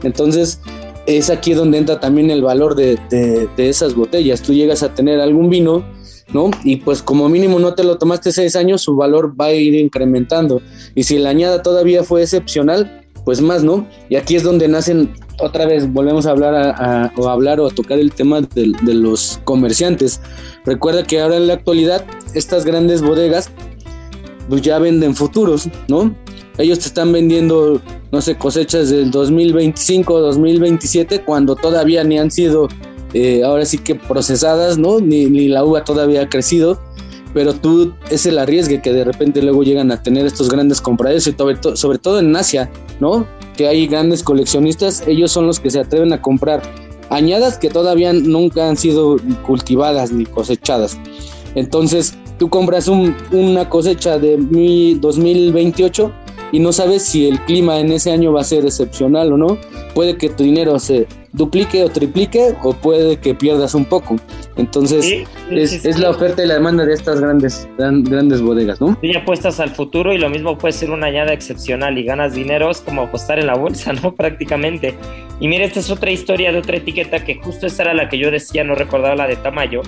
Entonces, 0.04 0.60
es 1.08 1.30
aquí 1.30 1.54
donde 1.54 1.80
entra 1.80 2.00
también 2.00 2.30
el 2.30 2.42
valor 2.42 2.76
de, 2.76 2.98
de, 3.10 3.48
de 3.58 3.70
esas 3.70 3.96
botellas. 3.96 4.42
Tú 4.42 4.54
llegas 4.54 4.84
a 4.84 4.94
tener 4.94 5.20
algún 5.20 5.50
vino 5.50 5.84
¿no? 6.34 6.52
Y 6.64 6.78
pues 6.78 7.02
como 7.02 7.30
mínimo 7.30 7.60
no 7.60 7.74
te 7.74 7.84
lo 7.84 7.98
tomaste 7.98 8.32
seis 8.32 8.56
años, 8.56 8.82
su 8.82 8.96
valor 8.96 9.40
va 9.40 9.46
a 9.46 9.54
ir 9.54 9.76
incrementando. 9.76 10.62
Y 10.96 11.04
si 11.04 11.18
la 11.18 11.30
añada 11.30 11.62
todavía 11.62 12.04
fue 12.04 12.24
excepcional, 12.24 13.06
pues 13.26 13.42
más, 13.42 13.64
¿no? 13.64 13.88
Y 14.10 14.16
aquí 14.16 14.36
es 14.36 14.44
donde 14.44 14.68
nacen, 14.68 15.14
otra 15.40 15.66
vez 15.66 15.92
volvemos 15.92 16.26
a 16.26 16.32
hablar 16.32 16.56
a, 16.56 17.14
o 17.18 17.28
a 17.28 17.34
hablar 17.34 17.60
o 17.60 17.68
a 17.68 17.70
tocar 17.70 18.00
el 18.00 18.12
tema 18.12 18.42
de, 18.42 18.74
de, 18.82 18.94
los 18.94 19.40
comerciantes. 19.44 20.22
Recuerda 20.66 21.04
que 21.04 21.22
ahora 21.22 21.38
en 21.38 21.48
la 21.48 21.54
actualidad 21.56 22.06
estas 22.34 22.66
grandes 22.66 23.02
bodegas 23.02 23.52
pues 24.50 24.62
ya 24.62 24.80
venden 24.80 25.16
futuros, 25.16 25.70
¿no? 25.88 26.14
Ellos 26.58 26.80
te 26.80 26.88
están 26.88 27.12
vendiendo, 27.12 27.82
no 28.12 28.22
sé, 28.22 28.38
cosechas 28.38 28.90
del 28.90 29.10
2025, 29.10 30.20
2027, 30.20 31.24
cuando 31.24 31.56
todavía 31.56 32.04
ni 32.04 32.20
han 32.20 32.30
sido, 32.30 32.68
eh, 33.14 33.44
ahora 33.44 33.66
sí 33.66 33.78
que 33.78 33.96
procesadas, 33.96 34.78
¿no? 34.78 35.00
Ni, 35.00 35.26
ni 35.26 35.48
la 35.48 35.64
uva 35.64 35.84
todavía 35.84 36.24
ha 36.24 36.30
crecido 36.30 36.80
pero 37.34 37.54
tú 37.54 37.94
es 38.10 38.26
el 38.26 38.38
arriesgue 38.38 38.82
que 38.82 38.92
de 38.92 39.04
repente 39.04 39.42
luego 39.42 39.64
llegan 39.64 39.92
a 39.92 40.02
tener 40.02 40.26
estos 40.26 40.50
grandes 40.50 40.82
compradores, 40.82 41.24
sobre, 41.24 41.58
sobre 41.76 41.98
todo 41.98 42.20
en 42.20 42.36
Asia, 42.36 42.70
¿no? 43.00 43.26
Que 43.56 43.68
hay 43.68 43.88
grandes 43.88 44.24
coleccionistas, 44.24 45.04
ellos 45.08 45.32
son 45.32 45.48
los 45.48 45.60
que 45.60 45.70
se 45.70 45.80
atreven 45.80 46.14
a 46.14 46.22
comprar 46.22 46.62
añadas 47.10 47.58
que 47.58 47.70
todavía 47.70 48.14
nunca 48.14 48.70
han 48.70 48.78
sido 48.78 49.18
cultivadas 49.46 50.12
ni 50.12 50.26
cosechadas. 50.26 50.98
Entonces, 51.56 52.16
tú 52.40 52.50
compras 52.50 52.88
una 52.88 53.70
cosecha 53.70 54.18
de 54.18 54.38
2028 55.00 56.12
y 56.54 56.60
no 56.60 56.72
sabes 56.72 57.04
si 57.04 57.28
el 57.28 57.40
clima 57.42 57.80
en 57.80 57.92
ese 57.92 58.12
año 58.12 58.34
va 58.34 58.42
a 58.42 58.46
ser 58.46 58.66
excepcional 58.66 59.34
o 59.34 59.38
no. 59.38 59.58
Puede 59.94 60.18
que 60.18 60.30
tu 60.30 60.44
dinero 60.44 60.80
se 60.80 61.08
duplique 61.34 61.84
o 61.84 61.90
triplique 61.90 62.54
o 62.64 62.74
puede 62.74 63.18
que 63.18 63.34
pierdas 63.34 63.74
un 63.74 63.86
poco. 63.86 64.18
Entonces, 64.58 65.26
es, 65.50 66.00
la 66.00 66.10
oferta 66.10 66.44
y 66.44 66.48
la 66.48 66.56
demanda 66.56 66.86
de 66.86 66.94
estas 66.94 67.22
grandes, 67.22 67.68
grandes 67.78 68.42
bodegas, 68.42 68.82
¿no? 68.82 68.98
Y 69.02 69.16
apuestas 69.16 69.60
al 69.60 69.70
futuro 69.70 70.14
y 70.14 70.18
lo 70.18 70.30
mismo 70.30 70.58
puede 70.58 70.74
ser 70.74 70.92
una 70.92 71.08
añada 71.08 71.34
excepcional 71.34 71.98
y 71.98 72.04
ganas 72.04 72.34
dinero, 72.34 72.70
es 72.70 72.82
como 72.82 73.04
apostar 73.04 73.40
en 73.40 73.48
la 73.48 73.56
bolsa, 73.56 73.94
¿no? 73.94 74.14
Prácticamente. 74.16 74.96
Y 75.40 75.48
mira, 75.48 75.66
esta 75.66 75.80
es 75.80 75.90
otra 75.90 76.12
historia 76.12 76.52
de 76.52 76.60
otra 76.60 76.78
etiqueta 76.78 77.24
que 77.24 77.36
justo 77.36 77.66
esta 77.66 77.84
era 77.84 77.94
la 77.94 78.10
que 78.10 78.18
yo 78.18 78.30
decía, 78.30 78.64
no 78.64 78.76
recordaba 78.76 79.16
la 79.16 79.28
de 79.28 79.38
Tamayo, 79.38 79.82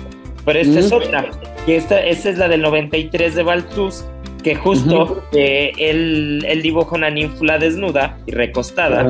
pero 0.44 0.58
esta 0.58 0.80
es 0.80 0.92
otra. 0.92 1.30
Y 1.66 1.72
esta, 1.72 2.00
esta 2.00 2.30
es 2.30 2.38
la 2.38 2.48
del 2.48 2.62
93 2.62 3.34
de 3.34 3.42
Baltus 3.42 4.04
que 4.44 4.54
justo 4.54 5.24
eh, 5.32 5.72
él, 5.78 6.60
dibuja 6.62 6.94
una 6.94 7.10
ninfla 7.10 7.58
desnuda 7.58 8.18
y 8.26 8.32
recostada, 8.32 9.06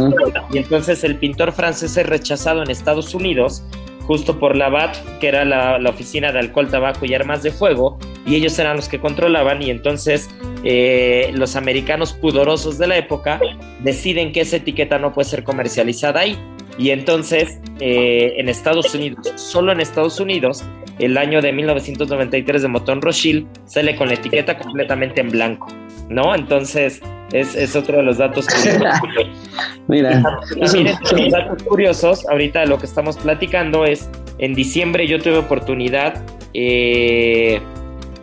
y 0.51 0.59
entonces 0.59 1.05
el 1.05 1.17
pintor 1.17 1.53
francés 1.53 1.97
es 1.97 2.07
rechazado 2.07 2.63
en 2.63 2.71
Estados 2.71 3.15
Unidos 3.15 3.63
justo 4.07 4.39
por 4.39 4.57
la 4.57 4.69
BAT, 4.69 4.97
que 5.19 5.29
era 5.29 5.45
la, 5.45 5.91
oficina 5.91 6.31
de 6.31 6.39
alcohol, 6.39 6.69
tabaco 6.69 7.05
y 7.05 7.15
armas 7.15 7.43
de 7.43 7.51
fuego, 7.51 7.99
y 8.27 8.37
ellos 8.37 8.59
eran 8.59 8.77
los 8.77 8.89
que 8.89 9.01
controlaban, 9.01 9.63
y 9.63 9.71
entonces 9.71 10.31
eh, 10.63 11.31
los 11.35 11.57
americanos 11.57 12.13
pudorosos 12.13 12.79
de 12.79 12.87
la 12.87 12.97
época 12.97 13.41
deciden 13.81 14.33
que 14.33 14.43
esa 14.43 14.57
etiqueta 14.57 14.99
no 14.99 15.13
puede 15.13 15.29
ser 15.29 15.43
comercializada 15.43 16.21
ahí. 16.21 16.39
Y 16.79 16.91
entonces 16.91 17.61
eh, 17.81 18.35
en 18.37 18.49
Estados 18.49 18.95
Unidos, 18.95 19.33
solo 19.37 19.73
en 19.73 19.81
Estados 19.81 20.19
Unidos, 20.21 20.65
el 20.99 21.17
año 21.19 21.41
de 21.43 21.53
1993 21.53 22.63
de 22.63 22.69
Moton 22.69 23.03
Rothschild 23.03 23.47
sale 23.67 23.97
con 23.97 24.09
la 24.09 24.15
etiqueta 24.15 24.57
completamente 24.57 25.21
en 25.21 25.31
blanco, 25.31 25.67
¿no? 26.09 26.35
Entonces, 26.35 27.01
es, 27.33 27.75
otro 27.75 27.97
de 27.99 28.03
los 28.05 28.19
datos 28.19 28.47
curiosos. 28.47 29.29
Mira, 29.89 30.23
los 30.57 31.31
datos 31.31 31.63
curiosos, 31.65 32.29
ahorita 32.29 32.61
de 32.61 32.67
lo 32.67 32.79
que 32.79 32.87
estamos 32.87 33.17
platicando 33.17 33.85
es, 33.85 34.09
en 34.39 34.55
diciembre 34.55 35.07
yo 35.07 35.21
tuve 35.21 35.39
oportunidad, 35.39 36.25
eh, 36.55 37.61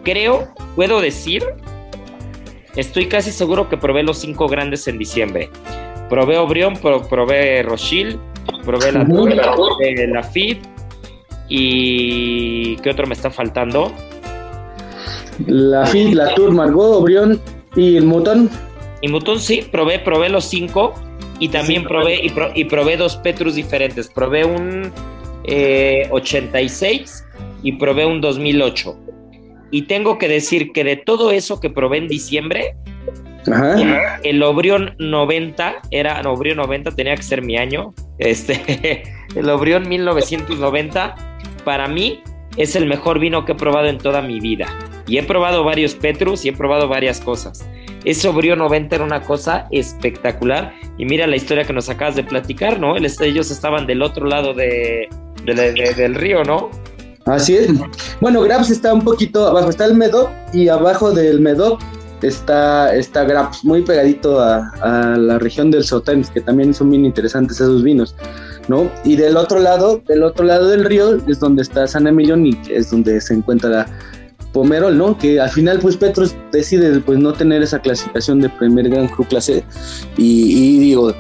creo, 0.04 0.54
puedo 0.76 1.02
decir, 1.02 1.44
estoy 2.76 3.08
casi 3.08 3.32
seguro 3.32 3.68
que 3.68 3.78
probé 3.78 4.04
los 4.04 4.20
cinco 4.20 4.48
grandes 4.48 4.88
en 4.88 4.98
diciembre. 4.98 5.50
Probé 6.12 6.38
Obrión, 6.38 6.74
probé 6.76 7.64
Rothschild, 7.64 8.20
probé 8.66 8.92
la, 8.92 9.06
probé 9.06 10.08
la 10.08 10.22
FIT, 10.22 10.60
¿Y 11.48 12.76
qué 12.78 12.90
otro 12.90 13.08
me 13.08 13.14
está 13.14 13.32
faltando? 13.32 13.94
La 15.48 15.86
FIT, 15.86 16.14
la 16.14 16.36
Tour, 16.36 16.52
Margot, 16.52 16.98
Obrión 16.98 17.40
y 17.78 17.96
el 17.96 18.04
Mutón. 18.04 18.50
Y 19.02 19.08
Mutón 19.08 19.40
sí, 19.40 19.64
probé, 19.72 20.00
probé 20.00 20.28
los 20.28 20.44
cinco 20.44 20.94
y 21.40 21.48
también 21.48 21.86
probé 21.86 22.20
y, 22.56 22.64
probé 22.66 22.98
dos 22.98 23.16
Petrus 23.16 23.56
diferentes. 23.56 24.10
Probé 24.10 24.44
un 24.44 24.92
86 26.12 27.26
eh, 27.26 27.48
y 27.64 27.72
probé 27.78 28.06
un 28.06 28.20
2008. 28.20 28.98
Y 29.72 29.84
tengo 29.84 30.18
que 30.18 30.28
decir 30.28 30.74
que 30.74 30.84
de 30.84 30.98
todo 30.98 31.32
eso 31.32 31.62
que 31.62 31.70
probé 31.70 32.00
en 32.00 32.10
diciembre, 32.10 32.76
el 34.24 34.44
Obrión 34.44 34.96
90 35.00 35.82
era, 35.92 36.22
Obrión 36.30 36.58
90 36.58 36.92
tenía 36.92 37.16
que 37.16 37.24
ser 37.24 37.42
mi 37.42 37.58
año. 37.58 37.94
Este, 38.20 39.04
el 39.36 39.50
Obrión 39.50 39.88
1990 39.88 41.16
para 41.64 41.88
mí 41.88 42.22
es 42.58 42.76
el 42.76 42.86
mejor 42.86 43.20
vino 43.20 43.46
que 43.46 43.54
he 43.54 43.56
probado 43.56 43.88
en 43.88 43.98
toda 43.98 44.22
mi 44.22 44.40
vida. 44.40 44.68
Y 45.08 45.18
he 45.18 45.24
probado 45.24 45.64
varios 45.64 45.96
Petrus 45.96 46.46
y 46.46 46.50
he 46.50 46.54
probado 46.54 46.88
varias 46.88 47.20
cosas. 47.20 47.68
Ese 48.06 48.28
Obrio 48.28 48.56
90 48.56 48.96
era 48.96 49.04
una 49.04 49.22
cosa 49.22 49.68
espectacular. 49.72 50.74
Y 50.98 51.06
mira 51.06 51.28
la 51.28 51.36
historia 51.36 51.64
que 51.64 51.74
nos 51.74 51.90
acabas 51.90 52.16
de 52.16 52.24
platicar, 52.24 52.80
¿no? 52.80 52.96
Ellos 52.98 53.52
estaban 53.52 53.86
del 53.88 54.02
otro 54.02 54.26
lado 54.26 54.54
de, 54.54 55.10
del 55.46 56.16
río, 56.16 56.44
¿no? 56.44 56.70
Así 57.26 57.56
es. 57.56 57.70
Bueno, 58.20 58.42
Grabs 58.42 58.70
está 58.70 58.94
un 58.94 59.04
poquito 59.04 59.48
abajo, 59.48 59.70
está 59.70 59.86
el 59.86 59.96
Medoc 59.96 60.30
y 60.54 60.68
abajo 60.70 61.12
del 61.12 61.40
Medoc 61.40 61.80
está, 62.28 62.96
está 62.96 63.52
muy 63.64 63.82
pegadito 63.82 64.40
a, 64.40 65.16
la 65.18 65.40
región 65.40 65.72
del 65.72 65.84
Sotens, 65.84 66.30
que 66.30 66.42
también 66.42 66.74
son 66.74 66.90
bien 66.92 67.06
interesantes 67.06 67.60
esos 67.60 67.84
vinos. 67.84 68.16
¿no? 68.68 68.90
Y 69.04 69.16
del 69.16 69.38
otro 69.38 69.60
lado, 69.60 70.02
del 70.08 70.24
otro 70.24 70.46
lado 70.46 70.70
del 70.70 70.86
río 70.86 71.18
es 71.28 71.40
donde 71.40 71.64
está 71.64 71.88
San 71.88 72.08
Emilion 72.08 72.46
y 72.46 72.58
es 72.70 72.92
donde 72.92 73.20
se 73.20 73.34
encuentra 73.34 73.88
Pomerol, 74.54 74.98
¿no? 74.98 75.18
Que 75.18 75.40
al 75.40 75.50
final, 75.50 75.80
pues 75.80 75.98
Petros 75.98 76.36
decide 76.52 77.00
pues 77.00 77.18
no 77.20 77.34
tener 77.34 77.62
esa 77.64 77.80
clasificación 77.80 78.42
de 78.42 78.50
primer 78.50 78.90
gran 78.90 79.08
Cru 79.08 79.24
clase 79.26 79.64
y, 80.18 80.80
digo, 80.80 81.14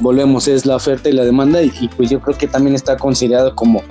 volvemos, 0.00 0.48
es 0.48 0.64
la 0.64 0.76
oferta 0.76 1.08
y 1.08 1.12
la 1.12 1.24
demanda 1.24 1.62
y, 1.62 1.70
pues 1.96 2.10
yo 2.10 2.20
creo 2.20 2.36
que 2.36 2.46
también 2.46 2.74
está 2.74 2.96
considerado 2.96 3.54
como 3.54 3.82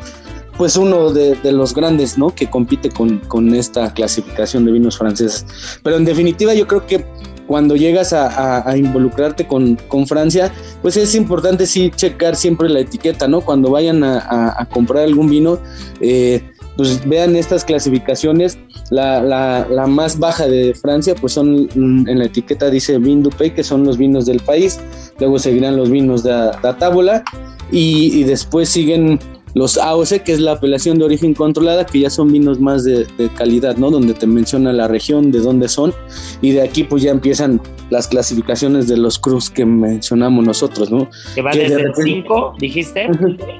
pues 0.57 0.75
uno 0.75 1.11
de, 1.11 1.37
los 1.51 1.73
grandes, 1.73 2.17
¿no? 2.17 2.33
Que 2.33 2.49
compite 2.49 2.89
con, 2.89 3.19
con, 3.19 3.53
esta 3.53 3.93
clasificación 3.93 4.65
de 4.65 4.71
vinos 4.71 4.97
franceses. 4.97 5.45
Pero 5.83 5.97
en 5.97 6.05
definitiva 6.05 6.53
yo 6.53 6.67
creo 6.67 6.85
que 6.85 7.05
cuando 7.47 7.75
llegas 7.75 8.13
a, 8.13 8.77
involucrarte 8.77 9.47
con, 9.47 9.77
Francia, 10.05 10.51
pues 10.81 10.97
es 10.97 11.15
importante 11.15 11.65
sí 11.65 11.91
checar 11.95 12.35
siempre 12.35 12.69
la 12.69 12.81
etiqueta, 12.81 13.27
¿no? 13.27 13.41
Cuando 13.41 13.71
vayan 13.71 14.03
a, 14.03 14.67
comprar 14.71 15.03
algún 15.03 15.29
vino, 15.29 15.57
eh, 16.01 16.43
pues 16.75 17.07
vean 17.07 17.35
estas 17.35 17.63
clasificaciones. 17.63 18.59
La, 18.91 19.85
más 19.87 20.19
baja 20.19 20.47
de 20.47 20.73
Francia, 20.73 21.15
pues 21.19 21.33
son 21.33 21.69
mm, 21.73 22.07
en 22.07 22.19
la 22.19 22.25
etiqueta 22.25 22.69
dice 22.69 22.97
Vin 22.99 23.23
Dupé, 23.23 23.53
que 23.53 23.63
son 23.63 23.85
los 23.85 23.97
vinos 23.97 24.25
del 24.25 24.41
país. 24.41 24.79
Luego 25.19 25.39
seguirán 25.39 25.77
los 25.77 25.89
vinos 25.89 26.23
de 26.23 26.31
la 26.31 26.77
tábula 26.77 27.23
y, 27.71 28.19
y 28.19 28.23
después 28.23 28.69
siguen 28.69 29.19
los 29.53 29.77
AOC, 29.77 30.23
que 30.23 30.33
es 30.33 30.39
la 30.39 30.53
apelación 30.53 30.99
de 30.99 31.05
origen 31.05 31.33
controlada, 31.33 31.85
que 31.85 32.01
ya 32.01 32.09
son 32.09 32.31
vinos 32.31 32.59
más 32.59 32.83
de, 32.83 33.07
calidad, 33.35 33.77
¿no? 33.77 33.89
Donde 33.89 34.13
te 34.13 34.27
menciona 34.27 34.73
la 34.73 34.87
región, 34.87 35.31
de 35.31 35.39
dónde 35.39 35.67
son, 35.67 35.93
y 36.41 36.51
de 36.51 36.61
aquí 36.61 36.83
pues 36.83 37.03
ya 37.03 37.11
empiezan 37.11 37.61
las 37.89 38.07
clasificaciones 38.07 38.87
de 38.87 38.97
los 38.97 39.17
cruz 39.17 39.49
que 39.49 39.65
mencionamos 39.65 40.45
nosotros, 40.45 40.91
¿no? 40.91 41.09
Que 41.35 41.41
va 41.41 41.51
desde 41.51 41.81
el 41.81 41.95
5, 41.95 42.55
dijiste. 42.59 43.07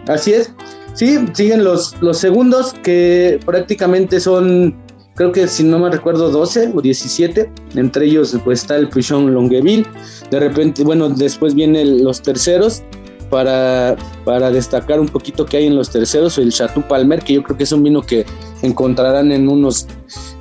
Así 0.08 0.34
es. 0.34 0.54
Sí, 0.94 1.20
siguen 1.34 1.64
los, 1.64 1.96
los 2.02 2.18
segundos 2.18 2.74
que 2.82 3.40
prácticamente 3.46 4.20
son, 4.20 4.76
creo 5.14 5.32
que 5.32 5.48
si 5.48 5.64
no 5.64 5.78
me 5.78 5.92
recuerdo, 5.92 6.32
12 6.32 6.72
o 6.74 6.82
17. 6.82 7.52
Entre 7.76 8.06
ellos 8.08 8.36
pues 8.44 8.62
está 8.62 8.78
el 8.78 8.90
Pichon 8.90 9.32
Longueville. 9.32 9.86
De 10.32 10.40
repente, 10.40 10.84
bueno, 10.84 11.08
después 11.10 11.54
vienen 11.54 12.04
los 12.04 12.24
terceros 12.24 12.82
para, 13.30 13.96
para 14.26 14.52
destacar 14.52 15.00
un 15.00 15.08
poquito 15.08 15.46
que 15.46 15.58
hay 15.58 15.68
en 15.68 15.76
los 15.76 15.90
terceros, 15.90 16.38
el 16.38 16.52
Chateau 16.52 16.88
Palmer, 16.88 17.22
que 17.22 17.34
yo 17.34 17.44
creo 17.44 17.58
que 17.58 17.64
es 17.64 17.72
un 17.72 17.84
vino 17.84 18.02
que 18.02 18.26
encontrarán 18.62 19.32
en 19.32 19.50
unos, 19.50 19.88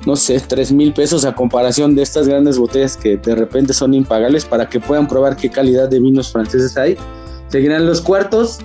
no 0.05 0.15
sé, 0.15 0.39
3 0.39 0.71
mil 0.71 0.93
pesos 0.93 1.25
a 1.25 1.35
comparación 1.35 1.95
de 1.95 2.03
estas 2.03 2.27
grandes 2.27 2.57
botellas 2.57 2.97
que 2.97 3.17
de 3.17 3.35
repente 3.35 3.73
son 3.73 3.93
impagables 3.93 4.45
para 4.45 4.67
que 4.67 4.79
puedan 4.79 5.07
probar 5.07 5.35
qué 5.35 5.49
calidad 5.49 5.89
de 5.89 5.99
vinos 5.99 6.31
franceses 6.31 6.77
hay. 6.77 6.97
Seguirán 7.49 7.85
los 7.85 8.01
cuartos. 8.01 8.59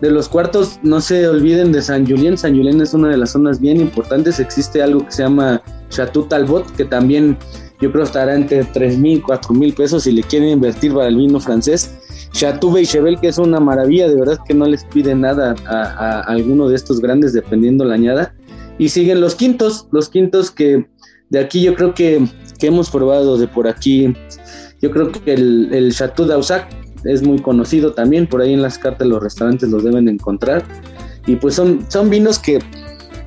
De 0.00 0.12
los 0.12 0.28
cuartos, 0.28 0.78
no 0.84 1.00
se 1.00 1.26
olviden 1.26 1.72
de 1.72 1.82
San 1.82 2.06
Julien. 2.06 2.38
San 2.38 2.56
Julien 2.56 2.80
es 2.80 2.94
una 2.94 3.08
de 3.08 3.16
las 3.16 3.30
zonas 3.32 3.60
bien 3.60 3.80
importantes. 3.80 4.38
Existe 4.38 4.80
algo 4.80 5.04
que 5.04 5.10
se 5.10 5.24
llama 5.24 5.60
Chateau 5.88 6.22
Talbot, 6.28 6.70
que 6.76 6.84
también 6.84 7.36
yo 7.80 7.90
creo 7.90 8.04
estará 8.04 8.34
entre 8.34 8.64
3 8.64 8.96
mil, 8.98 9.22
4 9.22 9.54
mil 9.54 9.72
pesos 9.72 10.04
si 10.04 10.12
le 10.12 10.22
quieren 10.22 10.50
invertir 10.50 10.94
para 10.94 11.08
el 11.08 11.16
vino 11.16 11.40
francés. 11.40 11.94
Chateau 12.32 12.76
Chevel, 12.82 13.18
que 13.20 13.28
es 13.28 13.38
una 13.38 13.60
maravilla, 13.60 14.08
de 14.08 14.16
verdad 14.16 14.38
que 14.46 14.54
no 14.54 14.66
les 14.66 14.84
pide 14.84 15.14
nada 15.14 15.54
a, 15.66 16.20
alguno 16.22 16.68
de 16.68 16.76
estos 16.76 17.00
grandes, 17.00 17.32
dependiendo 17.32 17.84
la 17.84 17.94
añada. 17.94 18.34
Y 18.78 18.90
siguen 18.90 19.20
los 19.20 19.34
quintos, 19.34 19.88
los 19.90 20.08
quintos 20.08 20.50
que 20.50 20.86
de 21.30 21.40
aquí 21.40 21.62
yo 21.62 21.74
creo 21.74 21.94
que, 21.94 22.24
hemos 22.60 22.90
probado 22.90 23.38
de 23.38 23.46
por 23.46 23.68
aquí. 23.68 24.14
Yo 24.80 24.90
creo 24.90 25.12
que 25.12 25.32
el, 25.32 25.72
el 25.72 25.94
Chateau 25.94 26.28
es 27.04 27.22
muy 27.22 27.40
conocido 27.40 27.92
también, 27.92 28.26
por 28.26 28.40
ahí 28.40 28.52
en 28.52 28.62
las 28.62 28.78
cartas 28.78 29.06
los 29.06 29.22
restaurantes 29.22 29.68
los 29.70 29.84
deben 29.84 30.08
encontrar. 30.08 30.64
Y 31.26 31.36
pues 31.36 31.54
son, 31.54 31.84
son 31.88 32.10
vinos 32.10 32.38
que 32.38 32.60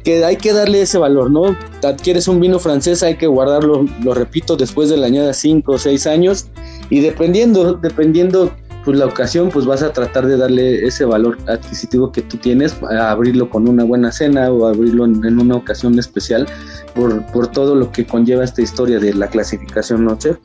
que 0.03 0.23
hay 0.25 0.35
que 0.35 0.53
darle 0.53 0.81
ese 0.81 0.97
valor, 0.97 1.29
¿no? 1.31 1.55
Adquieres 1.83 2.27
un 2.27 2.39
vino 2.39 2.59
francés, 2.59 3.03
hay 3.03 3.17
que 3.17 3.27
guardarlo, 3.27 3.85
lo 4.03 4.13
repito, 4.13 4.57
después 4.57 4.89
de 4.89 4.97
la 4.97 5.07
añada 5.07 5.33
5 5.33 5.71
o 5.71 5.77
6 5.77 6.07
años 6.07 6.47
y 6.89 7.01
dependiendo, 7.01 7.73
dependiendo 7.73 8.51
pues 8.83 8.97
la 8.97 9.05
ocasión, 9.05 9.49
pues 9.49 9.65
vas 9.65 9.83
a 9.83 9.93
tratar 9.93 10.25
de 10.25 10.37
darle 10.37 10.85
ese 10.85 11.05
valor 11.05 11.37
adquisitivo 11.47 12.11
que 12.11 12.21
tú 12.21 12.37
tienes, 12.37 12.75
a 12.83 13.11
abrirlo 13.11 13.49
con 13.49 13.67
una 13.67 13.83
buena 13.83 14.11
cena 14.11 14.51
o 14.51 14.67
abrirlo 14.67 15.05
en, 15.05 15.39
una 15.39 15.55
ocasión 15.55 15.97
especial 15.99 16.47
por, 16.95 17.25
por, 17.31 17.47
todo 17.47 17.75
lo 17.75 17.91
que 17.91 18.05
conlleva 18.05 18.43
esta 18.43 18.61
historia 18.61 18.99
de 18.99 19.13
la 19.13 19.27
clasificación 19.27 20.05
noche. 20.05 20.35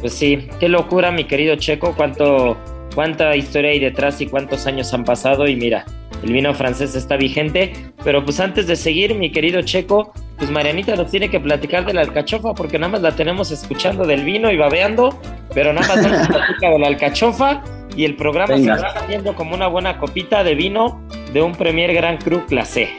Pues 0.00 0.12
sí, 0.12 0.48
qué 0.60 0.68
locura 0.68 1.10
mi 1.10 1.24
querido 1.24 1.56
Checo, 1.56 1.94
cuánto, 1.96 2.56
cuánta 2.94 3.34
historia 3.36 3.70
hay 3.70 3.80
detrás 3.80 4.20
y 4.20 4.26
cuántos 4.26 4.66
años 4.66 4.92
han 4.94 5.04
pasado 5.04 5.46
y 5.46 5.56
mira, 5.56 5.84
el 6.22 6.32
vino 6.32 6.54
francés 6.54 6.94
está 6.94 7.16
vigente, 7.16 7.72
pero 8.04 8.24
pues 8.24 8.40
antes 8.40 8.66
de 8.66 8.76
seguir, 8.76 9.14
mi 9.14 9.30
querido 9.30 9.62
Checo, 9.62 10.12
pues 10.38 10.50
Marianita 10.50 10.94
nos 10.96 11.10
tiene 11.10 11.30
que 11.30 11.40
platicar 11.40 11.86
de 11.86 11.94
la 11.94 12.02
alcachofa 12.02 12.54
porque 12.54 12.78
nada 12.78 12.92
más 12.92 13.02
la 13.02 13.12
tenemos 13.12 13.50
escuchando 13.50 14.06
del 14.06 14.24
vino 14.24 14.50
y 14.50 14.56
babeando, 14.56 15.18
pero 15.54 15.72
nada 15.72 15.88
más 15.88 16.06
nos 16.06 16.28
platica 16.28 16.70
de 16.70 16.78
la 16.78 16.88
alcachofa 16.88 17.62
y 17.96 18.04
el 18.04 18.16
programa 18.16 18.56
se 18.56 18.68
va 18.68 18.88
haciendo 18.94 19.34
como 19.34 19.54
una 19.54 19.68
buena 19.68 19.98
copita 19.98 20.44
de 20.44 20.54
vino 20.54 21.00
de 21.32 21.40
un 21.40 21.54
Premier 21.54 21.92
Grand 21.94 22.22
Cru 22.22 22.44
Classé. 22.46 22.90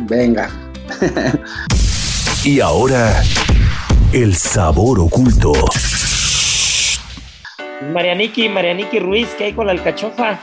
Venga. 0.00 0.50
y 2.44 2.60
ahora, 2.60 3.22
el 4.12 4.34
sabor 4.34 5.00
oculto. 5.00 5.52
Marianiki, 7.92 8.48
Marianiki 8.48 8.98
Ruiz, 8.98 9.28
¿qué 9.38 9.44
hay 9.44 9.52
con 9.54 9.66
la 9.66 9.72
alcachofa? 9.72 10.38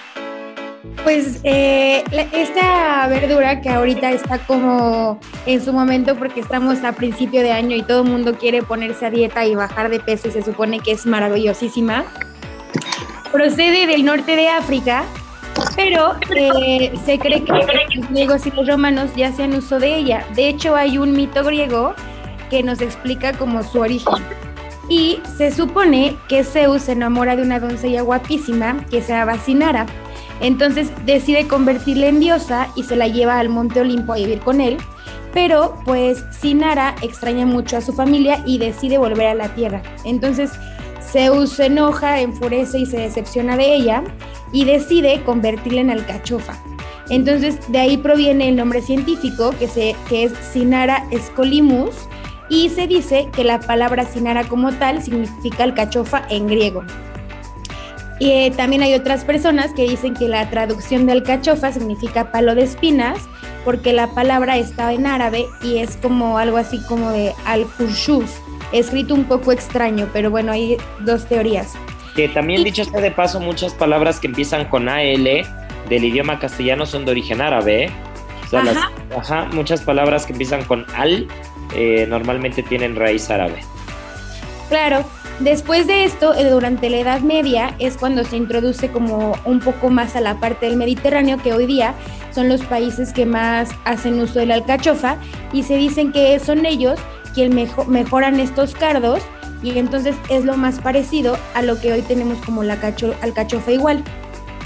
Pues 1.03 1.39
eh, 1.43 2.03
esta 2.33 3.07
verdura 3.07 3.61
que 3.61 3.69
ahorita 3.69 4.11
está 4.11 4.39
como 4.39 5.17
en 5.45 5.63
su 5.63 5.71
momento 5.71 6.15
porque 6.17 6.41
estamos 6.41 6.83
a 6.83 6.91
principio 6.91 7.41
de 7.41 7.53
año 7.53 7.77
y 7.77 7.83
todo 7.83 8.03
el 8.03 8.09
mundo 8.09 8.37
quiere 8.37 8.63
ponerse 8.63 9.05
a 9.05 9.09
dieta 9.09 9.45
y 9.45 9.55
bajar 9.55 9.89
de 9.89 10.01
peso 10.01 10.29
se 10.29 10.41
supone 10.41 10.81
que 10.81 10.91
es 10.91 11.05
maravillosísima, 11.05 12.03
procede 13.31 13.87
del 13.87 14.03
norte 14.03 14.35
de 14.35 14.49
África, 14.49 15.05
pero 15.77 16.15
eh, 16.35 16.91
se 17.05 17.17
cree 17.17 17.45
que 17.45 17.53
los 17.53 18.09
griegos 18.09 18.45
y 18.45 18.51
los 18.51 18.67
romanos 18.67 19.11
ya 19.15 19.29
hacían 19.29 19.53
uso 19.53 19.79
de 19.79 19.95
ella. 19.95 20.25
De 20.35 20.49
hecho, 20.49 20.75
hay 20.75 20.97
un 20.97 21.13
mito 21.13 21.45
griego 21.45 21.93
que 22.49 22.61
nos 22.61 22.81
explica 22.81 23.31
como 23.33 23.63
su 23.63 23.79
origen. 23.79 24.15
Y 24.89 25.21
se 25.37 25.51
supone 25.51 26.17
que 26.27 26.43
Zeus 26.43 26.83
se 26.83 26.91
enamora 26.91 27.37
de 27.37 27.41
una 27.41 27.61
doncella 27.61 28.01
guapísima 28.01 28.85
que 28.91 29.01
se 29.01 29.13
llama 29.13 29.39
Sinara 29.39 29.85
entonces 30.43 30.91
decide 31.05 31.47
convertirla 31.47 32.07
en 32.07 32.19
diosa 32.19 32.67
y 32.75 32.83
se 32.83 32.97
la 32.97 33.07
lleva 33.07 33.39
al 33.39 33.47
Monte 33.47 33.79
Olimpo 33.79 34.11
a 34.11 34.17
vivir 34.17 34.39
con 34.39 34.59
él. 34.59 34.77
Pero 35.33 35.79
pues 35.85 36.23
Sinara 36.31 36.95
extraña 37.01 37.45
mucho 37.45 37.77
a 37.77 37.81
su 37.81 37.93
familia 37.93 38.43
y 38.45 38.59
decide 38.59 38.97
volver 38.97 39.27
a 39.27 39.33
la 39.33 39.55
tierra. 39.55 39.81
Entonces 40.03 40.51
Zeus 41.01 41.53
se 41.53 41.67
enoja, 41.67 42.19
enfurece 42.19 42.79
y 42.79 42.85
se 42.85 42.97
decepciona 42.97 43.55
de 43.55 43.73
ella 43.73 44.03
y 44.51 44.65
decide 44.65 45.23
convertirla 45.23 45.81
en 45.81 45.91
alcachofa. 45.91 46.61
Entonces 47.09 47.57
de 47.71 47.79
ahí 47.79 47.97
proviene 47.97 48.49
el 48.49 48.57
nombre 48.57 48.81
científico 48.81 49.55
que, 49.57 49.95
que 50.09 50.23
es 50.25 50.33
Sinara 50.51 51.07
escolimus 51.09 51.95
y 52.49 52.69
se 52.69 52.85
dice 52.85 53.29
que 53.33 53.45
la 53.45 53.61
palabra 53.61 54.05
Sinara 54.05 54.43
como 54.43 54.73
tal 54.73 55.01
significa 55.01 55.63
alcachofa 55.63 56.23
en 56.29 56.47
griego. 56.47 56.83
Y 58.23 58.31
eh, 58.31 58.53
también 58.55 58.81
hay 58.81 58.93
otras 58.93 59.25
personas 59.25 59.73
que 59.73 59.83
dicen 59.83 60.13
que 60.13 60.29
la 60.29 60.49
traducción 60.49 61.05
de 61.05 61.11
alcachofa 61.11 61.73
significa 61.73 62.31
palo 62.31 62.55
de 62.55 62.63
espinas, 62.63 63.19
porque 63.65 63.91
la 63.91 64.07
palabra 64.15 64.55
está 64.55 64.93
en 64.93 65.05
árabe 65.05 65.45
y 65.61 65.79
es 65.79 65.97
como 65.97 66.37
algo 66.37 66.55
así 66.55 66.81
como 66.87 67.11
de 67.11 67.33
al-kurshuf, 67.43 68.31
escrito 68.71 69.13
un 69.13 69.25
poco 69.25 69.51
extraño, 69.51 70.07
pero 70.13 70.31
bueno, 70.31 70.53
hay 70.53 70.77
dos 71.01 71.25
teorías. 71.27 71.73
Que 72.15 72.29
también 72.29 72.63
dicho 72.63 72.85
sea 72.85 73.01
de 73.01 73.11
paso, 73.11 73.41
muchas 73.41 73.73
palabras 73.73 74.21
que 74.21 74.27
empiezan 74.27 74.69
con 74.69 74.87
AL 74.87 75.25
del 75.89 76.03
idioma 76.05 76.39
castellano 76.39 76.85
son 76.85 77.03
de 77.03 77.11
origen 77.11 77.41
árabe. 77.41 77.87
¿eh? 77.87 77.91
ajá. 79.17 79.49
muchas 79.51 79.81
palabras 79.81 80.25
que 80.25 80.31
empiezan 80.31 80.63
con 80.63 80.85
al 80.95 81.27
eh, 81.75 82.05
normalmente 82.07 82.63
tienen 82.63 82.95
raíz 82.95 83.29
árabe. 83.29 83.59
Claro, 84.69 85.03
Después 85.39 85.87
de 85.87 86.05
esto, 86.05 86.33
eh, 86.35 86.49
durante 86.49 86.89
la 86.89 86.97
Edad 86.97 87.21
Media, 87.21 87.75
es 87.79 87.97
cuando 87.97 88.23
se 88.23 88.37
introduce 88.37 88.89
como 88.89 89.35
un 89.45 89.59
poco 89.59 89.89
más 89.89 90.15
a 90.15 90.21
la 90.21 90.39
parte 90.39 90.67
del 90.67 90.77
Mediterráneo, 90.77 91.37
que 91.37 91.53
hoy 91.53 91.65
día 91.65 91.95
son 92.31 92.49
los 92.49 92.61
países 92.61 93.13
que 93.13 93.25
más 93.25 93.69
hacen 93.83 94.19
uso 94.19 94.39
de 94.39 94.45
la 94.45 94.55
alcachofa, 94.55 95.17
y 95.51 95.63
se 95.63 95.75
dicen 95.75 96.11
que 96.11 96.39
son 96.39 96.65
ellos 96.65 96.99
quienes 97.33 97.75
mejoran 97.87 98.39
estos 98.39 98.75
cardos, 98.75 99.21
y 99.63 99.77
entonces 99.79 100.15
es 100.29 100.45
lo 100.45 100.55
más 100.55 100.79
parecido 100.79 101.37
a 101.55 101.61
lo 101.61 101.79
que 101.79 101.93
hoy 101.93 102.01
tenemos 102.01 102.37
como 102.45 102.63
la 102.63 102.77
alcachofa 103.21 103.71
igual. 103.71 104.03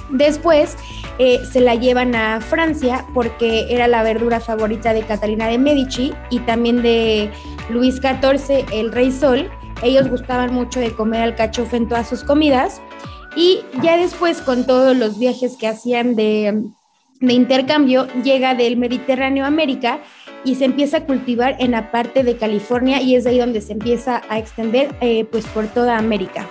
Después 0.10 0.76
eh, 1.20 1.40
se 1.50 1.62
la 1.62 1.76
llevan 1.76 2.16
a 2.16 2.42
Francia 2.42 3.06
porque 3.14 3.68
era 3.70 3.88
la 3.88 4.04
verdura 4.04 4.40
favorita 4.40 4.94
de 4.94 5.02
Catalina 5.02 5.48
de 5.48 5.58
Medici 5.58 6.14
y 6.30 6.40
también 6.40 6.82
de 6.82 7.32
Luis 7.70 7.96
XIV, 7.96 8.66
el 8.72 8.92
Rey 8.92 9.12
Sol, 9.12 9.50
ellos 9.82 10.10
gustaban 10.10 10.54
mucho 10.54 10.80
de 10.80 10.92
comer 10.92 11.22
alcachofa 11.22 11.78
en 11.78 11.88
todas 11.88 12.10
sus 12.10 12.24
comidas. 12.24 12.82
Y 13.36 13.60
ya 13.84 13.98
después, 13.98 14.42
con 14.42 14.66
todos 14.66 14.98
los 14.98 15.20
viajes 15.20 15.58
que 15.58 15.68
hacían 15.68 16.16
de, 16.16 16.64
intercambio, 17.22 18.08
llega 18.24 18.56
del 18.56 18.78
Mediterráneo 18.78 19.46
a 19.46 19.48
América 19.48 20.00
y 20.44 20.56
se 20.56 20.66
empieza 20.66 20.98
a 20.98 21.06
cultivar 21.06 21.56
en 21.60 21.72
la 21.72 21.92
parte 21.92 22.24
de 22.24 22.38
California 22.38 23.02
y 23.02 23.16
es 23.16 23.26
ahí 23.26 23.38
donde 23.38 23.62
se 23.62 23.74
empieza 23.74 24.22
a 24.30 24.40
extender 24.40 24.96
eh, 25.02 25.26
pues 25.26 25.46
por 25.48 25.68
toda 25.68 25.98
América. 25.98 26.48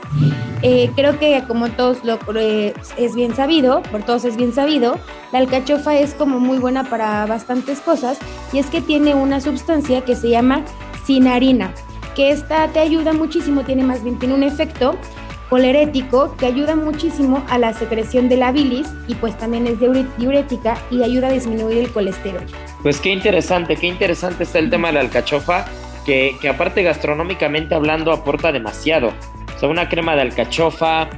Eh, 0.62 0.90
creo 0.94 1.18
que 1.18 1.42
como 1.46 1.70
todos 1.70 2.04
lo 2.04 2.18
eh, 2.36 2.72
es 2.96 3.14
bien 3.14 3.34
sabido, 3.34 3.82
por 3.82 4.02
todos 4.02 4.24
es 4.24 4.36
bien 4.36 4.52
sabido, 4.52 4.98
la 5.32 5.38
alcachofa 5.38 5.98
es 5.98 6.14
como 6.14 6.40
muy 6.40 6.58
buena 6.58 6.84
para 6.84 7.26
bastantes 7.26 7.80
cosas 7.80 8.18
y 8.52 8.58
es 8.58 8.66
que 8.66 8.80
tiene 8.80 9.14
una 9.14 9.40
sustancia 9.40 10.04
que 10.04 10.16
se 10.16 10.30
llama 10.30 10.64
cinarina 11.04 11.72
que 12.16 12.30
esta 12.30 12.66
te 12.68 12.80
ayuda 12.80 13.12
muchísimo, 13.12 13.62
tiene 13.62 13.84
más 13.84 14.02
bien, 14.02 14.18
tiene 14.18 14.34
un 14.34 14.42
efecto 14.42 14.98
colerético 15.50 16.34
que 16.36 16.46
ayuda 16.46 16.74
muchísimo 16.74 17.44
a 17.48 17.58
la 17.58 17.72
secreción 17.72 18.28
de 18.28 18.38
la 18.38 18.50
bilis 18.50 18.88
y 19.06 19.14
pues 19.14 19.36
también 19.38 19.66
es 19.66 19.78
diurética 19.78 20.76
y 20.90 21.04
ayuda 21.04 21.28
a 21.28 21.32
disminuir 21.32 21.78
el 21.78 21.92
colesterol. 21.92 22.42
Pues 22.82 23.00
qué 23.00 23.10
interesante, 23.10 23.76
qué 23.76 23.86
interesante 23.86 24.42
está 24.44 24.58
el 24.58 24.70
tema 24.70 24.88
de 24.88 24.94
la 24.94 25.00
alcachofa, 25.00 25.66
que, 26.04 26.36
que 26.40 26.48
aparte 26.48 26.82
gastronómicamente 26.82 27.74
hablando 27.74 28.10
aporta 28.12 28.50
demasiado. 28.50 29.12
O 29.54 29.58
sea, 29.58 29.68
una 29.68 29.88
crema 29.88 30.16
de 30.16 30.22
alcachofa, 30.22 31.08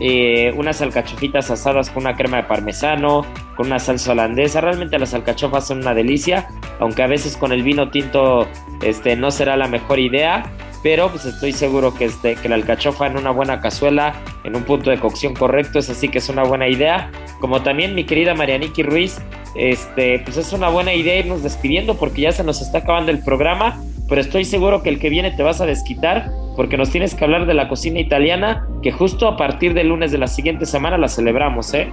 eh, 0.00 0.52
unas 0.56 0.80
alcachofitas 0.80 1.50
asadas 1.50 1.90
con 1.90 2.04
una 2.04 2.14
crema 2.14 2.38
de 2.38 2.42
parmesano, 2.44 3.26
con 3.56 3.66
una 3.66 3.78
salsa 3.78 4.12
holandesa. 4.12 4.60
Realmente 4.60 4.98
las 4.98 5.14
alcachofas 5.14 5.66
son 5.66 5.78
una 5.78 5.94
delicia, 5.94 6.48
aunque 6.78 7.02
a 7.02 7.06
veces 7.06 7.36
con 7.36 7.52
el 7.52 7.62
vino 7.62 7.90
tinto 7.90 8.46
este, 8.82 9.16
no 9.16 9.30
será 9.30 9.56
la 9.56 9.68
mejor 9.68 9.98
idea. 9.98 10.50
Pero 10.80 11.10
pues 11.10 11.24
estoy 11.24 11.52
seguro 11.52 11.92
que, 11.92 12.04
este, 12.04 12.36
que 12.36 12.48
la 12.48 12.54
alcachofa 12.54 13.08
en 13.08 13.16
una 13.16 13.32
buena 13.32 13.60
cazuela, 13.60 14.14
en 14.44 14.54
un 14.54 14.62
punto 14.62 14.90
de 14.90 15.00
cocción 15.00 15.34
correcto, 15.34 15.80
es 15.80 15.90
así 15.90 16.08
que 16.08 16.18
es 16.18 16.28
una 16.28 16.44
buena 16.44 16.68
idea. 16.68 17.10
Como 17.40 17.62
también 17.62 17.96
mi 17.96 18.04
querida 18.04 18.34
Marianiki 18.34 18.84
Ruiz, 18.84 19.18
este, 19.56 20.20
pues 20.20 20.36
es 20.36 20.52
una 20.52 20.68
buena 20.68 20.94
idea 20.94 21.18
irnos 21.18 21.42
despidiendo 21.42 21.96
porque 21.96 22.22
ya 22.22 22.32
se 22.32 22.44
nos 22.44 22.62
está 22.62 22.78
acabando 22.78 23.10
el 23.10 23.18
programa 23.24 23.82
pero 24.08 24.20
estoy 24.20 24.44
seguro 24.44 24.82
que 24.82 24.88
el 24.88 24.98
que 24.98 25.10
viene 25.10 25.30
te 25.30 25.42
vas 25.42 25.60
a 25.60 25.66
desquitar 25.66 26.30
porque 26.56 26.76
nos 26.76 26.90
tienes 26.90 27.14
que 27.14 27.24
hablar 27.24 27.46
de 27.46 27.54
la 27.54 27.68
cocina 27.68 28.00
italiana, 28.00 28.66
que 28.82 28.90
justo 28.90 29.28
a 29.28 29.36
partir 29.36 29.74
del 29.74 29.88
lunes 29.88 30.10
de 30.10 30.18
la 30.18 30.26
siguiente 30.26 30.66
semana 30.66 30.98
la 30.98 31.08
celebramos, 31.08 31.72
¿eh? 31.74 31.92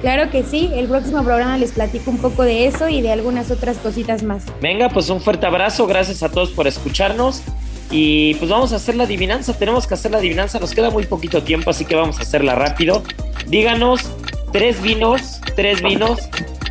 Claro 0.00 0.30
que 0.30 0.44
sí, 0.44 0.70
el 0.74 0.86
próximo 0.86 1.22
programa 1.24 1.58
les 1.58 1.72
platico 1.72 2.10
un 2.10 2.18
poco 2.18 2.44
de 2.44 2.66
eso 2.66 2.88
y 2.88 3.02
de 3.02 3.10
algunas 3.10 3.50
otras 3.50 3.78
cositas 3.78 4.22
más. 4.22 4.44
Venga, 4.62 4.88
pues 4.88 5.10
un 5.10 5.20
fuerte 5.20 5.46
abrazo, 5.46 5.86
gracias 5.86 6.22
a 6.22 6.30
todos 6.30 6.50
por 6.52 6.66
escucharnos 6.66 7.42
y 7.90 8.34
pues 8.34 8.50
vamos 8.50 8.72
a 8.72 8.76
hacer 8.76 8.94
la 8.94 9.04
adivinanza, 9.04 9.58
tenemos 9.58 9.86
que 9.86 9.94
hacer 9.94 10.12
la 10.12 10.18
adivinanza, 10.18 10.58
nos 10.60 10.72
queda 10.72 10.90
muy 10.90 11.06
poquito 11.06 11.42
tiempo, 11.42 11.70
así 11.70 11.84
que 11.84 11.96
vamos 11.96 12.18
a 12.18 12.22
hacerla 12.22 12.54
rápido. 12.54 13.02
Díganos 13.48 14.10
tres 14.52 14.80
vinos, 14.80 15.40
tres 15.56 15.82
vinos 15.82 16.28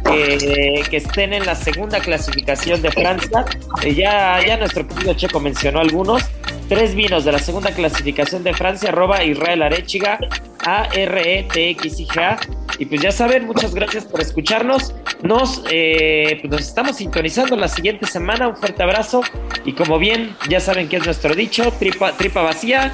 que 0.07 0.97
estén 0.97 1.33
en 1.33 1.45
la 1.45 1.55
segunda 1.55 1.99
clasificación 1.99 2.81
de 2.81 2.91
Francia. 2.91 3.45
Eh, 3.83 3.93
ya, 3.93 4.39
ya 4.45 4.57
nuestro 4.57 4.87
querido 4.87 5.13
Checo 5.13 5.39
mencionó 5.39 5.79
algunos. 5.79 6.23
Tres 6.69 6.95
vinos 6.95 7.23
de 7.23 7.31
la 7.31 7.39
segunda 7.39 7.71
clasificación 7.71 8.43
de 8.43 8.53
Francia, 8.53 8.89
arroba 8.89 9.23
Israel 9.23 9.63
Arechiga, 9.63 10.19
A-R-E-T-X-I-G-A. 10.65 12.37
Y 12.79 12.85
pues 12.85 13.01
ya 13.01 13.11
saben, 13.11 13.45
muchas 13.47 13.73
gracias 13.73 14.05
por 14.05 14.19
escucharnos. 14.21 14.93
Nos, 15.23 15.63
eh, 15.71 16.37
pues 16.41 16.51
nos 16.51 16.61
estamos 16.61 16.97
sintonizando 16.97 17.55
la 17.55 17.69
siguiente 17.69 18.05
semana. 18.05 18.49
Un 18.49 18.57
fuerte 18.57 18.83
abrazo. 18.83 19.21
Y 19.65 19.73
como 19.73 19.97
bien 19.97 20.35
ya 20.49 20.59
saben 20.59 20.89
que 20.89 20.97
es 20.97 21.05
nuestro 21.05 21.33
dicho, 21.33 21.71
tripa, 21.79 22.11
tripa 22.13 22.41
vacía. 22.41 22.93